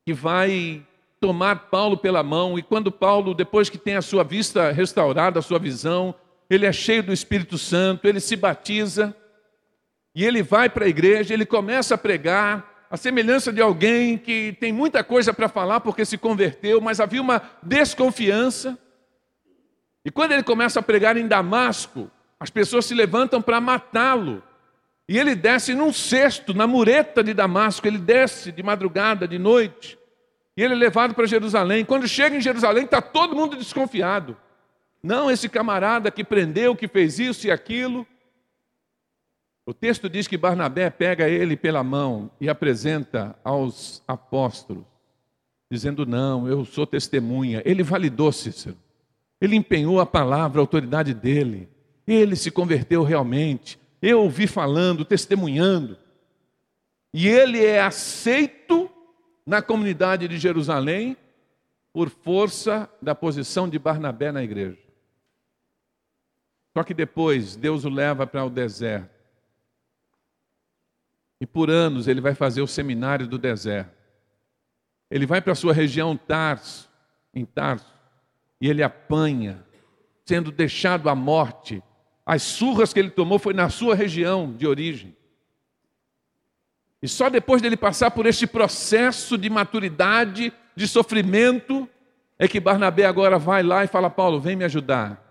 que 0.06 0.14
vai 0.14 0.88
tomar 1.20 1.68
Paulo 1.70 1.98
pela 1.98 2.24
mão, 2.24 2.58
e 2.58 2.64
quando 2.64 2.94
Paulo, 2.94 3.34
depois 3.34 3.70
que 3.70 3.78
tem 3.78 3.98
a 3.98 4.02
sua 4.02 4.24
vista 4.24 4.72
restaurada, 4.72 5.38
a 5.38 5.42
sua 5.42 5.60
visão, 5.60 6.16
ele 6.50 6.66
é 6.66 6.72
cheio 6.72 7.04
do 7.04 7.12
Espírito 7.12 7.58
Santo, 7.58 8.08
ele 8.08 8.22
se 8.22 8.38
batiza, 8.38 9.14
e 10.16 10.24
ele 10.24 10.42
vai 10.42 10.70
para 10.70 10.86
a 10.86 10.90
igreja, 10.90 11.34
ele 11.34 11.46
começa 11.46 11.96
a 11.96 11.98
pregar, 11.98 12.86
a 12.90 12.96
semelhança 12.96 13.52
de 13.52 13.62
alguém 13.62 14.18
que 14.18 14.56
tem 14.62 14.72
muita 14.72 15.04
coisa 15.04 15.34
para 15.34 15.50
falar 15.50 15.82
porque 15.82 16.06
se 16.06 16.18
converteu, 16.18 16.80
mas 16.80 17.02
havia 17.02 17.22
uma 17.22 17.42
desconfiança. 17.62 18.78
E 20.06 20.10
quando 20.10 20.32
ele 20.32 20.44
começa 20.44 20.80
a 20.80 20.84
pregar 20.84 21.18
em 21.18 21.28
Damasco, 21.28 22.10
as 22.42 22.50
pessoas 22.50 22.88
se 22.88 22.96
levantam 22.96 23.39
para 23.39 23.62
matá-lo. 23.62 24.42
E 25.08 25.16
ele 25.16 25.36
desce 25.36 25.76
num 25.76 25.94
cesto, 25.94 26.56
na 26.56 26.66
mureta 26.66 27.24
de 27.24 27.36
Damasco, 27.36 27.86
ele 27.86 28.00
desce 28.00 28.52
de 28.52 28.64
madrugada, 28.64 29.28
de 29.28 29.38
noite. 29.38 29.96
E 30.58 30.64
ele 30.64 30.74
é 30.74 30.76
levado 30.76 31.14
para 31.14 31.28
Jerusalém. 31.28 31.86
Quando 31.86 32.08
chega 32.08 32.36
em 32.36 32.42
Jerusalém, 32.42 32.86
está 32.86 33.00
todo 33.00 33.36
mundo 33.36 33.56
desconfiado. 33.56 34.36
Não 35.04 35.30
esse 35.30 35.48
camarada 35.48 36.10
que 36.10 36.24
prendeu, 36.24 36.76
que 36.76 36.88
fez 36.88 37.20
isso 37.20 37.46
e 37.46 37.52
aquilo. 37.52 38.08
O 39.64 39.72
texto 39.72 40.10
diz 40.10 40.28
que 40.28 40.36
Barnabé 40.36 40.89
pega 40.89 41.30
ele 41.30 41.56
pela 41.56 41.84
mão 41.84 42.32
e 42.42 42.50
apresenta 42.50 43.36
aos 43.44 44.04
apóstolos, 44.08 44.84
dizendo: 45.70 46.08
Não, 46.08 46.48
eu 46.48 46.66
sou 46.66 46.88
testemunha. 46.88 47.62
Ele 47.64 47.84
validou 47.84 48.32
Cícero. 48.32 48.78
Ele 49.39 49.56
empenhou 49.56 50.00
a 50.00 50.08
palavra, 50.08 50.60
a 50.60 50.64
autoridade 50.64 51.14
dele. 51.14 51.70
Ele 52.08 52.36
se 52.36 52.52
converteu 52.52 53.04
realmente. 53.04 53.80
Eu 54.02 54.22
ouvi 54.22 54.47
falando, 54.47 55.06
testemunhando. 55.06 55.97
E 57.14 57.28
ele 57.28 57.64
é 57.64 57.82
aceito 57.82 58.89
na 59.45 59.62
comunidade 59.62 60.28
de 60.28 60.38
Jerusalém 60.38 61.18
por 61.93 62.10
força 62.10 62.89
da 63.02 63.14
posição 63.14 63.68
de 63.68 63.78
Barnabé 63.78 64.32
na 64.32 64.43
igreja. 64.43 64.80
Só 66.74 66.84
que 66.84 66.93
depois 66.93 67.56
Deus 67.56 67.84
o 67.84 67.89
leva 67.89 68.26
para 68.26 68.45
o 68.45 68.49
deserto. 68.49 69.22
E 71.39 71.45
por 71.45 71.70
anos 71.70 72.08
ele 72.08 72.22
vai 72.22 72.34
fazer 72.34 72.62
o 72.62 72.68
seminário 72.68 73.28
do 73.28 73.38
deserto. 73.38 73.91
Ele 75.10 75.26
vai 75.26 75.41
para 75.41 75.52
a 75.52 75.56
sua 75.56 75.74
região 75.74 76.16
Tarso, 76.16 76.89
em 77.34 77.43
Tarso, 77.43 77.93
e 78.62 78.70
ele 78.70 78.82
apanha, 78.82 79.66
sendo 80.26 80.52
deixado 80.52 81.10
à 81.10 81.16
morte 81.16 81.84
as 82.26 82.44
surras 82.44 82.94
que 82.94 83.00
ele 83.00 83.10
tomou 83.10 83.40
foi 83.40 83.54
na 83.54 83.70
sua 83.70 83.96
região 83.96 84.54
de 84.54 84.68
origem. 84.68 85.16
E 87.02 87.08
só 87.08 87.30
depois 87.30 87.62
dele 87.62 87.76
passar 87.76 88.12
por 88.12 88.26
este 88.26 88.46
processo 88.46 89.38
de 89.38 89.50
maturidade, 89.50 90.54
de 90.76 90.88
sofrimento, 90.88 91.90
é 92.38 92.48
que 92.48 92.60
Barnabé 92.60 93.06
agora 93.06 93.40
vai 93.40 93.64
lá 93.64 93.84
e 93.84 93.88
fala: 93.88 94.10
Paulo, 94.10 94.40
vem 94.40 94.56
me 94.56 94.64
ajudar. 94.64 95.22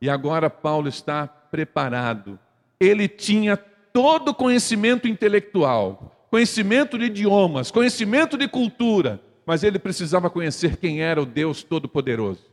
E 0.00 0.10
agora 0.10 0.50
Paulo 0.50 0.88
está 0.88 1.26
preparado. 1.26 2.38
Ele 2.78 3.06
tinha 3.06 3.56
todo 3.56 4.34
conhecimento 4.34 5.06
intelectual, 5.06 6.26
conhecimento 6.30 6.98
de 6.98 7.04
idiomas, 7.04 7.70
conhecimento 7.70 8.36
de 8.36 8.48
cultura, 8.48 9.20
mas 9.46 9.62
ele 9.62 9.78
precisava 9.78 10.28
conhecer 10.28 10.76
quem 10.76 11.02
era 11.02 11.22
o 11.22 11.26
Deus 11.26 11.62
Todo-Poderoso. 11.62 12.51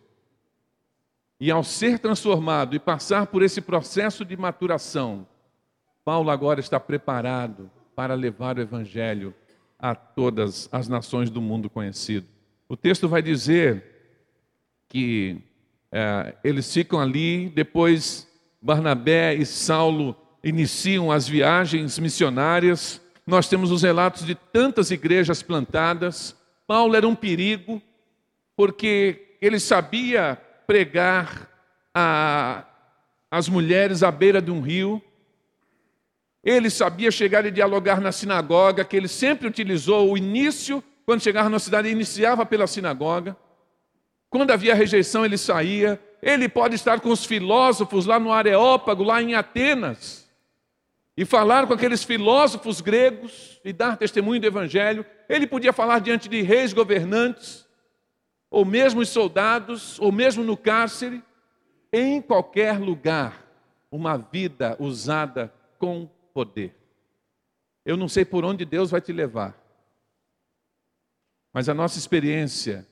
E 1.40 1.50
ao 1.50 1.64
ser 1.64 2.00
transformado 2.00 2.76
e 2.76 2.80
passar 2.80 3.28
por 3.28 3.42
esse 3.42 3.62
processo 3.62 4.26
de 4.26 4.36
maturação, 4.36 5.26
Paulo 6.04 6.30
agora 6.30 6.60
está 6.60 6.80
preparado 6.80 7.72
para 7.96 8.14
levar 8.14 8.58
o 8.58 8.62
evangelho 8.62 9.34
a 9.78 9.96
todas 9.96 10.68
as 10.72 10.90
nações 10.90 11.30
do 11.30 11.42
mundo 11.42 11.70
conhecido. 11.70 12.28
O 12.68 12.76
texto 12.76 13.08
vai 13.08 13.22
dizer 13.22 13.84
que 14.90 15.42
é, 15.92 16.36
eles 16.44 16.72
ficam 16.74 17.00
ali, 17.00 17.50
depois 17.50 18.28
Barnabé 18.62 19.34
e 19.34 19.46
Saulo 19.46 20.16
iniciam 20.44 21.10
as 21.10 21.28
viagens 21.28 21.98
missionárias. 22.00 23.02
Nós 23.26 23.48
temos 23.48 23.72
os 23.72 23.84
relatos 23.84 24.26
de 24.26 24.36
tantas 24.36 24.92
igrejas 24.92 25.42
plantadas. 25.42 26.36
Paulo 26.68 26.96
era 26.96 27.08
um 27.08 27.16
perigo, 27.16 27.82
porque 28.58 29.38
ele 29.42 29.60
sabia 29.60 30.38
pregar 30.70 31.50
a, 31.96 32.64
as 33.32 33.50
mulheres 33.50 34.04
à 34.04 34.12
beira 34.12 34.40
de 34.40 34.52
um 34.52 34.62
rio. 34.62 35.02
Ele 36.44 36.70
sabia 36.70 37.10
chegar 37.10 37.44
e 37.44 37.50
dialogar 37.50 38.00
na 38.00 38.12
sinagoga, 38.12 38.86
que 38.86 38.96
ele 38.96 39.08
sempre 39.08 39.48
utilizou 39.48 40.12
o 40.12 40.16
início, 40.16 40.84
quando 41.08 41.24
chegava 41.24 41.50
na 41.50 41.58
cidade, 41.58 41.90
iniciava 41.90 42.46
pela 42.46 42.68
sinagoga. 42.68 43.36
Quando 44.30 44.52
havia 44.52 44.76
rejeição, 44.76 45.26
ele 45.26 45.40
saía. 45.40 46.00
Ele 46.22 46.48
pode 46.48 46.76
estar 46.76 47.00
com 47.00 47.10
os 47.10 47.26
filósofos 47.26 48.06
lá 48.06 48.20
no 48.20 48.32
Areópago, 48.32 49.04
lá 49.04 49.24
em 49.24 49.34
Atenas. 49.34 50.30
e 51.18 51.26
falar 51.26 51.66
com 51.66 51.74
aqueles 51.74 52.04
filósofos 52.04 52.80
gregos 52.80 53.60
e 53.66 53.74
dar 53.74 53.98
testemunho 53.98 54.40
do 54.40 54.46
Evangelho. 54.46 55.04
Ele 55.28 55.48
podia 55.48 55.74
falar 55.74 55.98
diante 56.00 56.30
de 56.30 56.44
reis 56.44 56.74
governantes, 56.74 57.66
ou 58.50 58.66
mesmo 58.66 59.02
os 59.02 59.10
soldados, 59.10 60.00
ou 60.00 60.12
mesmo 60.12 60.44
no 60.44 60.58
cárcere, 60.58 61.24
em 61.92 62.22
qualquer 62.22 62.80
lugar, 62.80 63.46
uma 63.92 64.18
vida 64.18 64.76
usada 64.80 65.54
com 65.78 66.10
poder. 66.34 66.76
Eu 67.86 67.98
não 67.98 68.08
sei 68.08 68.26
por 68.26 68.46
onde 68.46 68.66
Deus 68.66 68.92
vai 68.92 69.02
te 69.02 69.12
levar, 69.12 69.58
mas 71.54 71.68
a 71.70 71.74
nossa 71.74 71.98
experiência 71.98 72.88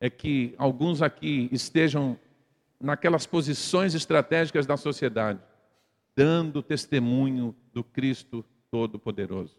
é 0.00 0.08
que 0.08 0.54
alguns 0.58 1.02
aqui 1.02 1.48
estejam 1.52 2.18
naquelas 2.80 3.26
posições 3.26 3.94
estratégicas 3.94 4.66
da 4.66 4.76
sociedade, 4.76 5.40
dando 6.16 6.62
testemunho 6.62 7.54
do 7.72 7.84
Cristo 7.84 8.44
Todo-Poderoso. 8.70 9.56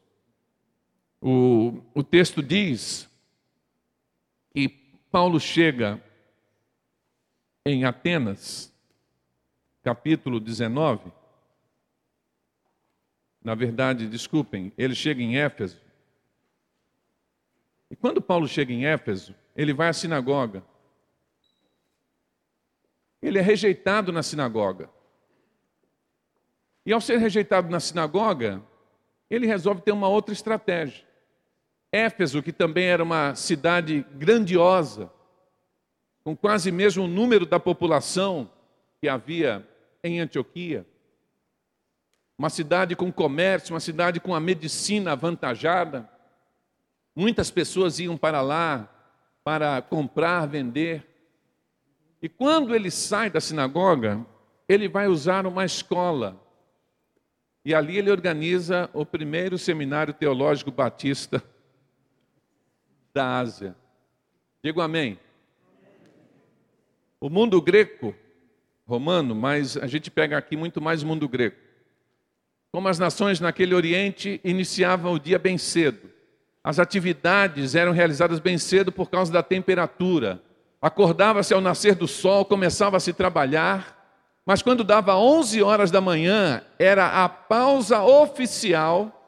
O, 1.21 1.81
o 1.93 2.03
texto 2.03 2.43
diz 2.43 3.09
que 4.53 4.82
Paulo 5.13 5.39
chega 5.39 6.03
em 7.63 7.85
Atenas, 7.85 8.73
capítulo 9.83 10.39
19. 10.39 11.11
Na 13.43 13.53
verdade, 13.53 14.07
desculpem, 14.07 14.73
ele 14.75 14.95
chega 14.95 15.21
em 15.21 15.37
Éfeso. 15.37 15.79
E 17.91 17.95
quando 17.95 18.23
Paulo 18.23 18.47
chega 18.47 18.73
em 18.73 18.87
Éfeso, 18.87 19.35
ele 19.55 19.71
vai 19.71 19.89
à 19.89 19.93
sinagoga. 19.93 20.63
Ele 23.21 23.37
é 23.37 23.41
rejeitado 23.43 24.11
na 24.11 24.23
sinagoga. 24.23 24.89
E 26.83 26.91
ao 26.91 26.99
ser 26.99 27.19
rejeitado 27.19 27.69
na 27.69 27.79
sinagoga, 27.79 28.63
ele 29.29 29.45
resolve 29.45 29.83
ter 29.83 29.91
uma 29.91 30.07
outra 30.07 30.33
estratégia. 30.33 31.05
Éfeso, 31.93 32.41
que 32.41 32.51
também 32.51 32.85
era 32.85 33.03
uma 33.03 33.35
cidade 33.35 34.03
grandiosa, 34.13 35.11
com 36.23 36.35
quase 36.35 36.71
mesmo 36.71 37.03
o 37.03 37.07
número 37.07 37.45
da 37.45 37.59
população 37.59 38.49
que 38.99 39.07
havia 39.07 39.63
em 40.03 40.19
Antioquia, 40.19 40.87
uma 42.35 42.49
cidade 42.49 42.95
com 42.95 43.11
comércio, 43.11 43.75
uma 43.75 43.79
cidade 43.79 44.19
com 44.19 44.33
a 44.33 44.39
medicina 44.39 45.11
avantajada. 45.11 46.09
Muitas 47.15 47.51
pessoas 47.51 47.99
iam 47.99 48.17
para 48.17 48.41
lá 48.41 48.89
para 49.43 49.79
comprar, 49.79 50.47
vender. 50.47 51.05
E 52.23 52.27
quando 52.27 52.73
ele 52.73 52.89
sai 52.89 53.29
da 53.29 53.39
sinagoga, 53.39 54.25
ele 54.67 54.87
vai 54.87 55.07
usar 55.07 55.45
uma 55.45 55.63
escola. 55.63 56.41
E 57.63 57.75
ali 57.75 57.99
ele 57.99 58.09
organiza 58.09 58.89
o 58.93 59.05
primeiro 59.05 59.59
seminário 59.59 60.11
teológico 60.11 60.71
batista 60.71 61.52
da 63.13 63.37
Ásia. 63.37 63.75
Digo 64.63 64.81
amém. 64.81 65.19
O 67.21 67.29
mundo 67.29 67.61
greco, 67.61 68.15
romano, 68.87 69.35
mas 69.35 69.77
a 69.77 69.87
gente 69.87 70.09
pega 70.09 70.37
aqui 70.37 70.57
muito 70.57 70.81
mais 70.81 71.03
o 71.03 71.07
mundo 71.07 71.27
greco. 71.27 71.57
Como 72.71 72.87
as 72.87 72.97
nações 72.97 73.39
naquele 73.39 73.75
Oriente 73.75 74.41
iniciavam 74.43 75.13
o 75.13 75.19
dia 75.19 75.37
bem 75.37 75.57
cedo. 75.57 76.09
As 76.63 76.79
atividades 76.79 77.75
eram 77.75 77.91
realizadas 77.91 78.39
bem 78.39 78.57
cedo 78.57 78.91
por 78.91 79.09
causa 79.09 79.31
da 79.31 79.43
temperatura. 79.43 80.41
Acordava-se 80.81 81.53
ao 81.53 81.61
nascer 81.61 81.93
do 81.93 82.07
sol, 82.07 82.43
começava 82.43 82.97
a 82.97 82.99
se 82.99 83.13
trabalhar, 83.13 84.03
mas 84.45 84.61
quando 84.61 84.83
dava 84.83 85.15
11 85.15 85.61
horas 85.61 85.91
da 85.91 86.01
manhã, 86.01 86.63
era 86.79 87.23
a 87.23 87.29
pausa 87.29 88.01
oficial 88.01 89.23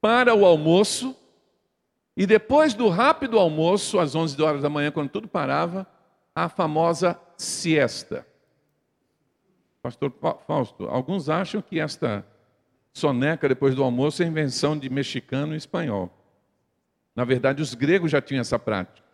para 0.00 0.34
o 0.34 0.44
almoço 0.44 1.14
e 2.18 2.26
depois 2.26 2.74
do 2.74 2.88
rápido 2.88 3.38
almoço, 3.38 3.96
às 3.96 4.16
11 4.16 4.42
horas 4.42 4.60
da 4.60 4.68
manhã, 4.68 4.90
quando 4.90 5.08
tudo 5.08 5.28
parava, 5.28 5.86
a 6.34 6.48
famosa 6.48 7.16
siesta. 7.36 8.26
Pastor 9.80 10.12
Fausto, 10.44 10.88
alguns 10.88 11.28
acham 11.28 11.62
que 11.62 11.78
esta 11.78 12.26
soneca 12.92 13.48
depois 13.48 13.72
do 13.76 13.84
almoço 13.84 14.20
é 14.20 14.26
invenção 14.26 14.76
de 14.76 14.90
mexicano 14.90 15.54
e 15.54 15.58
espanhol. 15.58 16.12
Na 17.14 17.22
verdade, 17.24 17.62
os 17.62 17.72
gregos 17.72 18.10
já 18.10 18.20
tinham 18.20 18.40
essa 18.40 18.58
prática. 18.58 19.06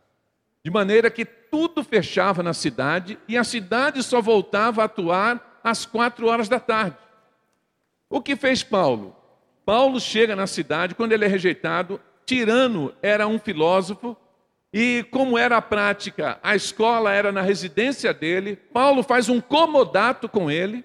De 0.63 0.71
maneira 0.71 1.11
que 1.11 1.27
tudo 1.27 1.85
fechava 1.85 2.43
na 2.43 2.55
cidade 2.55 3.19
e 3.29 3.37
a 3.37 3.45
cidade 3.45 4.03
só 4.03 4.23
voltava 4.23 4.81
a 4.81 4.87
atuar 4.87 5.61
às 5.63 5.85
quatro 5.85 6.27
horas 6.27 6.49
da 6.49 6.59
tarde. 6.59 6.97
O 8.09 8.23
que 8.23 8.35
fez 8.35 8.63
Paulo? 8.63 9.15
Paulo 9.63 10.01
chega 10.01 10.35
na 10.35 10.47
cidade, 10.47 10.95
quando 10.95 11.13
ele 11.13 11.27
é 11.27 11.29
rejeitado, 11.29 12.01
Tirano 12.27 12.93
era 13.03 13.27
um 13.27 13.39
filósofo, 13.39 14.17
e 14.73 15.05
como 15.11 15.39
era 15.39 15.57
a 15.57 15.63
prática, 15.63 16.39
a 16.43 16.57
escola 16.57 17.13
era 17.13 17.31
na 17.31 17.43
residência 17.43 18.13
dele, 18.13 18.57
Paulo 18.57 19.03
faz 19.03 19.29
um 19.29 19.41
comodato 19.41 20.29
com 20.29 20.51
ele 20.51 20.85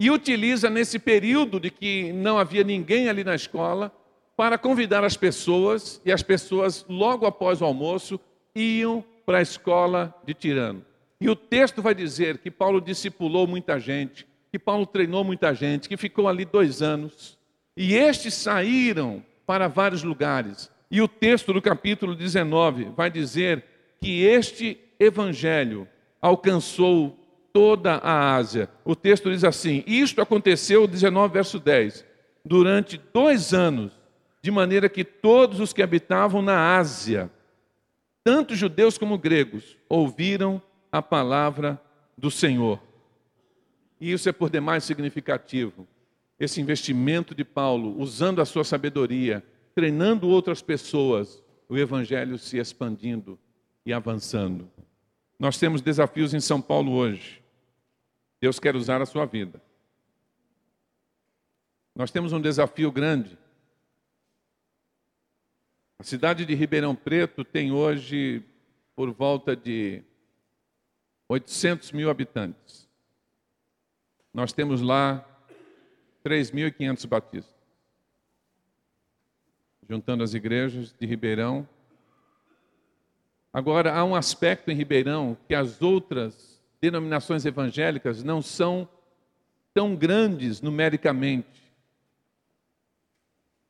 e 0.00 0.10
utiliza 0.10 0.70
nesse 0.70 0.98
período 0.98 1.60
de 1.60 1.70
que 1.70 2.12
não 2.12 2.38
havia 2.38 2.64
ninguém 2.64 3.08
ali 3.08 3.22
na 3.22 3.34
escola 3.34 3.92
para 4.36 4.58
convidar 4.58 5.02
as 5.02 5.16
pessoas, 5.16 6.00
e 6.04 6.12
as 6.12 6.22
pessoas, 6.22 6.84
logo 6.88 7.26
após 7.26 7.60
o 7.62 7.64
almoço, 7.64 8.20
iam 8.54 9.02
para 9.24 9.38
a 9.38 9.42
escola 9.42 10.14
de 10.24 10.34
Tirano. 10.34 10.84
E 11.20 11.28
o 11.30 11.34
texto 11.34 11.80
vai 11.80 11.94
dizer 11.94 12.38
que 12.38 12.50
Paulo 12.50 12.80
discipulou 12.80 13.46
muita 13.46 13.80
gente, 13.80 14.26
que 14.52 14.58
Paulo 14.58 14.84
treinou 14.84 15.24
muita 15.24 15.54
gente, 15.54 15.88
que 15.88 15.96
ficou 15.96 16.28
ali 16.28 16.44
dois 16.44 16.82
anos. 16.82 17.38
E 17.74 17.94
estes 17.94 18.34
saíram 18.34 19.22
para 19.46 19.68
vários 19.68 20.02
lugares. 20.02 20.70
E 20.90 21.00
o 21.00 21.08
texto 21.08 21.52
do 21.52 21.62
capítulo 21.62 22.14
19 22.14 22.90
vai 22.96 23.10
dizer 23.10 23.64
que 24.00 24.22
este 24.22 24.78
evangelho 24.98 25.88
alcançou 26.20 27.18
toda 27.52 27.94
a 27.94 28.34
Ásia. 28.34 28.68
O 28.84 28.94
texto 28.94 29.30
diz 29.30 29.44
assim: 29.44 29.82
Isto 29.86 30.20
aconteceu, 30.20 30.86
19, 30.86 31.32
verso 31.32 31.58
10, 31.58 32.04
durante 32.44 33.00
dois 33.12 33.54
anos, 33.54 33.92
de 34.42 34.50
maneira 34.50 34.88
que 34.88 35.04
todos 35.04 35.60
os 35.60 35.72
que 35.72 35.82
habitavam 35.82 36.42
na 36.42 36.76
Ásia, 36.76 37.30
tanto 38.22 38.54
judeus 38.54 38.98
como 38.98 39.18
gregos, 39.18 39.76
ouviram 39.88 40.60
a 40.90 41.00
palavra 41.00 41.80
do 42.16 42.30
Senhor. 42.30 42.80
E 44.00 44.12
isso 44.12 44.28
é 44.28 44.32
por 44.32 44.50
demais 44.50 44.84
significativo 44.84 45.86
esse 46.38 46.60
investimento 46.60 47.34
de 47.34 47.44
Paulo, 47.44 47.98
usando 47.98 48.40
a 48.40 48.44
sua 48.44 48.64
sabedoria, 48.64 49.44
treinando 49.74 50.28
outras 50.28 50.62
pessoas, 50.62 51.42
o 51.68 51.76
evangelho 51.76 52.38
se 52.38 52.58
expandindo 52.58 53.38
e 53.84 53.92
avançando. 53.92 54.70
Nós 55.38 55.58
temos 55.58 55.80
desafios 55.80 56.34
em 56.34 56.40
São 56.40 56.60
Paulo 56.60 56.92
hoje. 56.92 57.42
Deus 58.40 58.58
quer 58.58 58.76
usar 58.76 59.00
a 59.00 59.06
sua 59.06 59.24
vida. 59.24 59.62
Nós 61.94 62.10
temos 62.10 62.32
um 62.32 62.40
desafio 62.40 62.92
grande. 62.92 63.38
A 65.98 66.04
cidade 66.04 66.44
de 66.44 66.54
Ribeirão 66.54 66.94
Preto 66.94 67.42
tem 67.42 67.72
hoje 67.72 68.44
por 68.94 69.10
volta 69.12 69.56
de 69.56 70.02
800 71.28 71.92
mil 71.92 72.10
habitantes. 72.10 72.86
Nós 74.32 74.52
temos 74.52 74.82
lá 74.82 75.24
3.500 76.26 77.06
batistas. 77.06 77.54
Juntando 79.88 80.24
as 80.24 80.34
igrejas 80.34 80.92
de 80.98 81.06
Ribeirão. 81.06 81.68
Agora, 83.52 83.94
há 83.94 84.04
um 84.04 84.16
aspecto 84.16 84.68
em 84.72 84.74
Ribeirão 84.74 85.36
que 85.46 85.54
as 85.54 85.80
outras 85.80 86.60
denominações 86.80 87.46
evangélicas 87.46 88.24
não 88.24 88.42
são 88.42 88.88
tão 89.72 89.94
grandes 89.94 90.60
numericamente. 90.60 91.62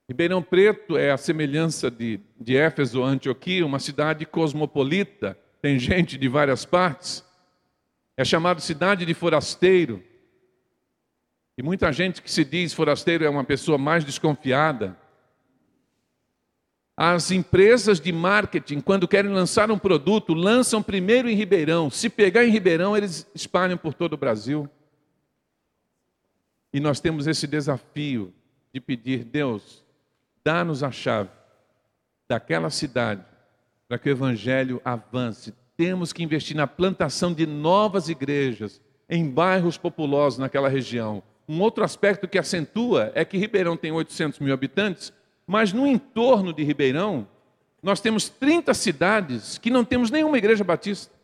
Ribeirão 0.08 0.42
Preto 0.42 0.96
é 0.96 1.10
a 1.10 1.18
semelhança 1.18 1.90
de, 1.90 2.20
de 2.40 2.56
Éfeso, 2.56 3.02
Antioquia, 3.02 3.66
uma 3.66 3.78
cidade 3.78 4.24
cosmopolita, 4.24 5.38
tem 5.60 5.78
gente 5.78 6.16
de 6.16 6.28
várias 6.28 6.64
partes. 6.64 7.22
É 8.16 8.24
chamado 8.24 8.62
cidade 8.62 9.04
de 9.04 9.12
forasteiro. 9.12 10.02
E 11.58 11.62
muita 11.62 11.90
gente 11.90 12.20
que 12.20 12.30
se 12.30 12.44
diz 12.44 12.74
forasteiro 12.74 13.24
é 13.24 13.30
uma 13.30 13.44
pessoa 13.44 13.78
mais 13.78 14.04
desconfiada. 14.04 14.96
As 16.94 17.30
empresas 17.30 17.98
de 17.98 18.12
marketing, 18.12 18.80
quando 18.80 19.08
querem 19.08 19.30
lançar 19.30 19.70
um 19.70 19.78
produto, 19.78 20.34
lançam 20.34 20.82
primeiro 20.82 21.30
em 21.30 21.34
Ribeirão. 21.34 21.90
Se 21.90 22.10
pegar 22.10 22.44
em 22.44 22.50
Ribeirão, 22.50 22.96
eles 22.96 23.26
espalham 23.34 23.78
por 23.78 23.94
todo 23.94 24.12
o 24.12 24.18
Brasil. 24.18 24.68
E 26.72 26.80
nós 26.80 27.00
temos 27.00 27.26
esse 27.26 27.46
desafio 27.46 28.34
de 28.72 28.80
pedir, 28.80 29.24
Deus, 29.24 29.82
dá-nos 30.44 30.82
a 30.82 30.90
chave 30.90 31.30
daquela 32.28 32.68
cidade 32.68 33.24
para 33.88 33.98
que 33.98 34.10
o 34.10 34.12
evangelho 34.12 34.80
avance. 34.84 35.54
Temos 35.74 36.12
que 36.12 36.22
investir 36.22 36.56
na 36.56 36.66
plantação 36.66 37.32
de 37.32 37.46
novas 37.46 38.10
igrejas 38.10 38.80
em 39.08 39.30
bairros 39.30 39.78
populosos 39.78 40.38
naquela 40.38 40.68
região 40.68 41.22
um 41.48 41.60
outro 41.60 41.84
aspecto 41.84 42.26
que 42.26 42.38
acentua 42.38 43.12
é 43.14 43.24
que 43.24 43.38
Ribeirão 43.38 43.76
tem 43.76 43.92
800 43.92 44.40
mil 44.40 44.52
habitantes, 44.52 45.12
mas 45.46 45.72
no 45.72 45.86
entorno 45.86 46.52
de 46.52 46.64
Ribeirão, 46.64 47.28
nós 47.82 48.00
temos 48.00 48.28
30 48.28 48.74
cidades 48.74 49.58
que 49.58 49.70
não 49.70 49.84
temos 49.84 50.10
nenhuma 50.10 50.38
igreja 50.38 50.64
batista. 50.64 51.14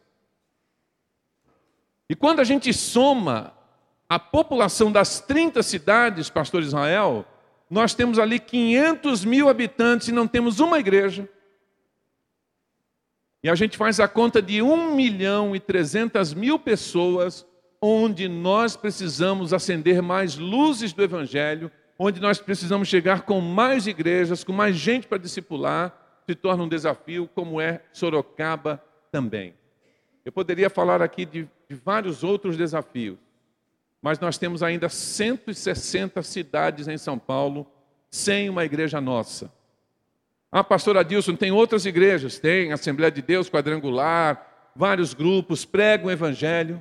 E 2.09 2.15
quando 2.15 2.41
a 2.41 2.45
gente 2.45 2.73
soma 2.73 3.53
a 4.09 4.19
população 4.19 4.93
das 4.93 5.21
30 5.21 5.63
cidades, 5.63 6.31
pastor 6.31 6.63
Israel, 6.63 7.25
nós 7.69 7.95
temos 7.95 8.19
ali 8.19 8.39
500 8.39 9.25
mil 9.25 9.49
habitantes 9.49 10.09
e 10.09 10.13
não 10.13 10.29
temos 10.29 10.61
uma 10.61 10.79
igreja. 10.79 11.29
E 13.43 13.49
a 13.49 13.55
gente 13.55 13.77
faz 13.77 13.99
a 13.99 14.07
conta 14.07 14.41
de 14.41 14.63
1 14.63 14.95
milhão 14.95 15.57
e 15.57 15.59
300 15.59 16.33
mil 16.35 16.59
pessoas 16.59 17.47
onde 17.85 18.29
nós 18.29 18.77
precisamos 18.77 19.53
acender 19.53 20.01
mais 20.01 20.39
luzes 20.39 20.93
do 20.93 21.03
Evangelho, 21.03 21.69
onde 21.99 22.21
nós 22.21 22.39
precisamos 22.39 22.87
chegar 22.87 23.23
com 23.23 23.41
mais 23.41 23.89
igrejas, 23.89 24.45
com 24.45 24.53
mais 24.53 24.77
gente 24.77 25.09
para 25.09 25.19
discipular, 25.19 26.23
se 26.25 26.37
torna 26.37 26.63
um 26.63 26.69
desafio, 26.69 27.29
como 27.35 27.61
é 27.61 27.83
Sorocaba 27.93 28.81
também. 29.11 29.55
Eu 30.25 30.31
poderia 30.31 30.71
falar 30.71 31.03
aqui 31.03 31.27
de, 31.27 31.49
de 31.69 31.75
vários 31.75 32.23
outros 32.23 32.57
desafios, 32.57 33.19
mas 34.01 34.21
nós 34.21 34.39
temos 34.39 34.63
ainda 34.63 34.89
160 34.89 36.23
cidades 36.23 36.87
em 36.87 36.97
São 36.97 37.19
Paulo 37.19 37.67
sem 38.09 38.49
uma 38.49 38.65
igreja 38.65 39.01
nossa. 39.01 39.53
Ah, 40.53 40.63
pastor 40.63 40.97
Adilson, 40.97 41.35
tem 41.35 41.51
outras 41.51 41.85
igrejas? 41.85 42.39
Tem, 42.39 42.73
Assembleia 42.73 43.11
de 43.11 43.23
Deus, 43.23 43.51
Quadrangular, 43.51 44.71
vários 44.77 45.15
grupos, 45.15 45.65
pregam 45.65 46.07
o 46.07 46.11
Evangelho. 46.11 46.81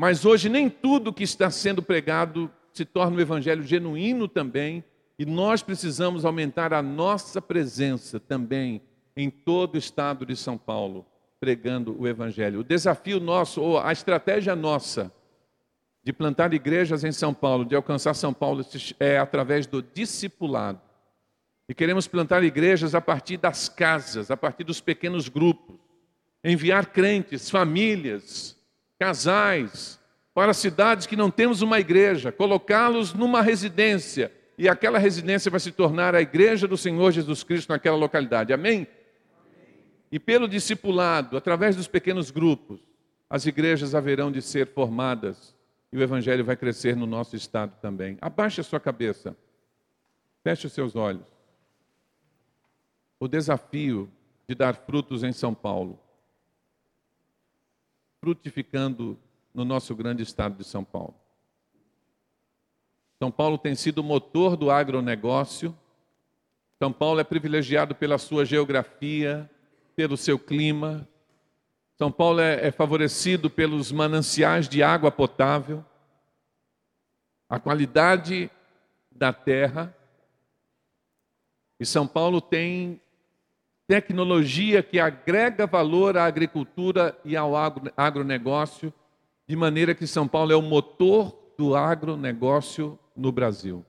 Mas 0.00 0.24
hoje 0.24 0.48
nem 0.48 0.70
tudo 0.70 1.12
que 1.12 1.22
está 1.22 1.50
sendo 1.50 1.82
pregado 1.82 2.50
se 2.72 2.86
torna 2.86 3.18
um 3.18 3.20
Evangelho 3.20 3.62
genuíno 3.62 4.26
também, 4.26 4.82
e 5.18 5.26
nós 5.26 5.62
precisamos 5.62 6.24
aumentar 6.24 6.72
a 6.72 6.80
nossa 6.80 7.42
presença 7.42 8.18
também 8.18 8.80
em 9.14 9.28
todo 9.28 9.74
o 9.74 9.78
estado 9.78 10.24
de 10.24 10.34
São 10.34 10.56
Paulo, 10.56 11.04
pregando 11.38 11.94
o 12.00 12.08
Evangelho. 12.08 12.60
O 12.60 12.64
desafio 12.64 13.20
nosso, 13.20 13.60
ou 13.60 13.78
a 13.78 13.92
estratégia 13.92 14.56
nossa, 14.56 15.12
de 16.02 16.14
plantar 16.14 16.54
igrejas 16.54 17.04
em 17.04 17.12
São 17.12 17.34
Paulo, 17.34 17.66
de 17.66 17.76
alcançar 17.76 18.14
São 18.14 18.32
Paulo, 18.32 18.64
é 18.98 19.18
através 19.18 19.66
do 19.66 19.82
discipulado. 19.82 20.80
E 21.68 21.74
queremos 21.74 22.08
plantar 22.08 22.42
igrejas 22.42 22.94
a 22.94 23.02
partir 23.02 23.36
das 23.36 23.68
casas, 23.68 24.30
a 24.30 24.36
partir 24.38 24.64
dos 24.64 24.80
pequenos 24.80 25.28
grupos. 25.28 25.76
Enviar 26.42 26.86
crentes, 26.86 27.50
famílias, 27.50 28.58
casais, 29.00 29.98
para 30.32 30.54
cidades 30.54 31.06
que 31.06 31.16
não 31.16 31.30
temos 31.30 31.62
uma 31.62 31.80
igreja, 31.80 32.30
colocá-los 32.30 33.12
numa 33.12 33.42
residência, 33.42 34.30
e 34.56 34.68
aquela 34.68 34.98
residência 34.98 35.50
vai 35.50 35.58
se 35.58 35.72
tornar 35.72 36.14
a 36.14 36.20
igreja 36.20 36.68
do 36.68 36.76
Senhor 36.76 37.10
Jesus 37.10 37.42
Cristo 37.42 37.70
naquela 37.70 37.96
localidade. 37.96 38.52
Amém? 38.52 38.86
E 40.12 40.20
pelo 40.20 40.46
discipulado, 40.46 41.36
através 41.36 41.74
dos 41.74 41.88
pequenos 41.88 42.30
grupos, 42.30 42.78
as 43.28 43.46
igrejas 43.46 43.94
haverão 43.94 44.30
de 44.30 44.42
ser 44.42 44.68
formadas 44.68 45.56
e 45.90 45.96
o 45.96 46.02
evangelho 46.02 46.44
vai 46.44 46.56
crescer 46.56 46.94
no 46.94 47.06
nosso 47.06 47.34
estado 47.34 47.72
também. 47.80 48.18
Abaixe 48.20 48.60
a 48.60 48.64
sua 48.64 48.78
cabeça. 48.78 49.34
Feche 50.44 50.66
os 50.66 50.72
seus 50.72 50.94
olhos 50.94 51.40
o 53.20 53.28
desafio 53.28 54.10
de 54.48 54.54
dar 54.54 54.74
frutos 54.74 55.22
em 55.22 55.30
São 55.30 55.54
Paulo, 55.54 56.00
frutificando 58.20 59.18
no 59.54 59.64
nosso 59.64 59.94
grande 59.94 60.22
estado 60.22 60.56
de 60.56 60.64
São 60.64 60.84
Paulo. 60.84 61.14
São 63.18 63.30
Paulo 63.30 63.58
tem 63.58 63.74
sido 63.74 63.98
o 63.98 64.04
motor 64.04 64.56
do 64.56 64.70
agronegócio. 64.70 65.76
São 66.78 66.92
Paulo 66.92 67.20
é 67.20 67.24
privilegiado 67.24 67.94
pela 67.94 68.18
sua 68.18 68.44
geografia, 68.44 69.50
pelo 69.96 70.16
seu 70.16 70.38
clima. 70.38 71.08
São 71.96 72.10
Paulo 72.10 72.40
é, 72.40 72.68
é 72.68 72.70
favorecido 72.70 73.50
pelos 73.50 73.92
mananciais 73.92 74.68
de 74.68 74.82
água 74.82 75.10
potável, 75.10 75.84
a 77.48 77.58
qualidade 77.58 78.50
da 79.10 79.32
terra. 79.32 79.94
E 81.78 81.84
São 81.84 82.06
Paulo 82.06 82.40
tem 82.40 83.00
tecnologia 83.90 84.84
que 84.84 85.00
agrega 85.00 85.66
valor 85.66 86.16
à 86.16 86.24
agricultura 86.24 87.18
e 87.24 87.36
ao 87.36 87.54
agronegócio, 87.96 88.94
de 89.48 89.56
maneira 89.56 89.96
que 89.96 90.06
São 90.06 90.28
Paulo 90.28 90.52
é 90.52 90.54
o 90.54 90.62
motor 90.62 91.36
do 91.58 91.74
agronegócio 91.74 92.96
no 93.16 93.32
Brasil. 93.32 93.84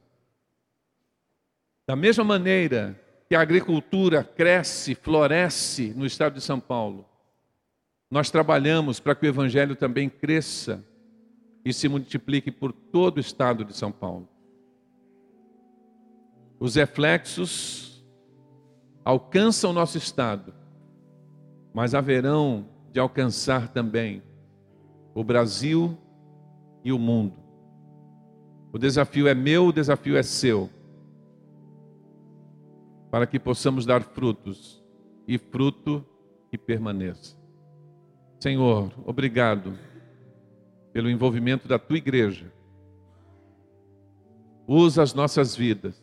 Da 1.86 1.96
mesma 1.96 2.24
maneira 2.24 3.00
que 3.30 3.36
a 3.36 3.42
agricultura 3.42 4.24
cresce, 4.24 4.96
floresce 4.96 5.94
no 5.96 6.08
estado 6.08 6.34
de 6.34 6.42
São 6.42 6.60
Paulo, 6.60 7.06
nós 8.10 8.32
trabalhamos 8.32 9.00
para 9.00 9.14
que 9.14 9.28
o 9.28 9.30
evangelho 9.30 9.76
também 9.76 10.10
cresça 10.10 10.84
e 11.64 11.72
se 11.72 11.88
multiplique 11.88 12.50
por 12.50 12.74
todo 12.74 13.18
o 13.18 13.22
estado 13.22 13.64
de 13.64 13.78
São 13.78 13.92
Paulo. 13.92 14.28
Os 16.60 16.74
reflexos 16.74 17.91
alcançam 19.04 19.72
o 19.72 19.74
nosso 19.74 19.98
estado, 19.98 20.54
mas 21.74 21.96
haverão 21.96 22.66
de 22.92 23.00
alcançar 23.00 23.70
também 23.70 24.22
o 25.14 25.24
Brasil 25.24 25.98
e 26.84 26.92
o 26.92 27.00
mundo. 27.00 27.36
O 28.72 28.78
desafio 28.78 29.28
é 29.28 29.34
meu, 29.34 29.68
o 29.68 29.74
desafio 29.74 30.16
é 30.16 30.24
seu, 30.24 30.70
para 33.10 33.28
que 33.28 33.40
possamos 33.40 33.86
dar 33.86 34.02
frutos 34.02 34.82
e 35.28 35.38
fruto 35.38 36.06
que 36.50 36.58
permaneça. 36.58 37.38
Senhor, 38.40 38.92
obrigado 39.06 39.78
pelo 40.94 41.10
envolvimento 41.10 41.68
da 41.68 41.78
tua 41.78 41.98
igreja. 41.98 42.52
Usa 44.68 45.04
as 45.04 45.14
nossas 45.14 45.56
vidas 45.56 46.01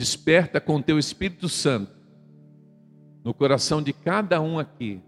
Desperta 0.00 0.62
com 0.62 0.80
teu 0.80 0.98
Espírito 0.98 1.46
Santo 1.46 1.92
no 3.22 3.34
coração 3.34 3.82
de 3.82 3.92
cada 3.92 4.40
um 4.40 4.58
aqui 4.58 4.98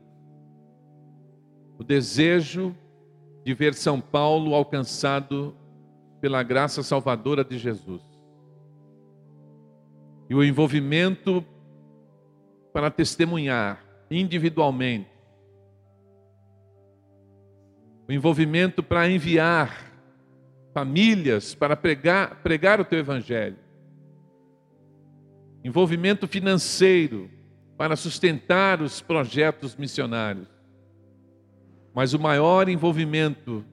o 1.79 1.83
desejo 1.83 2.77
de 3.43 3.55
ver 3.55 3.73
São 3.73 4.03
Paulo 4.03 4.55
alcançado 4.55 5.57
pela 6.21 6.43
graça 6.43 6.83
salvadora 6.83 7.43
de 7.43 7.57
Jesus. 7.57 8.03
E 10.29 10.35
o 10.35 10.45
envolvimento 10.45 11.43
para 12.71 12.91
testemunhar 12.91 13.83
individualmente. 14.11 15.09
O 18.07 18.13
envolvimento 18.13 18.83
para 18.83 19.09
enviar 19.09 19.91
famílias 20.75 21.55
para 21.55 21.75
pregar, 21.75 22.43
pregar 22.43 22.79
o 22.79 22.85
teu 22.85 22.99
evangelho 22.99 23.72
envolvimento 25.65 26.27
financeiro 26.27 27.31
para 27.77 27.97
sustentar 27.97 28.81
os 28.81 29.01
projetos 29.01 29.77
missionários. 29.77 30.49
Mas 31.95 32.15
o 32.15 32.19
maior 32.19 32.69
envolvimento 32.69 33.65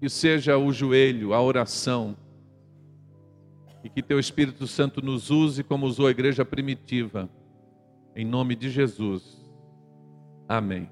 que 0.00 0.08
seja 0.08 0.58
o 0.58 0.72
joelho, 0.72 1.32
a 1.32 1.40
oração, 1.40 2.16
e 3.84 3.88
que 3.88 4.02
teu 4.02 4.18
Espírito 4.18 4.66
Santo 4.66 5.00
nos 5.00 5.30
use 5.30 5.62
como 5.62 5.86
usou 5.86 6.06
a 6.06 6.10
igreja 6.10 6.44
primitiva. 6.44 7.28
Em 8.14 8.24
nome 8.24 8.54
de 8.54 8.70
Jesus. 8.70 9.40
Amém. 10.48 10.88